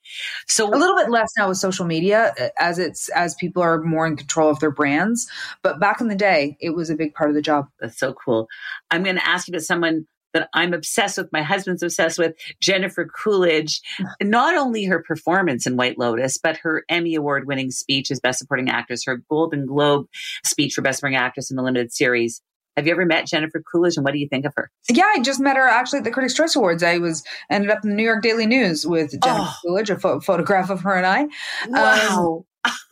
So 0.48 0.68
A 0.68 0.78
little 0.78 0.96
bit 0.96 1.10
less 1.10 1.32
now 1.38 1.50
with 1.50 1.58
social 1.58 1.86
media 1.86 2.34
uh, 2.40 2.50
as 2.60 2.78
it's 2.78 3.10
as 3.10 3.34
people 3.36 3.62
are 3.64 3.82
more 3.82 4.06
in 4.06 4.16
control 4.16 4.50
of 4.50 4.60
their 4.60 4.72
brands, 4.72 5.30
but 5.64 5.80
back 5.80 6.00
in 6.00 6.08
the 6.08 6.16
day, 6.16 6.58
it 6.60 6.72
was 6.72 6.90
a 6.90 6.96
big 6.96 7.14
part 7.16 7.30
of 7.30 7.36
the 7.36 7.42
job. 7.42 7.68
That's 7.80 7.98
so 7.98 8.14
cool. 8.14 8.48
I'm 8.92 9.04
going 9.04 9.16
to 9.16 9.28
ask 9.28 9.48
you 9.48 9.54
about 9.54 9.64
someone 9.64 10.06
that 10.36 10.50
I'm 10.54 10.74
obsessed 10.74 11.18
with, 11.18 11.32
my 11.32 11.42
husband's 11.42 11.82
obsessed 11.82 12.20
with, 12.20 12.36
Jennifer 12.60 13.06
Coolidge. 13.06 13.82
Not 14.22 14.56
only 14.56 14.84
her 14.86 15.02
performance 15.02 15.66
in 15.66 15.78
White 15.78 15.98
Lotus, 15.98 16.38
but 16.38 16.58
her 16.58 16.84
Emmy 16.90 17.16
Award 17.16 17.48
winning 17.48 17.72
speech 17.72 18.12
as 18.12 18.20
Best 18.20 18.40
Supporting 18.40 18.70
Actress, 18.70 19.06
her 19.06 19.24
Golden 19.30 19.66
Globe 19.66 20.08
speech 20.44 20.74
for 20.74 20.82
Best 20.82 21.00
Supporting 21.00 21.18
Actress 21.18 21.50
in 21.50 21.58
the 21.58 21.64
limited 21.64 21.94
series. 21.94 22.42
Have 22.76 22.86
you 22.86 22.92
ever 22.92 23.06
met 23.06 23.26
Jennifer 23.26 23.64
Coolidge 23.72 23.96
and 23.96 24.04
what 24.04 24.12
do 24.12 24.20
you 24.20 24.28
think 24.28 24.46
of 24.46 24.54
her? 24.58 24.70
Yeah, 24.90 25.06
I 25.06 25.22
just 25.22 25.40
met 25.40 25.56
her 25.56 25.66
actually 25.66 26.00
at 26.00 26.04
the 26.04 26.12
Critics' 26.12 26.34
Choice 26.34 26.58
Awards. 26.58 26.84
I 26.84 26.98
was 26.98 27.24
ended 27.50 27.72
up 27.72 27.86
in 27.86 27.92
the 27.92 27.96
New 27.96 28.04
York 28.04 28.22
Daily 28.22 28.46
News 28.46 28.86
with 28.86 29.12
Jennifer 29.12 29.48
oh. 29.48 29.56
Coolidge, 29.64 29.90
a 29.90 29.98
pho- 29.98 30.20
photograph 30.20 30.70
of 30.70 30.82
her 30.82 30.94
and 30.94 31.06
I. 31.06 31.28
Wow. 31.70 32.36
Um, 32.40 32.46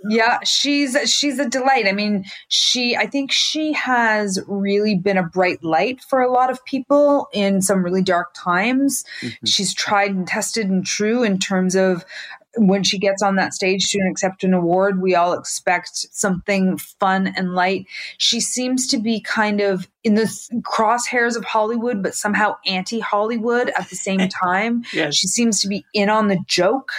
yeah, 0.10 0.40
she's 0.44 0.98
she's 1.12 1.40
a 1.40 1.50
delight. 1.50 1.88
I 1.88 1.92
mean, 1.92 2.26
she 2.48 2.96
I 2.96 3.08
think 3.08 3.32
she 3.32 3.74
has 3.74 4.40
really 4.48 4.96
been 4.96 5.18
a 5.18 5.24
bright 5.24 5.64
light 5.64 6.02
for 6.02 6.22
a 6.22 6.32
lot 6.32 6.50
of 6.50 6.64
people 6.66 7.28
in 7.34 7.62
some 7.62 7.84
really 7.84 8.04
dark 8.04 8.34
times. 8.36 9.04
Mm-hmm. 9.22 9.46
She's 9.46 9.74
tried 9.74 10.12
and 10.12 10.28
tested 10.28 10.70
and 10.70 10.86
true 10.86 11.24
in 11.24 11.40
terms 11.40 11.76
of 11.76 12.06
when 12.56 12.84
she 12.84 13.00
gets 13.00 13.22
on 13.22 13.36
that 13.36 13.54
stage 13.54 13.90
to 13.90 14.00
accept 14.10 14.44
an 14.44 14.54
award, 14.54 15.02
we 15.02 15.16
all 15.16 15.34
expect 15.34 15.90
something 16.12 16.78
fun 16.78 17.34
and 17.36 17.56
light. 17.56 17.88
She 18.18 18.40
seems 18.40 18.88
to 18.88 19.00
be 19.00 19.22
kind 19.22 19.62
of 19.62 19.88
in 20.04 20.16
the 20.16 20.26
crosshairs 20.62 21.36
of 21.36 21.46
Hollywood, 21.46 22.04
but 22.04 22.14
somehow 22.14 22.56
anti 22.66 23.00
Hollywood 23.00 23.72
at 23.78 23.90
the 23.90 23.96
same 23.96 24.30
time. 24.44 24.84
yes. 24.94 25.16
She 25.16 25.28
seems 25.28 25.62
to 25.62 25.68
be 25.68 25.86
in 25.94 26.10
on 26.10 26.28
the 26.28 26.40
joke. 26.48 26.92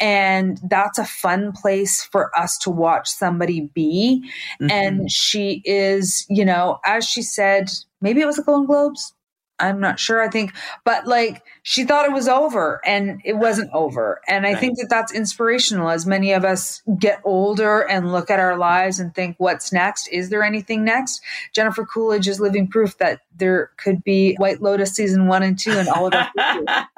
And 0.00 0.60
that's 0.68 0.98
a 0.98 1.04
fun 1.04 1.52
place 1.52 2.02
for 2.02 2.36
us 2.36 2.58
to 2.58 2.70
watch 2.70 3.08
somebody 3.08 3.70
be. 3.74 4.28
Mm-hmm. 4.60 4.70
And 4.70 5.10
she 5.10 5.62
is, 5.64 6.26
you 6.28 6.44
know, 6.44 6.80
as 6.84 7.08
she 7.08 7.22
said, 7.22 7.70
maybe 8.00 8.20
it 8.20 8.26
was 8.26 8.36
the 8.36 8.42
Golden 8.42 8.66
Globes. 8.66 9.14
I'm 9.58 9.78
not 9.80 10.00
sure. 10.00 10.20
I 10.20 10.28
think, 10.28 10.52
but 10.84 11.06
like 11.06 11.42
she 11.62 11.84
thought 11.84 12.06
it 12.06 12.12
was 12.12 12.26
over 12.26 12.80
and 12.84 13.20
it 13.24 13.34
wasn't 13.34 13.70
over. 13.72 14.20
And 14.26 14.46
I 14.46 14.52
right. 14.52 14.60
think 14.60 14.78
that 14.78 14.88
that's 14.90 15.14
inspirational 15.14 15.90
as 15.90 16.06
many 16.06 16.32
of 16.32 16.44
us 16.44 16.82
get 16.98 17.20
older 17.24 17.80
and 17.80 18.10
look 18.10 18.30
at 18.30 18.40
our 18.40 18.58
lives 18.58 18.98
and 18.98 19.14
think, 19.14 19.36
what's 19.38 19.72
next? 19.72 20.08
Is 20.08 20.28
there 20.28 20.42
anything 20.42 20.84
next? 20.84 21.22
Jennifer 21.54 21.86
Coolidge 21.86 22.26
is 22.26 22.40
living 22.40 22.66
proof 22.66 22.98
that 22.98 23.20
there 23.36 23.70
could 23.76 24.02
be 24.02 24.34
White 24.36 24.60
Lotus 24.60 24.92
season 24.92 25.28
one 25.28 25.44
and 25.44 25.58
two 25.58 25.72
and 25.72 25.88
all 25.88 26.06
of 26.06 26.12
that. 26.12 26.88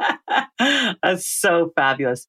that's 1.03 1.27
so 1.27 1.73
fabulous. 1.77 2.27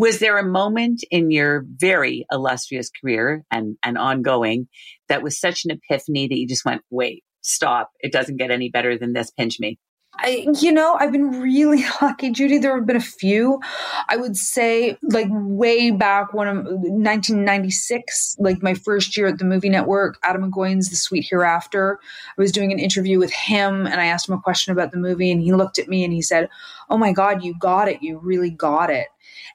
Was 0.00 0.18
there 0.18 0.38
a 0.38 0.42
moment 0.42 1.04
in 1.10 1.30
your 1.30 1.66
very 1.76 2.24
illustrious 2.32 2.88
career 2.88 3.44
and, 3.50 3.76
and 3.82 3.98
ongoing 3.98 4.66
that 5.10 5.22
was 5.22 5.38
such 5.38 5.66
an 5.66 5.72
epiphany 5.72 6.26
that 6.26 6.38
you 6.38 6.48
just 6.48 6.64
went, 6.64 6.80
wait, 6.88 7.22
stop. 7.42 7.90
It 8.00 8.10
doesn't 8.10 8.38
get 8.38 8.50
any 8.50 8.70
better 8.70 8.96
than 8.96 9.12
this. 9.12 9.30
Pinch 9.30 9.60
me. 9.60 9.78
I, 10.14 10.46
you 10.58 10.72
know, 10.72 10.96
I've 10.98 11.12
been 11.12 11.42
really 11.42 11.84
lucky, 12.02 12.30
Judy. 12.30 12.56
There 12.56 12.74
have 12.74 12.86
been 12.86 12.96
a 12.96 13.00
few. 13.00 13.60
I 14.08 14.16
would 14.16 14.38
say, 14.38 14.96
like 15.02 15.28
way 15.30 15.90
back 15.90 16.32
when 16.32 16.48
I'm 16.48 16.64
1996, 16.64 18.36
like 18.38 18.62
my 18.62 18.72
first 18.72 19.18
year 19.18 19.26
at 19.26 19.36
the 19.36 19.44
Movie 19.44 19.68
Network, 19.68 20.18
Atom 20.24 20.50
Egoyan's 20.50 20.88
The 20.88 20.96
Sweet 20.96 21.26
Hereafter. 21.28 21.98
I 22.02 22.40
was 22.40 22.52
doing 22.52 22.72
an 22.72 22.78
interview 22.78 23.18
with 23.18 23.32
him, 23.32 23.86
and 23.86 24.00
I 24.00 24.06
asked 24.06 24.30
him 24.30 24.34
a 24.34 24.40
question 24.40 24.72
about 24.72 24.92
the 24.92 24.98
movie, 24.98 25.30
and 25.30 25.42
he 25.42 25.52
looked 25.52 25.78
at 25.78 25.88
me 25.88 26.04
and 26.04 26.12
he 26.14 26.22
said, 26.22 26.48
"Oh 26.88 26.96
my 26.96 27.12
God, 27.12 27.44
you 27.44 27.54
got 27.58 27.86
it! 27.88 28.02
You 28.02 28.18
really 28.18 28.50
got 28.50 28.88
it." 28.88 29.08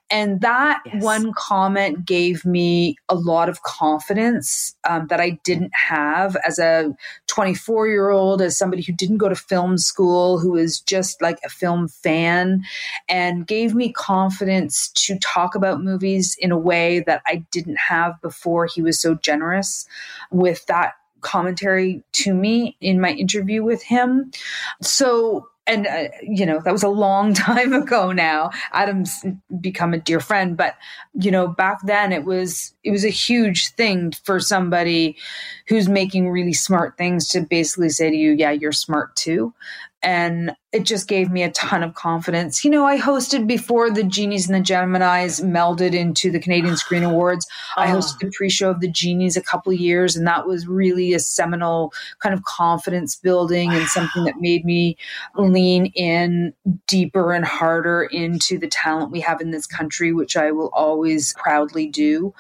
And 0.10 0.42
that 0.42 0.82
yes. 0.86 1.04
one 1.04 1.34
comment 1.34 2.06
gave 2.06 2.46
me 2.46 2.96
a 3.10 3.16
lot 3.16 3.50
of 3.50 3.64
confidence 3.64 4.76
um, 4.88 5.08
that 5.08 5.20
I 5.20 5.40
didn't 5.44 5.72
have 5.74 6.38
as 6.46 6.60
a 6.60 6.96
24 7.28 7.88
year 7.88 8.10
old, 8.10 8.42
as 8.42 8.58
somebody 8.58 8.84
who 8.84 8.94
didn't 8.94 9.18
go 9.18 9.30
to 9.30 9.36
film 9.36 9.78
school, 9.78 10.40
who 10.40 10.52
was 10.52 10.80
just 10.80 11.22
like 11.22 11.40
a 11.44 11.50
film 11.50 11.88
fan, 11.88 12.64
and 13.10 13.48
gave 13.48 13.74
me 13.74 13.92
confidence 13.92 14.90
to 14.90 15.18
talk 15.20 15.56
about 15.56 15.84
movies 15.84 16.36
in 16.40 16.52
a 16.52 16.58
way 16.58 17.00
that 17.08 17.22
I 17.26 17.46
didn't 17.52 17.78
have 17.78 18.22
before. 18.22 18.68
He 18.68 18.82
was 18.82 19.00
so 19.00 19.16
generous 19.16 19.86
with 20.32 20.66
that 20.68 20.94
commentary 21.26 22.04
to 22.14 22.34
me 22.34 22.78
in 22.80 23.02
my 23.02 23.12
interview 23.12 23.64
with 23.64 23.82
him. 23.82 24.32
So 24.82 25.50
and 25.68 25.88
uh, 25.88 26.10
you 26.22 26.46
know 26.46 26.60
that 26.64 26.72
was 26.72 26.84
a 26.84 26.88
long 26.88 27.34
time 27.48 27.74
ago 27.74 28.12
now 28.12 28.52
Atom's 28.72 29.26
become 29.60 29.96
a 29.96 29.98
dear 29.98 30.20
friend 30.20 30.56
but 30.56 30.76
you 31.14 31.32
know 31.32 31.48
back 31.48 31.80
then 31.84 32.12
it 32.12 32.24
was 32.24 32.74
it 32.84 32.92
was 32.92 33.04
a 33.04 33.10
huge 33.10 33.70
thing 33.74 34.14
for 34.24 34.40
somebody 34.40 35.18
who's 35.68 35.90
making 35.90 36.30
really 36.30 36.54
smart 36.54 36.98
things 37.00 37.28
to 37.30 37.42
basically 37.42 37.90
say 37.90 38.12
to 38.12 38.16
you 38.16 38.34
yeah 38.34 38.52
you're 38.52 38.72
smart 38.72 39.16
too 39.16 39.54
and 40.06 40.56
it 40.72 40.84
just 40.84 41.08
gave 41.08 41.32
me 41.32 41.42
a 41.42 41.50
ton 41.52 41.82
of 41.82 41.96
confidence. 41.96 42.64
You 42.64 42.70
know, 42.70 42.86
I 42.86 43.00
hosted 43.00 43.48
before 43.48 43.90
the 43.90 44.04
Genies 44.04 44.48
and 44.48 44.56
the 44.56 44.74
Geminis 44.74 45.44
melded 45.44 45.96
into 45.96 46.30
the 46.30 46.40
Canadian 46.40 46.78
Screen 46.78 47.04
Awards. 47.12 47.48
Oh. 47.76 47.82
I 47.82 47.92
ah. 47.92 47.96
hosted 47.96 48.20
the 48.20 48.32
pre-show 48.32 48.70
of 48.70 48.82
the 48.82 48.88
Genies 48.88 49.36
a 49.36 49.42
couple 49.42 49.74
years, 49.74 50.16
and 50.16 50.28
that 50.28 50.46
was 50.46 50.68
really 50.68 51.14
a 51.14 51.20
seminal 51.20 51.92
kind 52.20 52.36
of 52.36 52.44
confidence 52.44 53.16
building 53.16 53.70
wow. 53.70 53.78
and 53.78 53.88
something 53.88 54.26
that 54.26 54.36
made 54.40 54.64
me 54.64 54.96
lean 55.36 55.88
in 55.96 56.54
deeper 56.86 57.34
and 57.34 57.44
harder 57.44 58.04
into 58.04 58.60
the 58.60 58.68
talent 58.68 59.12
we 59.12 59.22
have 59.22 59.42
in 59.42 59.50
this 59.50 59.66
country, 59.66 60.14
which 60.14 60.38
I 60.38 60.52
will 60.52 60.70
always 60.74 61.34
proudly 61.34 61.88
do. 61.88 62.32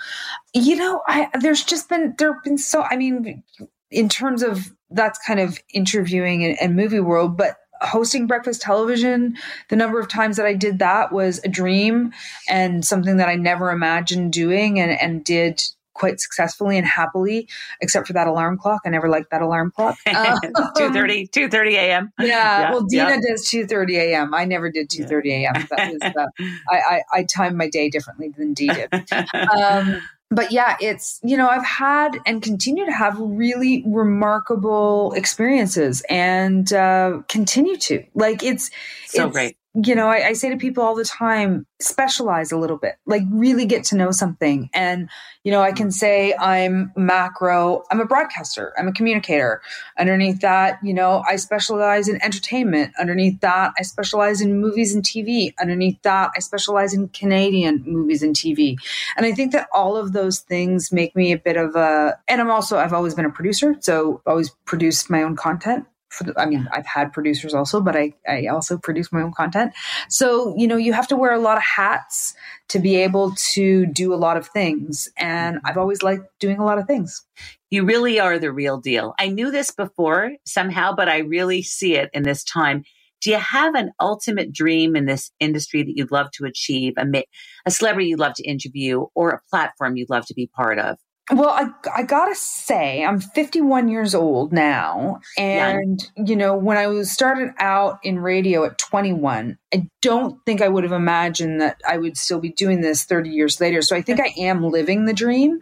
You 0.53 0.76
know, 0.76 1.01
I, 1.07 1.30
there's 1.41 1.63
just 1.63 1.89
been 1.89 2.13
there 2.20 2.32
have 2.32 2.43
been 2.43 2.59
so. 2.59 2.84
I 2.84 2.95
mean, 2.95 3.43
in 3.89 4.07
terms 4.07 4.43
of 4.43 4.72
that's 4.96 5.20
kind 5.26 5.39
of 5.39 5.60
interviewing 5.74 6.43
and, 6.43 6.58
and 6.62 6.76
movie 6.76 7.00
world, 7.00 7.38
but 7.38 7.58
hosting 7.82 8.26
breakfast 8.28 8.62
television, 8.62 9.36
the 9.70 9.76
number 9.76 10.00
of 10.00 10.08
times 10.08 10.38
that 10.38 10.46
I 10.46 10.54
did 10.54 10.80
that 10.80 11.12
was 11.12 11.41
a 11.43 11.50
dream 11.50 12.14
and 12.50 12.86
something 12.86 13.18
that 13.18 13.28
I 13.30 13.36
never 13.36 13.70
imagined 13.70 14.34
doing 14.34 14.80
and, 14.80 14.91
and 15.00 15.24
did 15.24 15.62
quite 15.93 16.20
successfully 16.20 16.78
and 16.78 16.86
happily, 16.86 17.48
except 17.82 18.06
for 18.06 18.14
that 18.14 18.28
alarm 18.28 18.58
clock. 18.58 18.82
I 18.86 18.89
never 18.89 19.10
liked 19.10 19.32
that 19.32 19.41
alarm 19.41 19.72
clock. 19.76 19.98
Um, 20.08 20.39
2.30, 20.78 21.30
2.30 21.32 21.72
a.m. 21.74 22.14
Yeah, 22.20 22.28
yeah, 22.28 22.72
Well, 22.72 22.82
Dina 22.86 23.10
yeah. 23.10 23.20
does 23.30 23.48
2.30 23.50 23.93
a.m. 23.98 24.34
I 24.34 24.46
never 24.46 24.70
did 24.70 24.89
2.30 24.89 25.26
a.m. 25.28 25.68
That 25.70 25.91
was, 25.91 26.02
uh, 26.02 26.46
I, 26.70 26.78
I, 26.78 27.02
I 27.14 27.24
timed 27.24 27.58
my 27.58 27.70
day 27.70 27.89
differently 27.89 28.30
than 28.38 28.54
Dee 28.54 28.68
did. 28.68 28.89
Um, 29.56 30.02
but 30.32 30.51
yeah, 30.51 30.76
it's, 30.82 31.19
you 31.23 31.38
know, 31.38 31.47
I've 31.47 31.65
had 31.65 32.17
and 32.26 32.41
continue 32.41 32.86
to 32.86 32.91
have 32.91 33.17
really 33.19 33.84
remarkable 33.86 35.13
experiences 35.13 36.03
and 36.09 36.71
uh, 36.73 37.21
continue 37.28 37.78
to. 37.78 38.03
Like 38.15 38.43
it's 38.43 38.71
so 39.05 39.26
it's, 39.26 39.34
great 39.34 39.57
you 39.84 39.93
know, 39.93 40.07
I, 40.07 40.28
I, 40.28 40.34
say 40.34 40.49
to 40.49 40.55
people 40.55 40.84
all 40.84 40.95
the 40.95 41.03
time, 41.03 41.65
specialize 41.80 42.51
a 42.51 42.57
little 42.57 42.78
bit, 42.78 42.95
like 43.05 43.23
really 43.30 43.65
get 43.65 43.84
to 43.86 43.97
know 43.97 44.11
something. 44.11 44.69
And, 44.73 45.09
you 45.43 45.51
know, 45.51 45.61
I 45.61 45.73
can 45.73 45.91
say 45.91 46.34
I'm 46.36 46.93
macro, 46.95 47.84
I'm 47.91 47.99
a 47.99 48.05
broadcaster, 48.05 48.73
I'm 48.78 48.88
a 48.88 48.93
communicator. 48.93 49.61
Underneath 49.99 50.39
that, 50.41 50.80
you 50.82 50.93
know, 50.93 51.23
I 51.30 51.36
specialize 51.36 52.07
in 52.07 52.23
entertainment. 52.23 52.93
Underneath 52.97 53.41
that, 53.41 53.73
I 53.78 53.82
specialize 53.82 54.39
in 54.39 54.61
movies 54.61 54.95
and 54.95 55.03
TV. 55.03 55.53
Underneath 55.59 56.01
that, 56.03 56.32
I 56.38 56.39
specialize 56.39 56.93
in 56.93 57.09
Canadian 57.09 57.84
movies 57.86 58.23
and 58.23 58.34
TV. 58.34 58.78
And 59.17 59.26
I 59.26 59.34
think 59.34 59.51
that 59.51 59.67
all 59.73 59.97
of 59.97 60.13
those 60.13 60.39
things 60.39 60.93
make 60.93 61.15
me 61.17 61.34
a 61.34 61.38
bit 61.38 61.57
of 61.57 61.76
a, 61.76 62.17
and 62.30 62.39
I'm 62.39 62.49
also, 62.49 62.78
I've 62.78 62.93
always 62.93 63.13
been 63.13 63.26
a 63.26 63.30
producer. 63.30 63.76
So 63.82 64.21
always 64.26 64.51
produced 64.65 65.09
my 65.09 65.21
own 65.21 65.36
content 65.36 65.86
the, 66.24 66.34
I 66.39 66.45
mean, 66.45 66.68
I've 66.72 66.86
had 66.86 67.11
producers 67.11 67.53
also, 67.53 67.82
but 67.82 67.95
I, 67.95 68.13
I 68.28 68.47
also 68.47 68.78
produce 68.78 69.11
my 69.11 69.22
own 69.22 69.34
content. 69.34 69.74
So, 70.09 70.55
you 70.57 70.68
know, 70.68 70.78
you 70.78 70.93
have 70.93 71.07
to 71.09 71.16
wear 71.16 71.34
a 71.34 71.39
lot 71.39 71.57
of 71.57 71.63
hats 71.63 72.34
to 72.70 72.80
be 72.80 72.95
able 72.95 73.34
to 73.53 73.86
do 73.88 74.13
a 74.13 74.16
lot 74.16 74.38
of 74.38 74.47
things. 74.47 75.09
And 75.18 75.59
I've 75.66 75.78
always 75.78 76.01
liked 76.03 76.26
doing 76.39 76.57
a 76.57 76.66
lot 76.66 76.78
of 76.78 76.88
things. 76.88 77.26
You 77.70 77.84
really 77.84 78.20
are 78.20 78.39
the 78.39 78.51
real 78.51 78.78
deal. 78.78 79.13
I 79.20 79.28
knew 79.28 79.51
this 79.51 79.72
before 79.72 80.32
somehow, 80.45 80.95
but 80.95 81.09
I 81.09 81.20
really 81.20 81.61
see 81.61 81.95
it 81.95 82.09
in 82.13 82.24
this 82.24 82.43
time. 82.43 82.84
Do 83.22 83.32
you 83.32 83.38
have 83.38 83.76
an 83.76 83.91
ultimate 83.99 84.53
dream 84.53 84.95
in 84.95 85.05
this 85.05 85.32
industry 85.39 85.82
that 85.84 85.93
you'd 85.95 86.11
love 86.11 86.30
to 86.34 86.45
achieve, 86.45 86.93
a, 86.97 87.24
a 87.66 87.72
celebrity 87.72 88.09
you'd 88.09 88.20
love 88.20 88.36
to 88.36 88.43
interview, 88.43 89.05
or 89.16 89.32
a 89.32 89.41
platform 89.49 89.95
you'd 89.95 90.09
love 90.09 90.26
to 90.28 90.34
be 90.36 90.47
part 90.47 90.78
of? 90.78 90.97
Well, 91.32 91.49
I, 91.49 91.69
I 91.95 92.03
gotta 92.03 92.36
say, 92.36 93.03
I'm 93.03 93.19
51 93.19 93.88
years 93.88 94.13
old 94.13 94.53
now. 94.53 95.21
And, 95.38 95.99
yeah. 96.15 96.23
you 96.23 96.36
know, 96.36 96.55
when 96.55 96.78
I 96.78 96.86
was 96.86 97.11
started 97.11 97.51
out 97.57 97.97
in 98.03 98.19
radio 98.19 98.63
at 98.63 98.78
21, 98.78 99.57
I 99.73 99.89
don't 100.03 100.38
think 100.45 100.61
I 100.61 100.67
would 100.67 100.84
have 100.84 100.93
imagined 100.93 101.61
that 101.61 101.82
I 101.88 101.97
would 101.97 102.15
still 102.15 102.39
be 102.39 102.49
doing 102.49 102.82
this 102.82 103.05
30 103.05 103.32
years 103.32 103.59
later. 103.59 103.82
So 103.82 103.95
I 103.95 104.03
think 104.03 104.19
I 104.19 104.34
am 104.38 104.63
living 104.63 105.05
the 105.05 105.13
dream. 105.13 105.59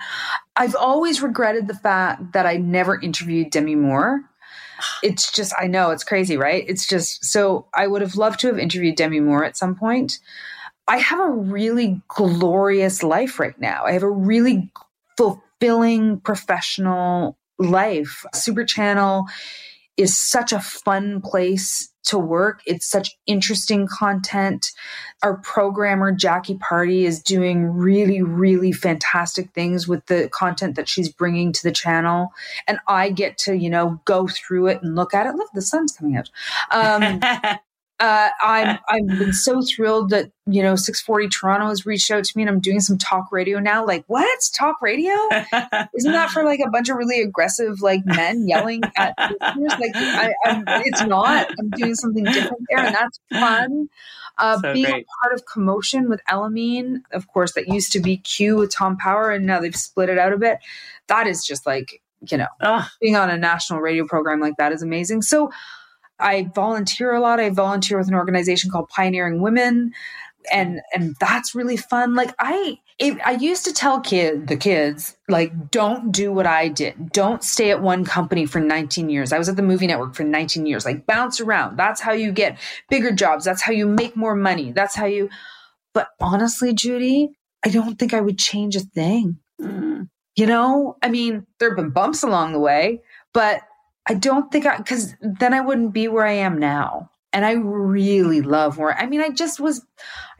I've 0.58 0.76
always 0.76 1.22
regretted 1.22 1.70
the 1.70 1.76
fact 1.76 2.34
that 2.34 2.46
I 2.46 2.58
never 2.58 3.00
interviewed 3.00 3.50
Demi 3.50 3.76
Moore. 3.76 4.22
It's 5.02 5.32
just, 5.32 5.54
I 5.58 5.68
know 5.68 5.92
it's 5.92 6.04
crazy, 6.04 6.36
right? 6.36 6.66
It's 6.68 6.86
just, 6.86 7.24
so 7.24 7.68
I 7.74 7.88
would 7.88 8.02
have 8.02 8.18
loved 8.18 8.42
to 8.42 8.48
have 8.48 8.60
interviewed 8.60 8.98
Demi 8.98 9.22
Moore 9.22 9.46
at 9.46 9.56
some 9.56 9.76
point. 9.76 10.20
I 10.90 10.98
have 10.98 11.22
a 11.22 11.30
really 11.30 12.02
glorious 12.10 13.02
life 13.02 13.40
right 13.40 13.58
now. 13.62 13.86
I 13.86 13.94
have 13.94 14.04
a 14.04 14.10
really 14.10 14.70
fulfilling 15.16 15.42
professional 16.22 17.38
life. 17.58 18.26
Super 18.34 18.66
Channel 18.66 19.26
is 19.96 20.20
such 20.20 20.52
a 20.52 20.60
fun 20.60 21.22
place 21.22 21.90
to 22.06 22.18
work. 22.18 22.62
It's 22.66 22.86
such 22.86 23.12
interesting 23.28 23.88
content. 23.88 24.72
Our 25.22 25.38
programmer, 25.38 26.12
Jackie 26.12 26.58
Party, 26.58 27.06
is 27.06 27.22
doing 27.22 27.66
really, 27.66 28.22
really 28.22 28.72
fantastic 28.72 29.52
things 29.54 29.88
with 29.88 30.06
the 30.08 30.30
content 30.30 30.76
that 30.76 30.90
she's 30.90 31.10
bringing 31.10 31.54
to 31.54 31.64
the 31.64 31.72
channel. 31.72 32.34
And 32.68 32.80
I 32.88 33.10
get 33.10 33.38
to, 33.40 33.56
you 33.56 33.70
know, 33.70 34.02
go 34.06 34.28
through 34.28 34.68
it 34.68 34.82
and 34.84 34.96
look 34.96 35.14
at 35.14 35.28
it. 35.28 35.36
Look, 35.36 35.50
the 35.54 35.62
sun's 35.62 35.94
coming 35.94 36.18
out. 36.18 36.30
Um, 36.72 37.22
uh, 38.00 38.30
I'm 38.42 38.80
I've 38.90 39.20
been 39.20 39.34
so 39.34 39.62
thrilled 39.62 40.10
that 40.10 40.32
you 40.46 40.62
know 40.62 40.76
640 40.76 41.30
Toronto 41.30 41.68
has 41.68 41.86
reached 41.86 42.10
out 42.12 42.24
to 42.24 42.32
me 42.36 42.44
and 42.44 42.50
I'm 42.50 42.60
doing 42.60 42.80
some 42.80 42.98
talk 42.98 43.32
radio 43.32 43.60
now. 43.60 43.86
Like, 43.86 44.04
what 44.08 44.40
talk 44.54 44.82
radio? 44.82 45.14
Isn't 45.98 46.12
that 46.12 46.32
for 46.32 46.44
like 46.44 46.60
a 46.66 46.70
bunch 46.70 46.90
of 46.90 46.98
really 46.98 47.22
aggressive 47.22 47.82
like 47.82 48.02
men 48.06 48.48
yelling 48.48 48.82
at 48.96 49.16
listeners? 49.42 49.74
Like, 49.80 49.92
I, 49.96 50.34
I'm, 50.46 50.64
it's 50.68 51.04
not. 51.04 51.48
I'm 51.60 51.70
doing 51.72 51.96
something 51.96 52.24
different 52.24 52.64
there, 52.70 52.86
and 52.86 52.96
that's 52.96 53.20
fun. 53.32 53.90
Uh, 54.38 54.60
so 54.60 54.74
being 54.74 54.86
great. 54.86 55.06
part 55.22 55.34
of 55.36 55.46
commotion 55.46 56.10
with 56.10 56.20
Elamin, 56.28 57.02
of 57.12 57.28
course, 57.28 57.54
that 57.54 57.68
used 57.68 57.92
to 57.92 58.00
be 58.00 58.18
Q 58.18 58.58
with 58.58 58.72
Tom 58.72 58.98
Power, 58.98 59.30
and 59.30 59.46
now 59.46 59.60
they've 59.60 59.76
split 59.76 60.10
it 60.10 60.18
out 60.18 60.34
a 60.34 60.38
bit. 60.38 60.58
That 61.08 61.28
is 61.28 61.46
just 61.46 61.66
like 61.66 62.02
you 62.30 62.38
know, 62.38 62.48
Ugh. 62.62 62.86
being 63.02 63.16
on 63.16 63.30
a 63.30 63.38
national 63.38 63.80
radio 63.80 64.06
program 64.06 64.40
like 64.40 64.56
that 64.58 64.72
is 64.72 64.82
amazing. 64.82 65.22
So 65.22 65.52
I 66.20 66.50
volunteer 66.56 67.14
a 67.14 67.20
lot. 67.20 67.40
I 67.40 67.50
volunteer 67.50 67.98
with 67.98 68.08
an 68.08 68.14
organization 68.14 68.72
called 68.72 68.90
Pioneering 68.90 69.42
Women 69.42 69.94
and 70.52 70.82
and 70.94 71.16
that's 71.20 71.56
really 71.56 71.78
fun. 71.78 72.16
Like 72.16 72.34
i 72.40 72.78
it, 73.00 73.18
i 73.26 73.32
used 73.32 73.66
to 73.66 73.74
tell 73.74 74.00
kid 74.00 74.48
the 74.48 74.56
kids 74.56 75.18
like 75.28 75.72
don't 75.72 76.12
do 76.12 76.32
what 76.32 76.46
i 76.46 76.68
did. 76.68 77.12
Don't 77.12 77.44
stay 77.44 77.72
at 77.72 77.82
one 77.82 78.06
company 78.06 78.46
for 78.46 78.60
19 78.60 79.10
years. 79.10 79.32
I 79.32 79.38
was 79.38 79.50
at 79.50 79.56
the 79.56 79.62
movie 79.62 79.88
network 79.88 80.16
for 80.16 80.24
19 80.24 80.66
years. 80.66 80.86
Like 80.86 81.06
bounce 81.06 81.40
around. 81.40 81.78
That's 81.78 82.02
how 82.02 82.14
you 82.14 82.32
get 82.32 82.58
bigger 82.90 83.12
jobs. 83.12 83.46
That's 83.46 83.62
how 83.62 83.72
you 83.72 83.86
make 83.86 84.16
more 84.16 84.36
money. 84.36 84.72
That's 84.72 84.96
how 84.96 85.06
you 85.06 85.30
but 85.94 86.10
honestly 86.20 86.74
judy 86.74 87.30
i 87.66 87.70
don't 87.70 87.98
think 88.00 88.14
i 88.14 88.22
would 88.22 88.38
change 88.38 88.76
a 88.76 88.80
thing. 88.80 89.38
Mm. 89.62 90.10
you 90.36 90.46
know? 90.46 90.98
I 91.02 91.10
mean 91.10 91.46
there 91.60 91.70
have 91.70 91.78
been 91.78 91.92
bumps 91.92 92.24
along 92.24 92.54
the 92.54 92.60
way 92.60 93.02
but 93.34 93.62
I 94.06 94.16
don't 94.16 94.52
think 94.52 94.66
I, 94.66 94.78
because 94.78 95.16
then 95.22 95.54
I 95.54 95.62
wouldn't 95.62 95.94
be 95.94 96.08
where 96.08 96.26
I 96.26 96.34
am 96.34 96.58
now. 96.60 97.10
And 97.32 97.46
I 97.46 97.54
really 97.54 98.42
love 98.42 98.78
where, 98.78 98.96
I 98.96 99.08
mean, 99.08 99.22
I 99.22 99.30
just 99.30 99.60
was, 99.60 99.84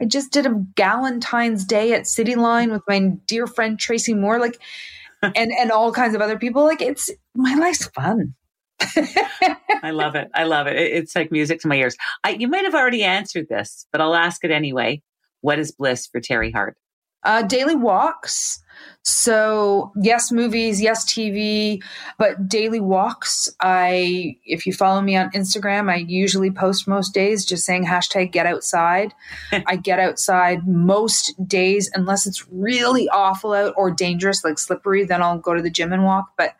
I 0.00 0.04
just 0.04 0.32
did 0.32 0.46
a 0.46 0.50
Galentine's 0.50 1.64
Day 1.64 1.92
at 1.92 2.02
Cityline 2.02 2.70
with 2.70 2.82
my 2.86 3.16
dear 3.26 3.48
friend 3.48 3.78
Tracy 3.78 4.14
Moore, 4.14 4.38
like, 4.38 4.60
and, 5.22 5.50
and 5.52 5.72
all 5.72 5.92
kinds 5.92 6.14
of 6.14 6.20
other 6.20 6.38
people. 6.38 6.62
Like, 6.62 6.80
it's, 6.80 7.10
my 7.34 7.54
life's 7.54 7.88
fun. 7.88 8.34
I 8.80 9.90
love 9.90 10.14
it. 10.14 10.30
I 10.34 10.44
love 10.44 10.66
it. 10.66 10.76
It's 10.76 11.16
like 11.16 11.32
music 11.32 11.60
to 11.60 11.68
my 11.68 11.76
ears. 11.76 11.96
I, 12.22 12.30
you 12.30 12.48
might 12.48 12.64
have 12.64 12.74
already 12.74 13.02
answered 13.02 13.48
this, 13.48 13.86
but 13.90 14.00
I'll 14.00 14.14
ask 14.14 14.44
it 14.44 14.50
anyway. 14.50 15.02
What 15.40 15.58
is 15.58 15.72
bliss 15.72 16.06
for 16.06 16.20
Teri 16.20 16.52
Hart? 16.52 16.76
Uh, 17.24 17.42
daily 17.42 17.74
walks. 17.74 18.60
So 19.02 19.92
yes, 20.00 20.32
movies, 20.32 20.80
yes, 20.80 21.04
TV, 21.04 21.82
but 22.18 22.48
daily 22.48 22.80
walks. 22.80 23.50
I, 23.60 24.36
if 24.44 24.66
you 24.66 24.72
follow 24.72 25.02
me 25.02 25.14
on 25.14 25.30
Instagram, 25.32 25.90
I 25.90 25.96
usually 25.96 26.50
post 26.50 26.88
most 26.88 27.12
days 27.12 27.44
just 27.44 27.64
saying 27.64 27.84
hashtag 27.84 28.32
get 28.32 28.46
outside. 28.46 29.12
I 29.66 29.76
get 29.76 30.00
outside 30.00 30.66
most 30.66 31.34
days 31.46 31.90
unless 31.94 32.26
it's 32.26 32.46
really 32.50 33.08
awful 33.10 33.52
out 33.52 33.74
or 33.76 33.90
dangerous, 33.90 34.42
like 34.42 34.58
slippery, 34.58 35.04
then 35.04 35.22
I'll 35.22 35.38
go 35.38 35.54
to 35.54 35.62
the 35.62 35.70
gym 35.70 35.92
and 35.92 36.04
walk. 36.04 36.32
But 36.38 36.54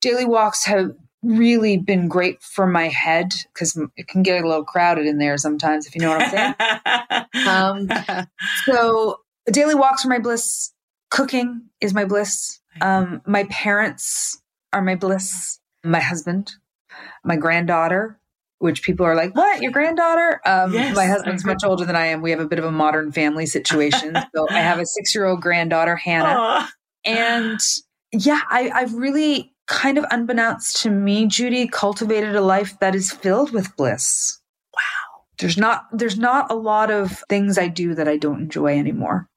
daily 0.00 0.24
walks 0.24 0.64
have 0.64 0.90
really 1.22 1.76
been 1.76 2.08
great 2.08 2.42
for 2.42 2.66
my 2.66 2.88
head 2.88 3.32
because 3.52 3.80
it 3.96 4.08
can 4.08 4.22
get 4.22 4.42
a 4.42 4.48
little 4.48 4.64
crowded 4.64 5.06
in 5.06 5.18
there 5.18 5.36
sometimes, 5.38 5.86
if 5.86 5.94
you 5.94 6.00
know 6.00 6.10
what 6.10 6.22
I'm 6.22 7.26
saying. 7.34 7.46
um, 7.48 7.88
so 8.64 9.20
daily 9.50 9.74
walks 9.74 10.04
are 10.04 10.08
my 10.08 10.18
bliss. 10.18 10.72
Cooking 11.10 11.62
is 11.80 11.94
my 11.94 12.04
bliss. 12.04 12.60
Um, 12.80 13.22
my 13.26 13.44
parents 13.44 14.40
are 14.72 14.82
my 14.82 14.94
bliss. 14.94 15.58
My 15.84 16.00
husband, 16.00 16.52
my 17.24 17.36
granddaughter, 17.36 18.20
which 18.58 18.82
people 18.82 19.06
are 19.06 19.14
like, 19.14 19.34
"What? 19.34 19.62
Your 19.62 19.72
granddaughter?" 19.72 20.40
Um, 20.44 20.72
yes, 20.72 20.94
my 20.94 21.06
husband's 21.06 21.44
much 21.44 21.62
older 21.64 21.84
than 21.84 21.96
I 21.96 22.06
am. 22.06 22.20
We 22.20 22.30
have 22.30 22.40
a 22.40 22.46
bit 22.46 22.58
of 22.58 22.64
a 22.64 22.72
modern 22.72 23.12
family 23.12 23.46
situation. 23.46 24.16
so 24.34 24.46
I 24.50 24.60
have 24.60 24.78
a 24.78 24.86
six-year-old 24.86 25.40
granddaughter, 25.40 25.96
Hannah, 25.96 26.36
Aww. 26.38 26.68
and 27.04 27.60
yeah, 28.12 28.40
I, 28.50 28.70
I've 28.74 28.94
really 28.94 29.54
kind 29.68 29.98
of 29.98 30.04
unbeknownst 30.10 30.82
to 30.82 30.90
me, 30.90 31.26
Judy, 31.26 31.68
cultivated 31.68 32.34
a 32.34 32.40
life 32.40 32.78
that 32.80 32.94
is 32.94 33.12
filled 33.12 33.52
with 33.52 33.76
bliss. 33.76 34.40
Wow. 34.74 35.22
There's 35.38 35.56
not 35.56 35.86
there's 35.92 36.18
not 36.18 36.50
a 36.50 36.54
lot 36.56 36.90
of 36.90 37.22
things 37.28 37.58
I 37.58 37.68
do 37.68 37.94
that 37.94 38.08
I 38.08 38.16
don't 38.16 38.40
enjoy 38.40 38.78
anymore. 38.78 39.27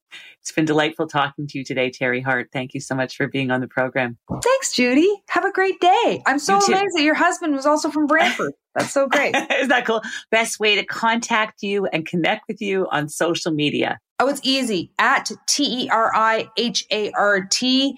It's 0.41 0.51
been 0.51 0.65
delightful 0.65 1.05
talking 1.07 1.45
to 1.47 1.59
you 1.59 1.63
today, 1.63 1.91
Teri 1.91 2.23
Hart. 2.23 2.49
Thank 2.51 2.73
you 2.73 2.79
so 2.79 2.95
much 2.95 3.15
for 3.15 3.27
being 3.27 3.51
on 3.51 3.61
the 3.61 3.67
program. 3.67 4.17
Thanks, 4.43 4.73
Judy. 4.73 5.07
Have 5.29 5.45
a 5.45 5.51
great 5.51 5.79
day. 5.79 6.23
I'm 6.25 6.39
so 6.39 6.55
amazed 6.55 6.95
that 6.95 7.03
your 7.03 7.13
husband 7.13 7.53
was 7.53 7.67
also 7.67 7.91
from 7.91 8.07
Brantford. 8.07 8.53
That's 8.73 8.91
so 8.91 9.07
great. 9.07 9.35
Isn't 9.55 9.69
that 9.69 9.85
cool? 9.85 10.01
Best 10.31 10.59
way 10.59 10.75
to 10.75 10.83
contact 10.83 11.61
you 11.61 11.85
and 11.85 12.07
connect 12.07 12.47
with 12.47 12.59
you 12.59 12.87
on 12.91 13.07
social 13.07 13.51
media. 13.51 13.99
Oh, 14.19 14.27
it's 14.27 14.41
easy. 14.43 14.91
At 14.97 15.29
T 15.47 15.83
E 15.83 15.89
R 15.89 16.11
I 16.15 16.49
H 16.57 16.85
A 16.91 17.11
R 17.11 17.45
T. 17.45 17.97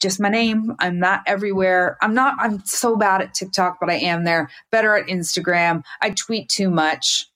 Just 0.00 0.18
my 0.18 0.30
name. 0.30 0.74
I'm 0.78 0.98
not 0.98 1.20
everywhere. 1.26 1.98
I'm 2.00 2.14
not, 2.14 2.36
I'm 2.38 2.64
so 2.64 2.96
bad 2.96 3.20
at 3.20 3.34
TikTok, 3.34 3.78
but 3.80 3.90
I 3.90 3.94
am 3.96 4.24
there. 4.24 4.48
Better 4.70 4.96
at 4.96 5.08
Instagram. 5.08 5.82
I 6.00 6.10
tweet 6.10 6.48
too 6.48 6.70
much. 6.70 7.26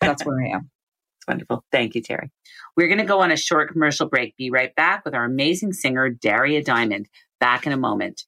That's 0.00 0.24
where 0.24 0.40
I 0.40 0.50
am. 0.50 0.70
It's 1.18 1.26
wonderful. 1.26 1.64
Thank 1.72 1.96
you, 1.96 2.02
Teri. 2.02 2.30
We're 2.78 2.86
going 2.86 2.98
to 2.98 3.04
go 3.04 3.22
on 3.22 3.32
a 3.32 3.36
short 3.36 3.72
commercial 3.72 4.08
break. 4.08 4.36
Be 4.36 4.50
right 4.50 4.72
back 4.76 5.04
with 5.04 5.12
our 5.12 5.24
amazing 5.24 5.72
singer, 5.72 6.10
Darya 6.10 6.62
Diamond. 6.62 7.08
Back 7.40 7.66
in 7.66 7.72
a 7.72 7.76
moment. 7.76 8.22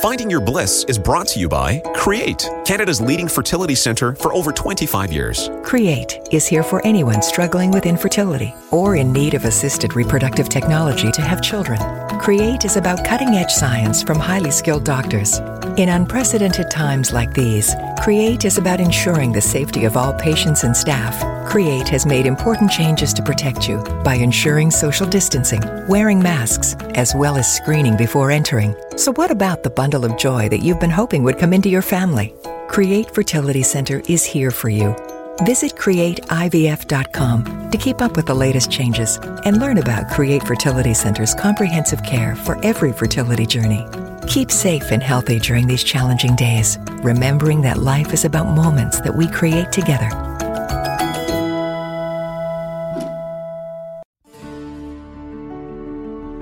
Finding 0.00 0.30
Your 0.30 0.40
Bliss 0.40 0.84
is 0.84 1.00
brought 1.00 1.26
to 1.28 1.40
you 1.40 1.48
by 1.48 1.80
Create, 1.96 2.48
Canada's 2.64 3.00
leading 3.00 3.26
fertility 3.26 3.74
center 3.74 4.14
for 4.14 4.32
over 4.34 4.52
25 4.52 5.12
years. 5.12 5.50
Create 5.64 6.20
is 6.30 6.46
here 6.46 6.62
for 6.62 6.80
anyone 6.86 7.22
struggling 7.22 7.72
with 7.72 7.86
infertility 7.86 8.54
or 8.70 8.94
in 8.94 9.12
need 9.12 9.34
of 9.34 9.44
assisted 9.44 9.96
reproductive 9.96 10.48
technology 10.48 11.10
to 11.10 11.20
have 11.20 11.42
children. 11.42 11.80
Create 12.20 12.66
is 12.66 12.76
about 12.76 13.02
cutting 13.02 13.30
edge 13.30 13.50
science 13.50 14.02
from 14.02 14.18
highly 14.18 14.50
skilled 14.50 14.84
doctors. 14.84 15.38
In 15.78 15.88
unprecedented 15.88 16.70
times 16.70 17.14
like 17.14 17.32
these, 17.32 17.74
Create 18.02 18.44
is 18.44 18.58
about 18.58 18.78
ensuring 18.78 19.32
the 19.32 19.40
safety 19.40 19.86
of 19.86 19.96
all 19.96 20.12
patients 20.12 20.62
and 20.62 20.76
staff. 20.76 21.16
Create 21.48 21.88
has 21.88 22.04
made 22.04 22.26
important 22.26 22.70
changes 22.70 23.14
to 23.14 23.22
protect 23.22 23.66
you 23.66 23.82
by 24.04 24.16
ensuring 24.16 24.70
social 24.70 25.06
distancing, 25.06 25.62
wearing 25.88 26.22
masks, 26.22 26.74
as 26.94 27.14
well 27.14 27.38
as 27.38 27.50
screening 27.50 27.96
before 27.96 28.30
entering. 28.30 28.76
So, 28.96 29.14
what 29.14 29.30
about 29.30 29.62
the 29.62 29.70
bundle 29.70 30.04
of 30.04 30.18
joy 30.18 30.50
that 30.50 30.60
you've 30.60 30.78
been 30.78 30.90
hoping 30.90 31.22
would 31.22 31.38
come 31.38 31.54
into 31.54 31.70
your 31.70 31.82
family? 31.82 32.34
Create 32.68 33.14
Fertility 33.14 33.62
Center 33.62 34.02
is 34.08 34.24
here 34.26 34.50
for 34.50 34.68
you. 34.68 34.94
Visit 35.44 35.74
createivf.com 35.76 37.70
to 37.70 37.78
keep 37.78 38.02
up 38.02 38.14
with 38.14 38.26
the 38.26 38.34
latest 38.34 38.70
changes 38.70 39.16
and 39.44 39.58
learn 39.58 39.78
about 39.78 40.10
Create 40.10 40.42
Fertility 40.42 40.92
Center's 40.92 41.34
comprehensive 41.34 42.02
care 42.02 42.36
for 42.36 42.62
every 42.64 42.92
fertility 42.92 43.46
journey. 43.46 43.86
Keep 44.28 44.50
safe 44.50 44.90
and 44.90 45.02
healthy 45.02 45.38
during 45.38 45.66
these 45.66 45.82
challenging 45.82 46.36
days, 46.36 46.78
remembering 47.02 47.62
that 47.62 47.78
life 47.78 48.12
is 48.12 48.26
about 48.26 48.54
moments 48.54 49.00
that 49.00 49.16
we 49.16 49.28
create 49.28 49.72
together. 49.72 50.10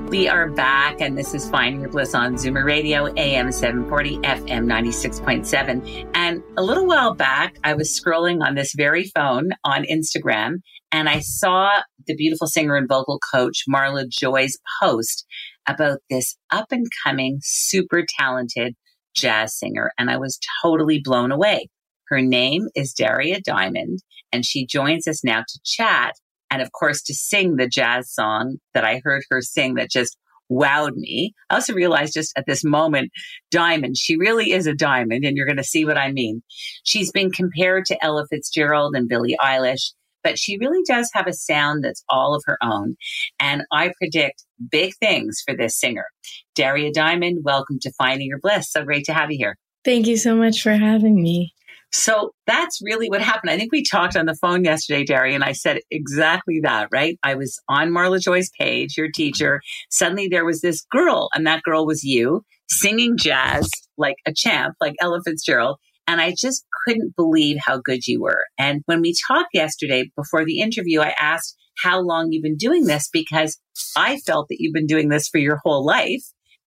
We 0.09 0.27
are 0.27 0.49
back, 0.49 1.03
and 1.03 1.19
this 1.19 1.35
is 1.35 1.51
Finding 1.51 1.83
Your 1.83 1.91
Bliss 1.91 2.15
on 2.15 2.37
Zoomer 2.37 2.65
Radio, 2.65 3.13
AM 3.19 3.53
740, 3.53 4.17
FM 4.21 4.65
96.7. 4.65 6.11
And 6.15 6.43
a 6.57 6.63
little 6.63 6.87
while 6.87 7.15
back, 7.15 7.59
I 7.63 7.75
was 7.75 7.91
scrolling 7.91 8.43
on 8.43 8.55
this 8.55 8.73
very 8.75 9.05
phone 9.15 9.51
on 9.65 9.85
Instagram, 9.85 10.61
and 10.93 11.11
I 11.11 11.21
saw 11.21 11.83
the 12.07 12.17
beautiful 12.17 12.47
singer 12.47 12.75
and 12.77 12.89
vocal 12.89 13.21
coach 13.35 13.65
Marla 13.69 14.09
Joy's 14.09 14.57
post 14.81 15.27
about 15.69 15.99
this 16.09 16.39
up 16.51 16.73
and 16.73 16.87
coming, 17.05 17.41
super 17.43 18.07
talented 18.19 18.77
jazz 19.15 19.59
singer. 19.59 19.93
And 19.99 20.11
I 20.11 20.17
was 20.17 20.41
totally 20.63 21.03
blown 21.05 21.31
away. 21.31 21.69
Her 22.09 22.23
name 22.23 22.69
is 22.75 22.95
Darya 22.95 23.43
Diamond, 23.43 23.99
and 24.33 24.47
she 24.47 24.65
joins 24.65 25.07
us 25.07 25.23
now 25.23 25.41
to 25.47 25.61
chat 25.67 26.15
and 26.51 26.63
of 26.63 26.73
course 26.73 27.03
to 27.03 27.15
sing 27.15 27.57
the 27.57 27.69
jazz 27.69 28.13
song 28.13 28.59
that 28.75 28.85
I 28.85 29.01
heard 29.05 29.23
her 29.31 29.41
sing 29.43 29.75
that 29.75 29.91
just 29.91 30.17
wowed 30.51 30.95
me. 30.95 31.35
I 31.51 31.57
also 31.57 31.75
realized 31.75 32.15
just 32.15 32.33
at 32.37 32.47
this 32.47 32.65
moment, 32.65 33.11
Diamond, 33.51 33.97
she 33.97 34.17
really 34.17 34.53
is 34.53 34.67
a 34.67 34.75
diamond, 34.75 35.25
and 35.25 35.37
you're 35.37 35.47
going 35.47 35.57
to 35.57 35.65
see 35.65 35.85
what 35.85 35.99
I 35.99 36.11
mean. 36.13 36.43
She's 36.85 37.13
been 37.13 37.31
compared 37.31 37.85
to 37.87 38.05
Ella 38.05 38.27
Fitzgerald 38.31 38.95
and 38.97 39.09
Billie 39.09 39.37
Eilish, 39.43 39.93
but 40.25 40.39
she 40.39 40.59
really 40.59 40.83
does 40.87 41.11
have 41.13 41.27
a 41.27 41.33
sound 41.33 41.85
that's 41.85 42.05
all 42.09 42.35
of 42.35 42.43
her 42.47 42.59
own. 42.63 42.97
And 43.39 43.63
I 43.73 43.93
predict 43.99 44.45
big 44.71 44.95
things 44.97 45.43
for 45.47 45.55
this 45.55 45.79
singer. 45.79 46.07
Darya 46.55 46.93
Diamond, 46.93 47.45
welcome 47.45 47.79
to 47.83 47.93
Finding 47.99 48.29
Your 48.29 48.41
Bliss. 48.41 48.71
So 48.71 48.85
great 48.85 49.05
to 49.05 49.15
have 49.15 49.31
you 49.31 49.39
here. 49.39 49.57
Thank 49.85 50.07
you 50.07 50.17
so 50.17 50.35
much 50.35 50.63
for 50.63 50.73
having 50.73 51.23
me. 51.23 51.55
So 51.91 52.33
that's 52.47 52.81
really 52.83 53.09
what 53.09 53.23
happened. 53.23 53.51
I 53.51 53.57
think 53.57 53.73
we 53.73 53.83
talked 53.83 54.17
on 54.17 54.27
the 54.27 54.35
phone 54.35 54.65
yesterday, 54.65 55.05
Derry, 55.05 55.35
and 55.35 55.43
I 55.43 55.53
said 55.53 55.81
exactly 55.91 56.61
that, 56.63 56.89
right? 56.93 57.19
I 57.23 57.35
was 57.35 57.61
on 57.69 57.91
Marla 57.91 58.21
Joy's 58.21 58.51
page, 58.59 58.97
your 58.97 59.11
teacher. 59.11 59.61
Suddenly 59.91 60.29
there 60.29 60.45
was 60.45 60.61
this 60.61 60.83
girl, 60.91 61.31
and 61.35 61.47
that 61.47 61.63
girl 61.63 61.87
was 61.87 62.05
you 62.05 62.45
singing 62.69 63.17
jazz 63.17 63.71
like 63.97 64.17
a 64.27 64.33
champ, 64.35 64.75
like 64.81 64.95
Ella 65.01 65.21
Fitzgerald. 65.25 65.79
And 66.07 66.21
I 66.21 66.35
just 66.39 66.65
couldn't 66.87 67.17
believe 67.17 67.59
how 67.61 67.79
good 67.79 68.07
you 68.07 68.23
were. 68.23 68.45
And 68.59 68.83
when 68.87 69.01
we 69.01 69.15
talked 69.27 69.51
yesterday 69.53 70.11
before 70.17 70.45
the 70.45 70.61
interview, 70.61 71.01
I 71.01 71.15
asked 71.19 71.55
how 71.83 72.01
long 72.01 72.33
you've 72.33 72.43
been 72.43 72.57
doing 72.57 72.85
this 72.85 73.09
because 73.13 73.59
I 73.97 74.19
felt 74.19 74.49
that 74.49 74.57
you've 74.59 74.75
been 74.75 74.87
doing 74.87 75.09
this 75.09 75.29
for 75.29 75.39
your 75.39 75.61
whole 75.63 75.85
life. 75.85 76.23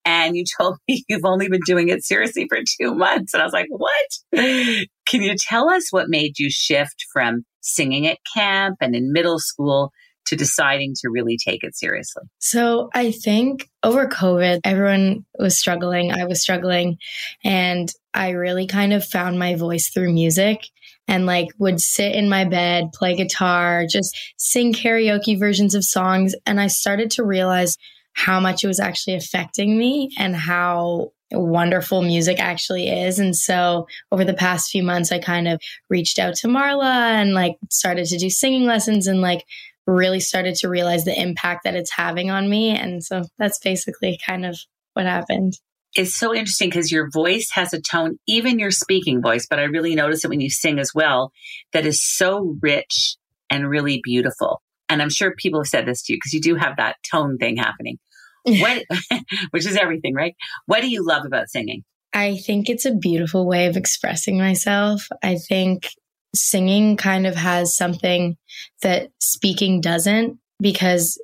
And 0.06 0.36
you 0.36 0.44
told 0.60 0.78
me 0.88 1.04
you've 1.10 1.26
only 1.26 1.48
been 1.48 1.62
doing 1.66 1.90
it 1.90 2.04
seriously 2.04 2.48
for 2.50 2.60
two 2.80 2.96
months. 2.96 3.34
And 3.34 3.42
I 3.42 3.46
was 3.46 3.54
like, 3.54 3.68
what? 3.70 4.86
Can 5.08 5.22
you 5.22 5.36
tell 5.38 5.70
us 5.70 5.92
what 5.92 6.10
made 6.10 6.40
you 6.40 6.50
shift 6.50 7.06
from 7.12 7.44
singing 7.62 8.08
at 8.08 8.18
camp 8.36 8.78
and 8.82 8.96
in 8.96 9.12
middle 9.12 9.40
school 9.40 9.92
to 10.28 10.36
deciding 10.36 10.94
to 11.02 11.10
really 11.10 11.38
take 11.38 11.64
it 11.64 11.76
seriously? 11.76 12.24
So 12.40 12.90
I 12.94 13.12
think 13.12 13.70
over 13.84 14.08
COVID, 14.08 14.62
everyone 14.64 15.26
was 15.38 15.58
struggling. 15.58 16.12
I 16.12 16.26
was 16.26 16.42
struggling. 16.42 16.98
And 17.44 17.92
I 18.14 18.32
really 18.32 18.68
kind 18.68 18.94
of 18.94 19.06
found 19.06 19.40
my 19.40 19.56
voice 19.56 19.90
through 19.90 20.14
music 20.14 20.62
and 21.08 21.26
like 21.26 21.48
would 21.60 21.82
sit 21.82 22.16
in 22.16 22.30
my 22.30 22.46
bed, 22.46 22.92
play 22.94 23.16
guitar, 23.16 23.86
just 23.90 24.16
sing 24.38 24.74
karaoke 24.74 25.38
versions 25.38 25.76
of 25.76 25.84
songs. 25.84 26.36
And 26.46 26.60
I 26.60 26.68
started 26.68 27.12
to 27.12 27.24
realize 27.24 27.78
how 28.14 28.40
much 28.40 28.64
it 28.64 28.68
was 28.68 28.80
actually 28.80 29.16
affecting 29.16 29.78
me 29.78 30.12
and 30.18 30.36
how 30.36 31.12
wonderful 31.32 32.02
music 32.02 32.40
actually 32.40 32.90
is. 32.90 33.20
And 33.20 33.36
so 33.36 33.88
over 34.12 34.26
the 34.26 34.34
past 34.34 34.70
few 34.70 34.84
months, 34.84 35.12
I 35.12 35.20
kind 35.20 35.48
of 35.48 35.62
reached 35.90 36.20
out 36.20 36.36
to 36.36 36.48
Marla 36.48 36.94
and 36.94 37.34
like 37.34 37.56
started 37.70 38.06
to 38.08 38.18
do 38.18 38.30
singing 38.30 38.66
lessons 38.66 39.08
and 39.08 39.22
like 39.22 39.46
really 39.88 40.20
started 40.20 40.56
to 40.56 40.70
realize 40.70 41.06
the 41.06 41.20
impact 41.20 41.64
that 41.64 41.76
it's 41.76 41.92
having 41.92 42.30
on 42.30 42.50
me. 42.50 42.72
And 42.72 43.04
so 43.04 43.24
that's 43.38 43.60
basically 43.60 44.20
kind 44.26 44.46
of 44.46 44.60
what 44.94 45.06
happened. 45.06 45.54
It's 45.96 46.16
so 46.16 46.34
interesting 46.34 46.70
because 46.70 46.92
your 46.92 47.10
voice 47.10 47.50
has 47.54 47.74
a 47.74 47.82
tone, 47.82 48.18
even 48.28 48.60
your 48.60 48.72
speaking 48.72 49.22
voice, 49.22 49.46
but 49.50 49.60
I 49.60 49.64
really 49.64 49.96
notice 49.96 50.24
it 50.24 50.30
when 50.30 50.40
you 50.40 50.50
sing 50.50 50.80
as 50.80 50.94
well, 50.96 51.32
that 51.74 51.86
is 51.86 52.02
so 52.02 52.58
rich 52.62 53.18
and 53.50 53.70
really 53.70 54.00
beautiful. 54.02 54.62
And 54.92 55.02
I'm 55.02 55.10
sure 55.10 55.34
people 55.36 55.62
have 55.62 55.68
said 55.68 55.86
this 55.86 56.04
to 56.04 56.14
you 56.14 56.18
because 56.18 56.34
you 56.34 56.42
do 56.42 56.56
have 56.56 56.76
that 56.76 56.98
tone 57.10 57.38
thing 57.38 57.56
happening. 57.56 57.98
What, 58.44 58.84
which 59.52 59.66
is 59.66 59.78
everything, 59.78 60.14
right? 60.14 60.36
What 60.66 60.82
do 60.82 60.90
you 60.90 61.06
love 61.06 61.26
about 61.26 61.50
singing? 61.50 61.84
I 62.14 62.36
think 62.36 62.70
it's 62.70 62.86
a 62.86 62.94
beautiful 62.94 63.48
way 63.48 63.68
of 63.68 63.78
expressing 63.78 64.38
myself. 64.38 65.08
I 65.24 65.38
think 65.38 65.90
singing 66.36 66.98
kind 66.98 67.26
of 67.26 67.36
has 67.36 67.76
something 67.76 68.36
that 68.82 69.12
speaking 69.20 69.80
doesn't 69.80 70.38
because 70.60 71.18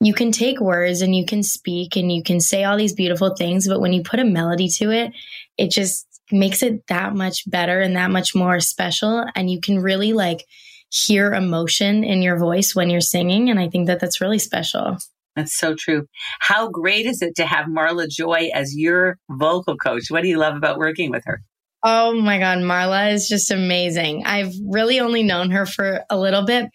you 0.00 0.14
can 0.14 0.32
take 0.32 0.58
words 0.58 1.02
and 1.02 1.14
you 1.14 1.26
can 1.26 1.42
speak 1.42 1.96
and 1.96 2.10
you 2.10 2.22
can 2.22 2.40
say 2.40 2.64
all 2.64 2.78
these 2.78 2.94
beautiful 2.94 3.36
things, 3.36 3.68
but 3.68 3.80
when 3.80 3.92
you 3.92 4.02
put 4.02 4.20
a 4.20 4.24
melody 4.24 4.68
to 4.68 4.90
it, 4.90 5.12
it 5.58 5.70
just 5.70 6.06
makes 6.32 6.62
it 6.62 6.86
that 6.86 7.14
much 7.14 7.48
better 7.48 7.80
and 7.80 7.94
that 7.94 8.10
much 8.10 8.34
more 8.34 8.58
special. 8.58 9.26
And 9.34 9.50
you 9.50 9.60
can 9.60 9.78
really 9.78 10.14
like 10.14 10.46
hear 10.92 11.32
emotion 11.32 12.04
in 12.04 12.20
your 12.20 12.38
voice 12.38 12.74
when 12.74 12.90
you're 12.90 13.00
singing. 13.00 13.48
And 13.48 13.58
I 13.58 13.68
think 13.68 13.86
that 13.86 13.98
that's 13.98 14.20
really 14.20 14.38
special. 14.38 14.98
That's 15.34 15.56
so 15.56 15.74
true. 15.74 16.06
How 16.40 16.68
great 16.68 17.06
is 17.06 17.22
it 17.22 17.34
to 17.36 17.46
have 17.46 17.66
Marla 17.66 18.08
Joy 18.08 18.50
as 18.52 18.76
your 18.76 19.16
vocal 19.30 19.76
coach? 19.76 20.10
What 20.10 20.22
do 20.22 20.28
you 20.28 20.36
love 20.36 20.54
about 20.54 20.78
working 20.78 21.10
with 21.10 21.24
her? 21.24 21.40
Oh 21.82 22.12
my 22.12 22.38
God, 22.38 22.58
Marla 22.58 23.12
is 23.12 23.26
just 23.26 23.50
amazing. 23.50 24.24
I've 24.26 24.52
really 24.66 25.00
only 25.00 25.22
known 25.22 25.50
her 25.50 25.64
for 25.64 26.04
a 26.10 26.18
little 26.18 26.44
bit. 26.44 26.66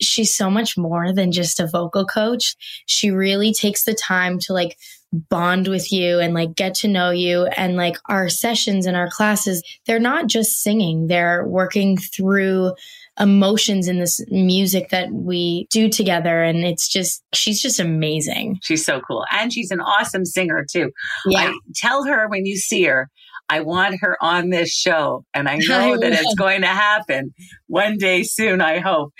She's 0.00 0.34
so 0.34 0.50
much 0.50 0.78
more 0.78 1.12
than 1.12 1.30
just 1.30 1.60
a 1.60 1.68
vocal 1.68 2.06
coach. 2.06 2.56
She 2.86 3.10
really 3.10 3.52
takes 3.52 3.84
the 3.84 3.94
time 3.94 4.38
to 4.40 4.54
like 4.54 4.78
bond 5.12 5.68
with 5.68 5.92
you 5.92 6.18
and 6.18 6.32
like 6.32 6.54
get 6.54 6.74
to 6.76 6.88
know 6.88 7.10
you. 7.10 7.44
And 7.44 7.76
like 7.76 7.96
our 8.08 8.28
sessions 8.30 8.86
and 8.86 8.96
our 8.96 9.10
classes, 9.10 9.62
they're 9.86 9.98
not 9.98 10.26
just 10.26 10.62
singing, 10.62 11.08
they're 11.08 11.46
working 11.46 11.98
through 11.98 12.72
emotions 13.20 13.86
in 13.86 13.98
this 13.98 14.20
music 14.28 14.88
that 14.88 15.12
we 15.12 15.66
do 15.70 15.88
together. 15.88 16.42
And 16.42 16.64
it's 16.64 16.88
just, 16.88 17.22
she's 17.34 17.60
just 17.60 17.78
amazing. 17.78 18.58
She's 18.62 18.84
so 18.84 19.00
cool. 19.00 19.24
And 19.30 19.52
she's 19.52 19.70
an 19.70 19.80
awesome 19.80 20.24
singer 20.24 20.64
too. 20.68 20.90
Yeah. 21.26 21.52
I 21.52 21.58
tell 21.76 22.04
her 22.04 22.28
when 22.28 22.46
you 22.46 22.56
see 22.56 22.84
her, 22.84 23.10
I 23.48 23.60
want 23.60 24.00
her 24.00 24.16
on 24.22 24.50
this 24.50 24.72
show. 24.72 25.24
And 25.34 25.48
I 25.48 25.56
know 25.68 25.98
that 25.98 26.12
it's 26.12 26.34
going 26.34 26.62
to 26.62 26.68
happen 26.68 27.34
one 27.66 27.98
day 27.98 28.22
soon, 28.22 28.60
I 28.60 28.78
hope. 28.78 29.12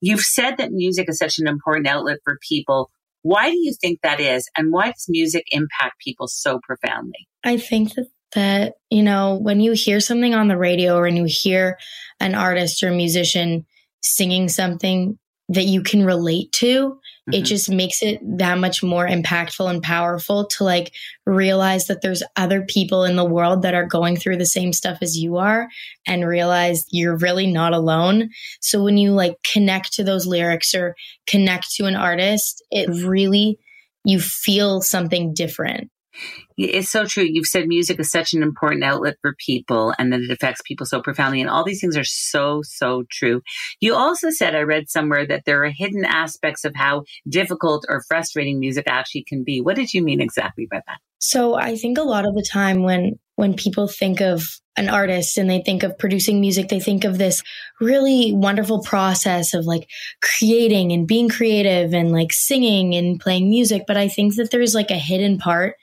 You've 0.00 0.20
said 0.20 0.58
that 0.58 0.70
music 0.70 1.08
is 1.08 1.18
such 1.18 1.38
an 1.38 1.48
important 1.48 1.88
outlet 1.88 2.18
for 2.22 2.38
people. 2.46 2.90
Why 3.22 3.50
do 3.50 3.58
you 3.58 3.74
think 3.80 4.00
that 4.02 4.20
is? 4.20 4.48
And 4.56 4.72
why 4.72 4.88
does 4.88 5.06
music 5.08 5.44
impact 5.50 6.00
people 6.04 6.28
so 6.28 6.60
profoundly? 6.62 7.26
I 7.42 7.56
think 7.56 7.94
that 7.94 8.06
that, 8.34 8.74
you 8.90 9.02
know, 9.02 9.38
when 9.40 9.60
you 9.60 9.72
hear 9.72 10.00
something 10.00 10.34
on 10.34 10.48
the 10.48 10.56
radio 10.58 10.96
or 10.96 11.02
when 11.02 11.16
you 11.16 11.24
hear 11.26 11.78
an 12.20 12.34
artist 12.34 12.82
or 12.82 12.90
musician 12.90 13.66
singing 14.02 14.48
something 14.48 15.18
that 15.50 15.64
you 15.64 15.82
can 15.82 16.04
relate 16.04 16.52
to, 16.52 16.90
mm-hmm. 16.90 17.32
it 17.32 17.42
just 17.42 17.70
makes 17.70 18.02
it 18.02 18.20
that 18.38 18.58
much 18.58 18.82
more 18.82 19.08
impactful 19.08 19.68
and 19.68 19.82
powerful 19.82 20.46
to 20.46 20.62
like 20.64 20.92
realize 21.24 21.86
that 21.86 22.02
there's 22.02 22.22
other 22.36 22.62
people 22.62 23.04
in 23.04 23.16
the 23.16 23.24
world 23.24 23.62
that 23.62 23.74
are 23.74 23.86
going 23.86 24.16
through 24.16 24.36
the 24.36 24.44
same 24.44 24.72
stuff 24.72 24.98
as 25.00 25.16
you 25.16 25.38
are 25.38 25.68
and 26.06 26.26
realize 26.26 26.84
you're 26.90 27.16
really 27.16 27.46
not 27.46 27.72
alone. 27.72 28.28
So 28.60 28.82
when 28.84 28.98
you 28.98 29.12
like 29.12 29.36
connect 29.50 29.94
to 29.94 30.04
those 30.04 30.26
lyrics 30.26 30.74
or 30.74 30.94
connect 31.26 31.70
to 31.76 31.86
an 31.86 31.96
artist, 31.96 32.62
it 32.70 32.88
really, 33.06 33.58
you 34.04 34.20
feel 34.20 34.82
something 34.82 35.32
different. 35.32 35.90
It's 36.58 36.90
so 36.90 37.04
true. 37.04 37.22
You've 37.22 37.46
said 37.46 37.68
music 37.68 38.00
is 38.00 38.10
such 38.10 38.34
an 38.34 38.42
important 38.42 38.82
outlet 38.82 39.16
for 39.22 39.34
people 39.34 39.94
and 39.98 40.12
that 40.12 40.20
it 40.20 40.30
affects 40.30 40.60
people 40.62 40.86
so 40.86 41.00
profoundly. 41.00 41.40
And 41.40 41.48
all 41.48 41.64
these 41.64 41.80
things 41.80 41.96
are 41.96 42.04
so, 42.04 42.62
so 42.64 43.04
true. 43.10 43.42
You 43.80 43.94
also 43.94 44.30
said, 44.30 44.56
I 44.56 44.60
read 44.60 44.90
somewhere 44.90 45.24
that 45.26 45.44
there 45.44 45.64
are 45.64 45.70
hidden 45.70 46.04
aspects 46.04 46.64
of 46.64 46.74
how 46.74 47.04
difficult 47.28 47.86
or 47.88 48.02
frustrating 48.08 48.58
music 48.58 48.86
actually 48.88 49.22
can 49.22 49.44
be. 49.44 49.60
What 49.60 49.76
did 49.76 49.94
you 49.94 50.02
mean 50.02 50.20
exactly 50.20 50.66
by 50.68 50.82
that? 50.86 50.98
So 51.20 51.54
I 51.54 51.76
think 51.76 51.96
a 51.96 52.02
lot 52.02 52.26
of 52.26 52.34
the 52.34 52.46
time 52.48 52.82
when, 52.82 53.18
when 53.36 53.54
people 53.54 53.86
think 53.86 54.20
of 54.20 54.44
an 54.76 54.88
artist 54.88 55.38
and 55.38 55.50
they 55.50 55.60
think 55.60 55.82
of 55.82 55.98
producing 55.98 56.40
music, 56.40 56.68
they 56.68 56.80
think 56.80 57.04
of 57.04 57.18
this 57.18 57.42
really 57.80 58.32
wonderful 58.32 58.82
process 58.82 59.54
of 59.54 59.64
like 59.64 59.88
creating 60.22 60.92
and 60.92 61.06
being 61.06 61.28
creative 61.28 61.92
and 61.92 62.12
like 62.12 62.32
singing 62.32 62.94
and 62.94 63.20
playing 63.20 63.48
music. 63.48 63.82
But 63.86 63.96
I 63.96 64.08
think 64.08 64.36
that 64.36 64.50
there's 64.50 64.74
like 64.74 64.90
a 64.90 64.94
hidden 64.94 65.38
part 65.38 65.74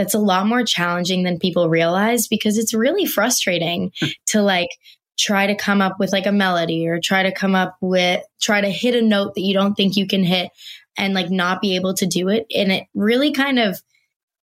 that's 0.00 0.14
a 0.14 0.18
lot 0.18 0.46
more 0.46 0.64
challenging 0.64 1.24
than 1.24 1.38
people 1.38 1.68
realize 1.68 2.26
because 2.26 2.56
it's 2.56 2.72
really 2.72 3.04
frustrating 3.04 3.92
hmm. 4.00 4.08
to 4.24 4.40
like 4.40 4.70
try 5.18 5.46
to 5.46 5.54
come 5.54 5.82
up 5.82 5.96
with 6.00 6.10
like 6.10 6.24
a 6.24 6.32
melody 6.32 6.88
or 6.88 6.98
try 6.98 7.22
to 7.22 7.30
come 7.30 7.54
up 7.54 7.76
with 7.82 8.22
try 8.40 8.62
to 8.62 8.70
hit 8.70 8.94
a 8.94 9.02
note 9.02 9.34
that 9.34 9.42
you 9.42 9.52
don't 9.52 9.74
think 9.74 9.96
you 9.96 10.06
can 10.06 10.24
hit 10.24 10.50
and 10.96 11.12
like 11.12 11.28
not 11.28 11.60
be 11.60 11.76
able 11.76 11.92
to 11.92 12.06
do 12.06 12.28
it. 12.30 12.46
And 12.56 12.72
it 12.72 12.84
really 12.94 13.30
kind 13.32 13.58
of 13.58 13.78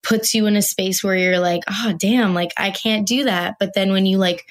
puts 0.03 0.35
you 0.35 0.45
in 0.45 0.55
a 0.55 0.61
space 0.61 1.03
where 1.03 1.17
you're 1.17 1.39
like 1.39 1.63
oh 1.67 1.93
damn 1.97 2.35
like 2.35 2.51
I 2.55 2.69
can't 2.69 3.07
do 3.07 3.23
that. 3.23 3.55
But 3.59 3.73
then 3.73 3.91
when 3.91 4.05
you 4.05 4.19
like 4.19 4.45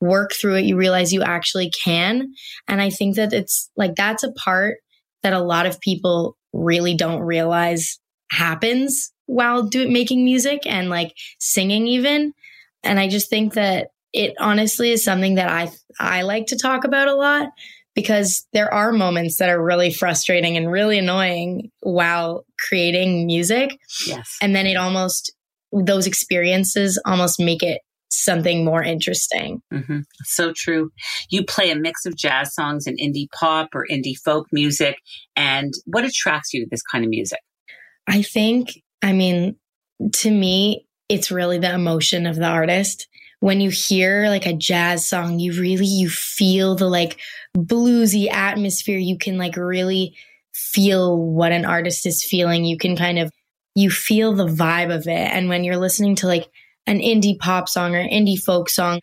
work 0.00 0.30
through 0.32 0.58
it 0.58 0.64
you 0.64 0.76
realize 0.76 1.12
you 1.12 1.22
actually 1.22 1.70
can. 1.70 2.34
And 2.68 2.80
I 2.80 2.90
think 2.90 3.16
that 3.16 3.32
it's 3.32 3.68
like 3.76 3.96
that's 3.96 4.22
a 4.22 4.30
part 4.30 4.76
that 5.24 5.32
a 5.32 5.42
lot 5.42 5.66
of 5.66 5.80
people 5.80 6.36
really 6.52 6.94
don't 6.94 7.22
realize 7.22 7.98
happens 8.30 9.12
while 9.32 9.62
doing 9.62 9.92
making 9.92 10.24
music 10.24 10.60
and 10.66 10.90
like 10.90 11.14
singing 11.38 11.86
even. 11.86 12.34
And 12.82 13.00
I 13.00 13.08
just 13.08 13.30
think 13.30 13.54
that 13.54 13.88
it 14.12 14.34
honestly 14.38 14.90
is 14.90 15.02
something 15.02 15.36
that 15.36 15.50
I 15.50 15.70
I 15.98 16.22
like 16.22 16.46
to 16.48 16.58
talk 16.58 16.84
about 16.84 17.08
a 17.08 17.14
lot 17.14 17.48
because 17.94 18.46
there 18.52 18.72
are 18.72 18.92
moments 18.92 19.36
that 19.36 19.48
are 19.48 19.62
really 19.62 19.92
frustrating 19.92 20.56
and 20.56 20.70
really 20.70 20.98
annoying 20.98 21.70
while 21.80 22.44
creating 22.68 23.26
music. 23.26 23.70
Yes. 24.06 24.36
And 24.42 24.54
then 24.54 24.66
it 24.66 24.76
almost 24.76 25.32
those 25.72 26.06
experiences 26.06 27.00
almost 27.06 27.40
make 27.40 27.62
it 27.62 27.80
something 28.10 28.66
more 28.66 28.82
interesting. 28.82 29.62
Mm-hmm. 29.72 30.00
So 30.24 30.52
true. 30.54 30.90
You 31.30 31.42
play 31.44 31.70
a 31.70 31.76
mix 31.76 32.04
of 32.04 32.16
jazz 32.16 32.54
songs 32.54 32.86
and 32.86 32.98
indie 32.98 33.28
pop 33.38 33.70
or 33.74 33.86
indie 33.90 34.18
folk 34.22 34.46
music. 34.52 34.96
And 35.34 35.72
what 35.86 36.04
attracts 36.04 36.52
you 36.52 36.64
to 36.64 36.68
this 36.70 36.82
kind 36.82 37.04
of 37.04 37.08
music? 37.08 37.40
I 38.06 38.20
think 38.20 38.82
I 39.02 39.12
mean, 39.12 39.56
to 40.12 40.30
me, 40.30 40.86
it's 41.08 41.30
really 41.30 41.58
the 41.58 41.72
emotion 41.72 42.26
of 42.26 42.36
the 42.36 42.46
artist. 42.46 43.08
When 43.40 43.60
you 43.60 43.70
hear 43.70 44.28
like 44.28 44.46
a 44.46 44.54
jazz 44.54 45.08
song, 45.08 45.40
you 45.40 45.60
really 45.60 45.84
you 45.84 46.08
feel 46.08 46.76
the 46.76 46.88
like 46.88 47.18
bluesy 47.56 48.30
atmosphere. 48.30 48.98
You 48.98 49.18
can 49.18 49.36
like 49.36 49.56
really 49.56 50.16
feel 50.54 51.16
what 51.18 51.52
an 51.52 51.64
artist 51.64 52.06
is 52.06 52.24
feeling. 52.24 52.64
You 52.64 52.78
can 52.78 52.96
kind 52.96 53.18
of 53.18 53.32
you 53.74 53.90
feel 53.90 54.34
the 54.34 54.46
vibe 54.46 54.94
of 54.94 55.06
it. 55.06 55.10
And 55.10 55.48
when 55.48 55.64
you're 55.64 55.76
listening 55.76 56.14
to 56.16 56.26
like 56.26 56.48
an 56.86 57.00
indie 57.00 57.38
pop 57.38 57.68
song 57.68 57.94
or 57.94 58.02
indie 58.02 58.38
folk 58.38 58.68
song, 58.68 59.00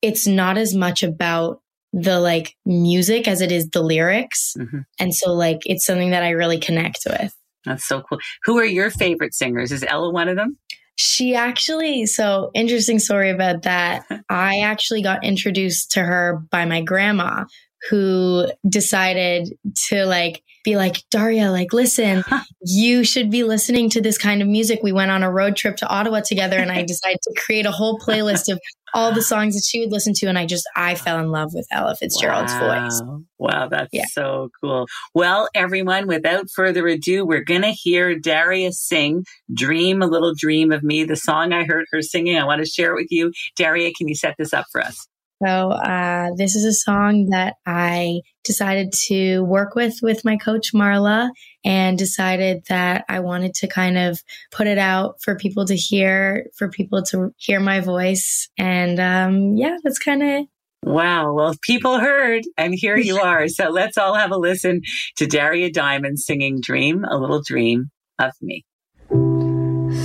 it's 0.00 0.26
not 0.26 0.58
as 0.58 0.74
much 0.74 1.02
about 1.02 1.60
the 1.92 2.20
like 2.20 2.54
music 2.64 3.26
as 3.26 3.40
it 3.40 3.50
is 3.50 3.68
the 3.70 3.82
lyrics. 3.82 4.54
Mm-hmm. 4.58 4.80
And 5.00 5.14
so 5.14 5.32
like 5.32 5.60
it's 5.64 5.84
something 5.84 6.10
that 6.10 6.22
I 6.22 6.30
really 6.30 6.58
connect 6.58 7.06
with. 7.08 7.34
That's 7.66 7.86
so 7.86 8.02
cool. 8.02 8.18
Who 8.44 8.58
are 8.58 8.64
your 8.64 8.90
favorite 8.90 9.34
singers? 9.34 9.72
Is 9.72 9.84
Ella 9.86 10.10
one 10.10 10.28
of 10.28 10.36
them? 10.36 10.56
She 10.96 11.34
actually, 11.34 12.06
so 12.06 12.50
interesting 12.54 12.98
story 12.98 13.30
about 13.30 13.62
that. 13.62 14.06
I 14.30 14.60
actually 14.60 15.02
got 15.02 15.24
introduced 15.24 15.92
to 15.92 16.00
her 16.00 16.42
by 16.50 16.64
my 16.64 16.80
grandma 16.80 17.44
who 17.90 18.46
decided 18.68 19.54
to 19.88 20.06
like 20.06 20.42
be 20.64 20.76
like, 20.76 21.04
Darya, 21.10 21.50
like, 21.52 21.72
listen, 21.72 22.24
you 22.60 23.04
should 23.04 23.30
be 23.30 23.44
listening 23.44 23.88
to 23.90 24.00
this 24.00 24.18
kind 24.18 24.42
of 24.42 24.48
music. 24.48 24.80
We 24.82 24.90
went 24.90 25.12
on 25.12 25.22
a 25.22 25.30
road 25.30 25.54
trip 25.54 25.76
to 25.76 25.88
Ottawa 25.88 26.20
together 26.20 26.58
and 26.58 26.72
I 26.72 26.82
decided 26.86 27.20
to 27.22 27.34
create 27.36 27.66
a 27.66 27.70
whole 27.70 27.98
playlist 27.98 28.50
of 28.52 28.58
all 28.96 29.12
the 29.12 29.22
songs 29.22 29.54
that 29.54 29.62
she 29.62 29.78
would 29.78 29.92
listen 29.92 30.14
to. 30.14 30.26
And 30.26 30.38
I 30.38 30.46
just, 30.46 30.66
I 30.74 30.94
fell 30.94 31.18
in 31.20 31.30
love 31.30 31.52
with 31.52 31.66
Ella 31.70 31.94
Fitzgerald's 31.96 32.52
wow. 32.54 32.88
voice. 32.88 33.02
Wow, 33.38 33.68
that's 33.68 33.90
yeah. 33.92 34.06
so 34.10 34.48
cool. 34.60 34.86
Well, 35.14 35.50
everyone, 35.54 36.06
without 36.06 36.46
further 36.50 36.86
ado, 36.86 37.26
we're 37.26 37.44
going 37.44 37.60
to 37.60 37.72
hear 37.72 38.18
Darius 38.18 38.80
sing 38.80 39.26
Dream, 39.52 40.00
a 40.00 40.06
Little 40.06 40.32
Dream 40.34 40.72
of 40.72 40.82
Me, 40.82 41.04
the 41.04 41.14
song 41.14 41.52
I 41.52 41.64
heard 41.64 41.84
her 41.92 42.00
singing. 42.00 42.38
I 42.38 42.44
want 42.44 42.60
to 42.60 42.66
share 42.66 42.92
it 42.92 42.96
with 42.96 43.08
you. 43.10 43.32
Darya, 43.56 43.92
can 43.92 44.08
you 44.08 44.14
set 44.14 44.34
this 44.38 44.54
up 44.54 44.64
for 44.72 44.80
us? 44.80 45.06
So 45.44 45.70
uh, 45.70 46.30
this 46.36 46.54
is 46.56 46.64
a 46.64 46.72
song 46.72 47.26
that 47.30 47.56
I 47.66 48.20
decided 48.42 48.92
to 49.08 49.40
work 49.40 49.74
with 49.74 49.98
with 50.02 50.24
my 50.24 50.36
coach 50.36 50.72
Marla, 50.72 51.30
and 51.64 51.98
decided 51.98 52.64
that 52.68 53.04
I 53.08 53.20
wanted 53.20 53.54
to 53.56 53.66
kind 53.66 53.98
of 53.98 54.22
put 54.50 54.66
it 54.66 54.78
out 54.78 55.16
for 55.20 55.36
people 55.36 55.66
to 55.66 55.76
hear, 55.76 56.46
for 56.56 56.70
people 56.70 57.02
to 57.10 57.34
hear 57.36 57.60
my 57.60 57.80
voice, 57.80 58.48
and 58.56 58.98
um, 58.98 59.56
yeah, 59.56 59.76
that's 59.84 59.98
kind 59.98 60.22
of. 60.22 60.46
Wow. 60.82 61.32
Well, 61.32 61.54
people 61.62 61.98
heard, 61.98 62.44
and 62.56 62.72
here 62.74 62.96
you 62.96 63.18
are. 63.20 63.48
So 63.48 63.68
let's 63.68 63.98
all 63.98 64.14
have 64.14 64.30
a 64.30 64.38
listen 64.38 64.82
to 65.16 65.26
Darya 65.26 65.70
Diamond 65.70 66.20
singing 66.20 66.60
Dream, 66.60 67.04
a 67.04 67.18
Little 67.18 67.42
Dream 67.42 67.90
of 68.18 68.32
Me. 68.40 68.64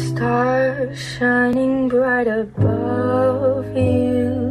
Stars 0.07 0.99
shining 0.99 1.87
bright 1.87 2.27
above 2.27 3.77
you 3.77 4.50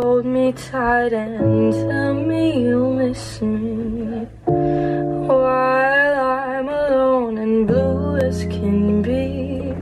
Hold 0.00 0.26
me 0.26 0.52
tight 0.52 1.12
and 1.12 1.72
tell 1.72 2.14
me 2.14 2.62
you'll 2.62 2.94
miss 2.94 3.42
me 3.42 4.28
while 4.46 6.20
I'm 6.20 6.68
alone 6.68 7.36
and 7.36 7.66
blue 7.66 8.16
as 8.18 8.44
can 8.44 9.02
be. 9.02 9.74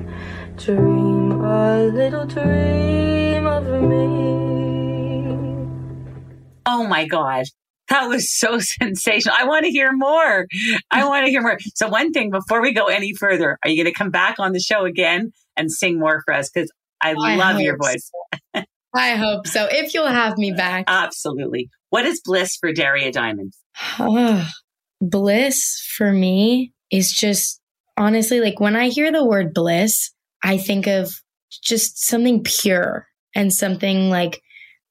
Dream 0.56 1.32
a 1.44 1.82
little 1.92 2.24
dream 2.24 3.44
of 3.44 3.66
me. 3.82 5.68
Oh 6.64 6.86
my 6.86 7.06
God. 7.06 7.44
That 7.90 8.06
was 8.06 8.32
so 8.34 8.58
sensational. 8.60 9.36
I 9.38 9.44
want 9.44 9.66
to 9.66 9.70
hear 9.70 9.92
more. 9.92 10.46
I 10.90 11.04
want 11.06 11.26
to 11.26 11.30
hear 11.30 11.42
more. 11.42 11.58
So, 11.74 11.88
one 11.88 12.14
thing 12.14 12.30
before 12.30 12.62
we 12.62 12.72
go 12.72 12.86
any 12.86 13.12
further, 13.12 13.58
are 13.62 13.68
you 13.68 13.84
going 13.84 13.92
to 13.92 13.98
come 13.98 14.10
back 14.10 14.36
on 14.38 14.52
the 14.52 14.60
show 14.60 14.86
again 14.86 15.32
and 15.58 15.70
sing 15.70 15.98
more 15.98 16.22
for 16.24 16.32
us? 16.32 16.48
Because 16.48 16.72
I, 17.02 17.14
I 17.18 17.36
love 17.36 17.60
your 17.60 17.76
voice. 17.76 18.10
So. 18.54 18.62
I 18.94 19.16
hope 19.16 19.46
so. 19.46 19.68
If 19.70 19.94
you'll 19.94 20.06
have 20.06 20.38
me 20.38 20.52
back. 20.52 20.84
Absolutely. 20.86 21.68
What 21.90 22.06
is 22.06 22.20
bliss 22.24 22.56
for 22.56 22.72
Darya 22.72 23.12
Diamond? 23.12 23.52
bliss 25.00 25.86
for 25.96 26.12
me 26.12 26.72
is 26.90 27.12
just 27.12 27.60
honestly 27.96 28.40
like 28.40 28.60
when 28.60 28.76
I 28.76 28.88
hear 28.88 29.12
the 29.12 29.24
word 29.24 29.52
bliss, 29.52 30.10
I 30.42 30.58
think 30.58 30.86
of 30.86 31.10
just 31.64 32.04
something 32.04 32.42
pure 32.42 33.06
and 33.34 33.52
something 33.52 34.10
like 34.10 34.40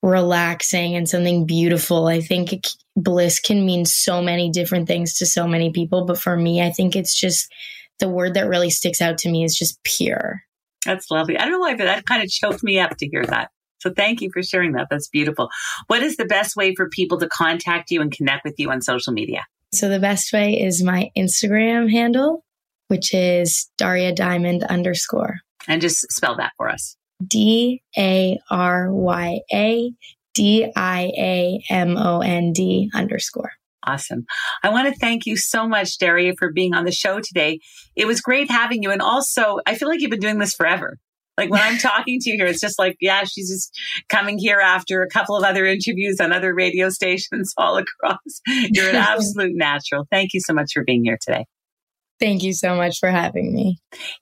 relaxing 0.01 0.95
and 0.95 1.09
something 1.09 1.45
beautiful. 1.45 2.07
I 2.07 2.21
think 2.21 2.53
it, 2.53 2.67
bliss 2.95 3.39
can 3.39 3.65
mean 3.65 3.85
so 3.85 4.21
many 4.21 4.49
different 4.49 4.87
things 4.87 5.17
to 5.17 5.25
so 5.25 5.47
many 5.47 5.71
people, 5.71 6.05
but 6.05 6.19
for 6.19 6.37
me, 6.37 6.61
I 6.61 6.71
think 6.71 6.95
it's 6.95 7.19
just 7.19 7.51
the 7.99 8.09
word 8.09 8.33
that 8.35 8.47
really 8.47 8.69
sticks 8.69 9.01
out 9.01 9.17
to 9.19 9.31
me 9.31 9.43
is 9.43 9.55
just 9.55 9.81
pure. 9.83 10.41
That's 10.85 11.09
lovely. 11.09 11.37
I 11.37 11.43
don't 11.43 11.53
know 11.53 11.59
why, 11.59 11.75
but 11.75 11.85
that 11.85 12.05
kind 12.05 12.21
of 12.21 12.29
choked 12.29 12.63
me 12.63 12.79
up 12.79 12.97
to 12.97 13.07
hear 13.07 13.25
that. 13.25 13.49
So 13.85 13.93
thank 13.95 14.21
you 14.21 14.31
for 14.33 14.41
sharing 14.41 14.71
that. 14.73 14.87
That's 14.89 15.07
beautiful. 15.07 15.49
What 15.87 16.01
is 16.01 16.17
the 16.17 16.25
best 16.25 16.55
way 16.55 16.73
for 16.73 16.89
people 16.89 17.19
to 17.19 17.27
contact 17.27 17.91
you 17.91 18.01
and 18.01 18.11
connect 18.11 18.43
with 18.43 18.55
you 18.57 18.71
on 18.71 18.81
social 18.81 19.13
media? 19.13 19.45
So 19.73 19.89
the 19.89 19.99
best 19.99 20.33
way 20.33 20.59
is 20.59 20.81
my 20.81 21.11
Instagram 21.15 21.91
handle, 21.91 22.43
which 22.87 23.13
is 23.13 23.69
Darya 23.77 24.11
Diamond 24.13 24.63
underscore. 24.63 25.35
And 25.67 25.81
just 25.81 26.11
spell 26.11 26.35
that 26.37 26.53
for 26.57 26.67
us. 26.67 26.97
D 27.25 27.83
A 27.95 28.39
R 28.49 28.91
Y 28.91 29.41
A 29.53 29.91
D 30.33 30.71
I 30.75 31.11
A 31.15 31.63
M 31.69 31.95
O 31.95 32.21
N 32.21 32.51
D 32.51 32.89
underscore. 32.95 33.51
Awesome. 33.83 34.25
I 34.63 34.69
want 34.69 34.91
to 34.91 34.99
thank 34.99 35.27
you 35.27 35.37
so 35.37 35.67
much, 35.67 35.99
Darya, 35.99 36.33
for 36.39 36.51
being 36.51 36.73
on 36.73 36.85
the 36.85 36.91
show 36.91 37.19
today. 37.19 37.59
It 37.95 38.07
was 38.07 38.19
great 38.19 38.49
having 38.49 38.81
you. 38.81 38.89
And 38.89 39.01
also, 39.01 39.59
I 39.67 39.75
feel 39.75 39.87
like 39.87 40.01
you've 40.01 40.09
been 40.09 40.19
doing 40.19 40.39
this 40.39 40.55
forever. 40.55 40.97
Like 41.37 41.49
when 41.49 41.61
I'm 41.61 41.77
talking 41.77 42.19
to 42.19 42.29
you 42.29 42.37
here, 42.37 42.45
it's 42.45 42.61
just 42.61 42.79
like, 42.79 42.95
yeah, 43.01 43.23
she's 43.25 43.49
just 43.49 43.77
coming 44.09 44.37
here 44.37 44.59
after 44.59 45.01
a 45.01 45.09
couple 45.09 45.35
of 45.35 45.43
other 45.43 45.65
interviews 45.65 46.19
on 46.19 46.31
other 46.31 46.53
radio 46.53 46.89
stations 46.89 47.53
all 47.57 47.77
across. 47.77 48.41
You're 48.47 48.89
an 48.89 48.95
absolute 48.95 49.55
natural. 49.55 50.07
Thank 50.11 50.33
you 50.33 50.39
so 50.41 50.53
much 50.53 50.71
for 50.73 50.83
being 50.83 51.03
here 51.03 51.17
today. 51.21 51.45
Thank 52.17 52.43
you 52.43 52.53
so 52.53 52.77
much 52.77 52.99
for 52.99 53.09
having 53.09 53.53
me. 53.53 53.77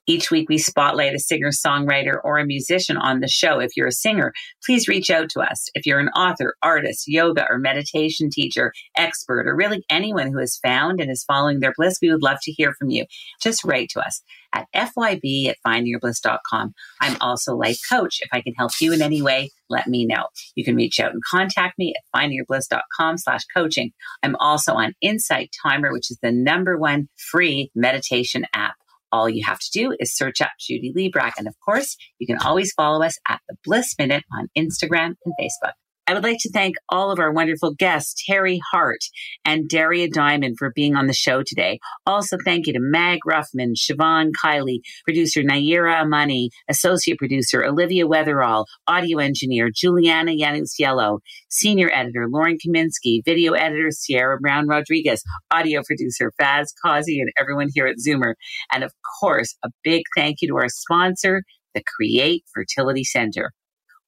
Each 0.08 0.28
week, 0.28 0.48
we 0.48 0.58
spotlight 0.58 1.14
a 1.14 1.20
singer, 1.20 1.50
songwriter, 1.50 2.16
or 2.24 2.38
a 2.38 2.46
musician 2.46 2.96
on 2.96 3.20
the 3.20 3.28
show. 3.28 3.60
If 3.60 3.76
you're 3.76 3.86
a 3.86 3.92
singer, 3.92 4.32
please 4.66 4.88
reach 4.88 5.10
out 5.10 5.28
to 5.30 5.40
us. 5.40 5.68
If 5.74 5.86
you're 5.86 6.00
an 6.00 6.08
author, 6.08 6.56
artist, 6.60 7.04
yoga, 7.06 7.46
or 7.48 7.58
meditation 7.58 8.30
teacher, 8.30 8.72
expert, 8.96 9.46
or 9.46 9.54
really 9.54 9.84
anyone 9.88 10.32
who 10.32 10.38
has 10.38 10.58
found 10.58 11.00
and 11.00 11.08
is 11.08 11.22
following 11.22 11.60
their 11.60 11.72
bliss, 11.76 11.98
we 12.02 12.10
would 12.10 12.22
love 12.22 12.38
to 12.42 12.52
hear 12.52 12.74
from 12.74 12.90
you. 12.90 13.04
Just 13.40 13.62
write 13.62 13.90
to 13.90 14.00
us 14.00 14.22
at 14.54 14.66
fyb 14.74 15.48
at 15.48 15.56
findingyourbliss.com. 15.66 16.72
I'm 17.00 17.16
also 17.20 17.56
life 17.56 17.78
coach. 17.90 18.20
If 18.22 18.28
I 18.32 18.40
can 18.40 18.54
help 18.54 18.72
you 18.80 18.92
in 18.92 19.02
any 19.02 19.20
way, 19.20 19.50
let 19.68 19.86
me 19.86 20.06
know. 20.06 20.26
You 20.54 20.64
can 20.64 20.76
reach 20.76 21.00
out 21.00 21.12
and 21.12 21.22
contact 21.28 21.78
me 21.78 21.94
at 21.94 22.18
findingyourbliss.com 22.18 23.18
slash 23.18 23.42
coaching. 23.54 23.92
I'm 24.22 24.36
also 24.36 24.74
on 24.74 24.94
Insight 25.00 25.50
Timer, 25.62 25.92
which 25.92 26.10
is 26.10 26.18
the 26.22 26.32
number 26.32 26.78
one 26.78 27.08
free 27.30 27.70
meditation 27.74 28.46
app. 28.54 28.76
All 29.12 29.28
you 29.28 29.44
have 29.44 29.60
to 29.60 29.70
do 29.72 29.94
is 30.00 30.16
search 30.16 30.40
up 30.40 30.50
Judy 30.58 30.92
Librach. 30.96 31.32
And 31.38 31.46
of 31.46 31.54
course, 31.64 31.96
you 32.18 32.26
can 32.26 32.38
always 32.38 32.72
follow 32.72 33.04
us 33.04 33.16
at 33.28 33.40
the 33.48 33.56
Bliss 33.64 33.94
Minute 33.98 34.24
on 34.32 34.48
Instagram 34.58 35.14
and 35.24 35.34
Facebook. 35.40 35.74
I 36.06 36.12
would 36.12 36.22
like 36.22 36.36
to 36.40 36.50
thank 36.50 36.76
all 36.90 37.10
of 37.10 37.18
our 37.18 37.32
wonderful 37.32 37.72
guests, 37.74 38.22
Teri 38.28 38.58
Hart 38.70 39.00
and 39.46 39.70
Darya 39.70 40.10
Diamond, 40.10 40.56
for 40.58 40.70
being 40.74 40.96
on 40.96 41.06
the 41.06 41.14
show 41.14 41.42
today. 41.42 41.78
Also, 42.06 42.36
thank 42.44 42.66
you 42.66 42.74
to 42.74 42.78
Mag 42.78 43.20
Ruffman, 43.26 43.72
Siobhan 43.74 44.32
Kiley, 44.32 44.80
producer 45.04 45.40
Naira 45.40 46.02
Amani, 46.02 46.50
associate 46.68 47.16
producer 47.16 47.64
Olivia 47.64 48.04
Weatherall, 48.04 48.66
audio 48.86 49.18
engineer 49.18 49.70
Juliana 49.74 50.32
Yanus 50.32 50.78
Yellow, 50.78 51.20
senior 51.48 51.90
editor 51.90 52.26
Lauren 52.28 52.58
Kaminsky, 52.58 53.24
video 53.24 53.54
editor 53.54 53.90
Sierra 53.90 54.38
Brown 54.38 54.68
Rodriguez, 54.68 55.22
audio 55.50 55.80
producer 55.86 56.30
Faz 56.38 56.66
Causey, 56.84 57.20
and 57.20 57.30
everyone 57.40 57.68
here 57.72 57.86
at 57.86 57.96
Zoomer. 57.96 58.34
And 58.70 58.84
of 58.84 58.92
course, 59.20 59.56
a 59.64 59.70
big 59.82 60.02
thank 60.14 60.42
you 60.42 60.48
to 60.48 60.56
our 60.56 60.68
sponsor, 60.68 61.44
the 61.74 61.82
Create 61.96 62.44
Fertility 62.52 63.04
Center. 63.04 63.52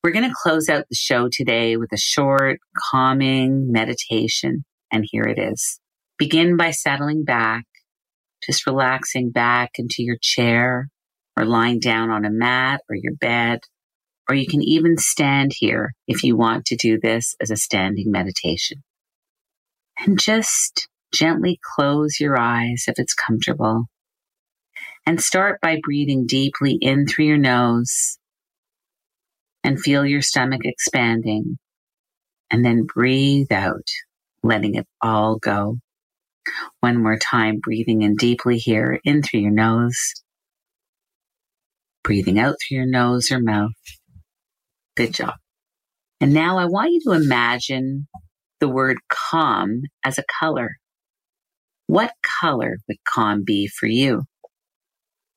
We're 0.07 0.13
going 0.13 0.31
to 0.31 0.37
close 0.41 0.69
out 0.69 0.85
the 0.89 0.95
show 0.95 1.29
today 1.29 1.77
with 1.77 1.93
a 1.93 1.97
short, 1.97 2.61
calming 2.93 3.73
meditation. 3.73 4.65
And 4.93 5.05
here 5.11 5.25
it 5.25 5.37
is. 5.37 5.81
Begin 6.17 6.57
by 6.57 6.71
settling 6.71 7.25
back, 7.25 7.65
just 8.41 8.69
relaxing 8.69 9.33
back 9.33 9.71
into 9.79 10.05
your 10.05 10.17
chair 10.23 10.91
or 11.37 11.45
lying 11.45 11.81
down 11.81 12.11
on 12.11 12.25
a 12.25 12.31
mat 12.31 12.83
or 12.89 12.95
your 12.95 13.15
bed. 13.21 13.59
Or 14.29 14.37
you 14.37 14.47
can 14.47 14.63
even 14.63 14.97
stand 14.97 15.51
here 15.57 15.93
if 16.07 16.23
you 16.23 16.37
want 16.37 16.67
to 16.67 16.77
do 16.77 17.01
this 17.03 17.35
as 17.41 17.51
a 17.51 17.57
standing 17.57 18.13
meditation. 18.13 18.85
And 19.99 20.21
just 20.21 20.87
gently 21.13 21.59
close 21.75 22.21
your 22.21 22.39
eyes 22.39 22.85
if 22.87 23.01
it's 23.01 23.13
comfortable. 23.13 23.87
And 25.05 25.21
start 25.21 25.61
by 25.61 25.81
breathing 25.83 26.29
deeply 26.29 26.79
in 26.81 27.09
through 27.09 27.25
your 27.25 27.39
nose 27.39 28.19
and 29.67 29.81
feel 29.81 30.07
your 30.07 30.23
stomach 30.23 30.61
expanding. 30.65 31.59
And 32.51 32.65
then 32.65 32.87
breathe 32.87 33.51
out, 33.51 33.89
letting 34.45 34.77
it 34.77 34.87
all 35.03 35.39
go. 35.39 35.79
One 36.79 37.03
more 37.03 37.19
time, 37.19 37.59
breathing 37.61 38.03
in 38.03 38.15
deeply 38.15 38.59
here, 38.59 39.01
in 39.03 39.23
through 39.23 39.41
your 39.41 39.51
nose, 39.51 39.99
breathing 42.05 42.39
out 42.39 42.55
through 42.55 42.77
your 42.77 42.87
nose 42.87 43.33
or 43.33 43.41
mouth. 43.41 43.73
Good 44.97 45.13
job. 45.13 45.35
And 46.21 46.33
now 46.33 46.59
I 46.59 46.67
want 46.67 46.93
you 46.93 47.01
to 47.09 47.13
imagine 47.13 48.07
the 48.61 48.69
word 48.69 48.99
calm 49.09 49.83
as 50.05 50.17
a 50.17 50.25
color. 50.39 50.77
What 51.89 52.13
color 52.41 52.79
would 52.87 52.99
calm 53.13 53.43
be 53.45 53.67
for 53.67 53.87
you? 53.87 54.23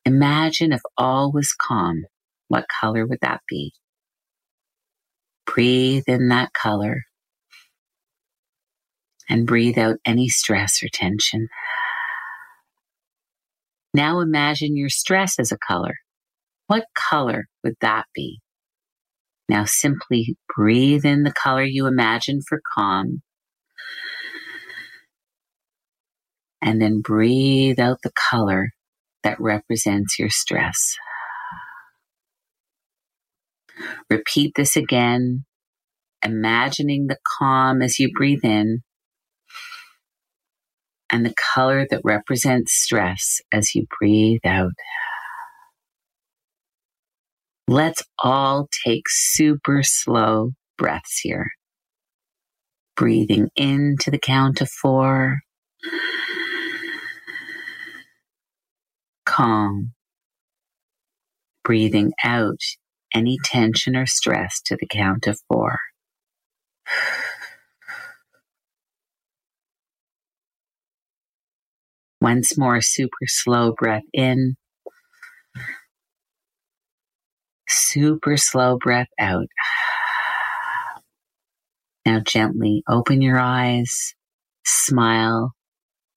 Imagine 0.05 0.71
if 0.71 0.81
all 0.95 1.31
was 1.31 1.53
calm. 1.53 2.03
What 2.47 2.65
color 2.79 3.07
would 3.07 3.19
that 3.21 3.41
be? 3.47 3.73
Breathe 5.53 6.03
in 6.07 6.29
that 6.29 6.53
color 6.53 7.03
and 9.29 9.47
breathe 9.47 9.77
out 9.77 9.97
any 10.05 10.27
stress 10.27 10.81
or 10.83 10.87
tension. 10.91 11.47
Now 13.93 14.19
imagine 14.19 14.75
your 14.75 14.89
stress 14.89 15.39
as 15.39 15.51
a 15.51 15.57
color. 15.57 15.95
What 16.67 16.85
color 16.95 17.45
would 17.63 17.75
that 17.81 18.05
be? 18.13 18.39
Now 19.47 19.65
simply 19.65 20.37
breathe 20.55 21.05
in 21.05 21.23
the 21.23 21.33
color 21.33 21.63
you 21.63 21.87
imagine 21.87 22.41
for 22.47 22.61
calm. 22.75 23.21
And 26.61 26.81
then 26.81 27.01
breathe 27.01 27.79
out 27.79 27.99
the 28.03 28.11
color 28.29 28.69
that 29.23 29.39
represents 29.39 30.19
your 30.19 30.29
stress. 30.29 30.95
Repeat 34.09 34.53
this 34.55 34.75
again, 34.75 35.45
imagining 36.23 37.07
the 37.07 37.17
calm 37.39 37.81
as 37.81 37.99
you 37.99 38.09
breathe 38.15 38.43
in 38.43 38.81
and 41.09 41.25
the 41.25 41.33
color 41.53 41.87
that 41.89 42.01
represents 42.03 42.73
stress 42.73 43.41
as 43.51 43.73
you 43.73 43.85
breathe 43.99 44.45
out. 44.45 44.71
Let's 47.67 48.03
all 48.23 48.67
take 48.85 49.03
super 49.07 49.81
slow 49.83 50.51
breaths 50.77 51.19
here. 51.21 51.51
Breathing 52.95 53.49
into 53.55 54.11
the 54.11 54.19
count 54.19 54.61
of 54.61 54.69
four. 54.69 55.39
Calm. 59.25 59.93
Breathing 61.63 62.11
out 62.23 62.59
any 63.13 63.37
tension 63.43 63.95
or 63.95 64.05
stress 64.05 64.61
to 64.65 64.77
the 64.79 64.87
count 64.87 65.27
of 65.27 65.39
four. 65.47 65.77
Once 72.21 72.57
more, 72.57 72.81
super 72.81 73.25
slow 73.25 73.71
breath 73.71 74.03
in. 74.13 74.55
super 77.89 78.37
slow 78.37 78.77
breath 78.77 79.09
out. 79.19 79.47
Now 82.05 82.21
gently 82.25 82.83
open 82.89 83.21
your 83.21 83.39
eyes, 83.39 84.13
smile, 84.65 85.53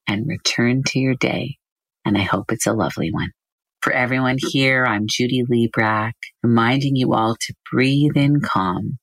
and 0.09 0.27
return 0.27 0.83
to 0.89 0.99
your 0.99 1.15
day. 1.15 1.57
And 2.05 2.17
I 2.17 2.23
hope 2.23 2.51
it's 2.51 2.67
a 2.67 2.73
lovely 2.73 3.11
one. 3.13 3.31
For 3.83 3.93
everyone 3.93 4.37
here, 4.39 4.87
I'm 4.87 5.07
Judy 5.09 5.43
Librach, 5.43 6.13
reminding 6.45 6.95
you 6.95 7.15
all 7.15 7.35
to 7.35 7.55
breathe 7.73 8.17
in 8.17 8.41
calm 8.41 9.01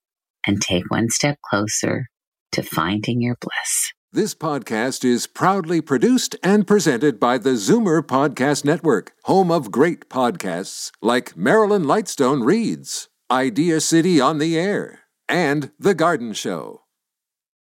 and 0.47 0.61
take 0.61 0.89
one 0.89 1.09
step 1.09 1.37
closer 1.49 2.05
to 2.53 2.63
finding 2.63 3.19
your 3.21 3.35
bliss. 3.41 3.91
This 4.13 4.33
podcast 4.33 5.03
is 5.03 5.27
proudly 5.27 5.81
produced 5.81 6.37
and 6.41 6.65
presented 6.65 7.19
by 7.19 7.37
the 7.37 7.55
Zoomer 7.55 8.01
Podcast 8.01 8.63
Network, 8.63 9.11
home 9.25 9.51
of 9.51 9.69
great 9.69 10.07
podcasts 10.07 10.91
like 11.01 11.35
Marilyn 11.35 11.83
Lightstone 11.83 12.45
Reads, 12.45 13.09
Idea 13.29 13.81
City 13.81 14.21
on 14.21 14.37
the 14.37 14.57
Air, 14.57 15.01
and 15.27 15.71
The 15.77 15.93
Garden 15.93 16.31
Show. 16.31 16.83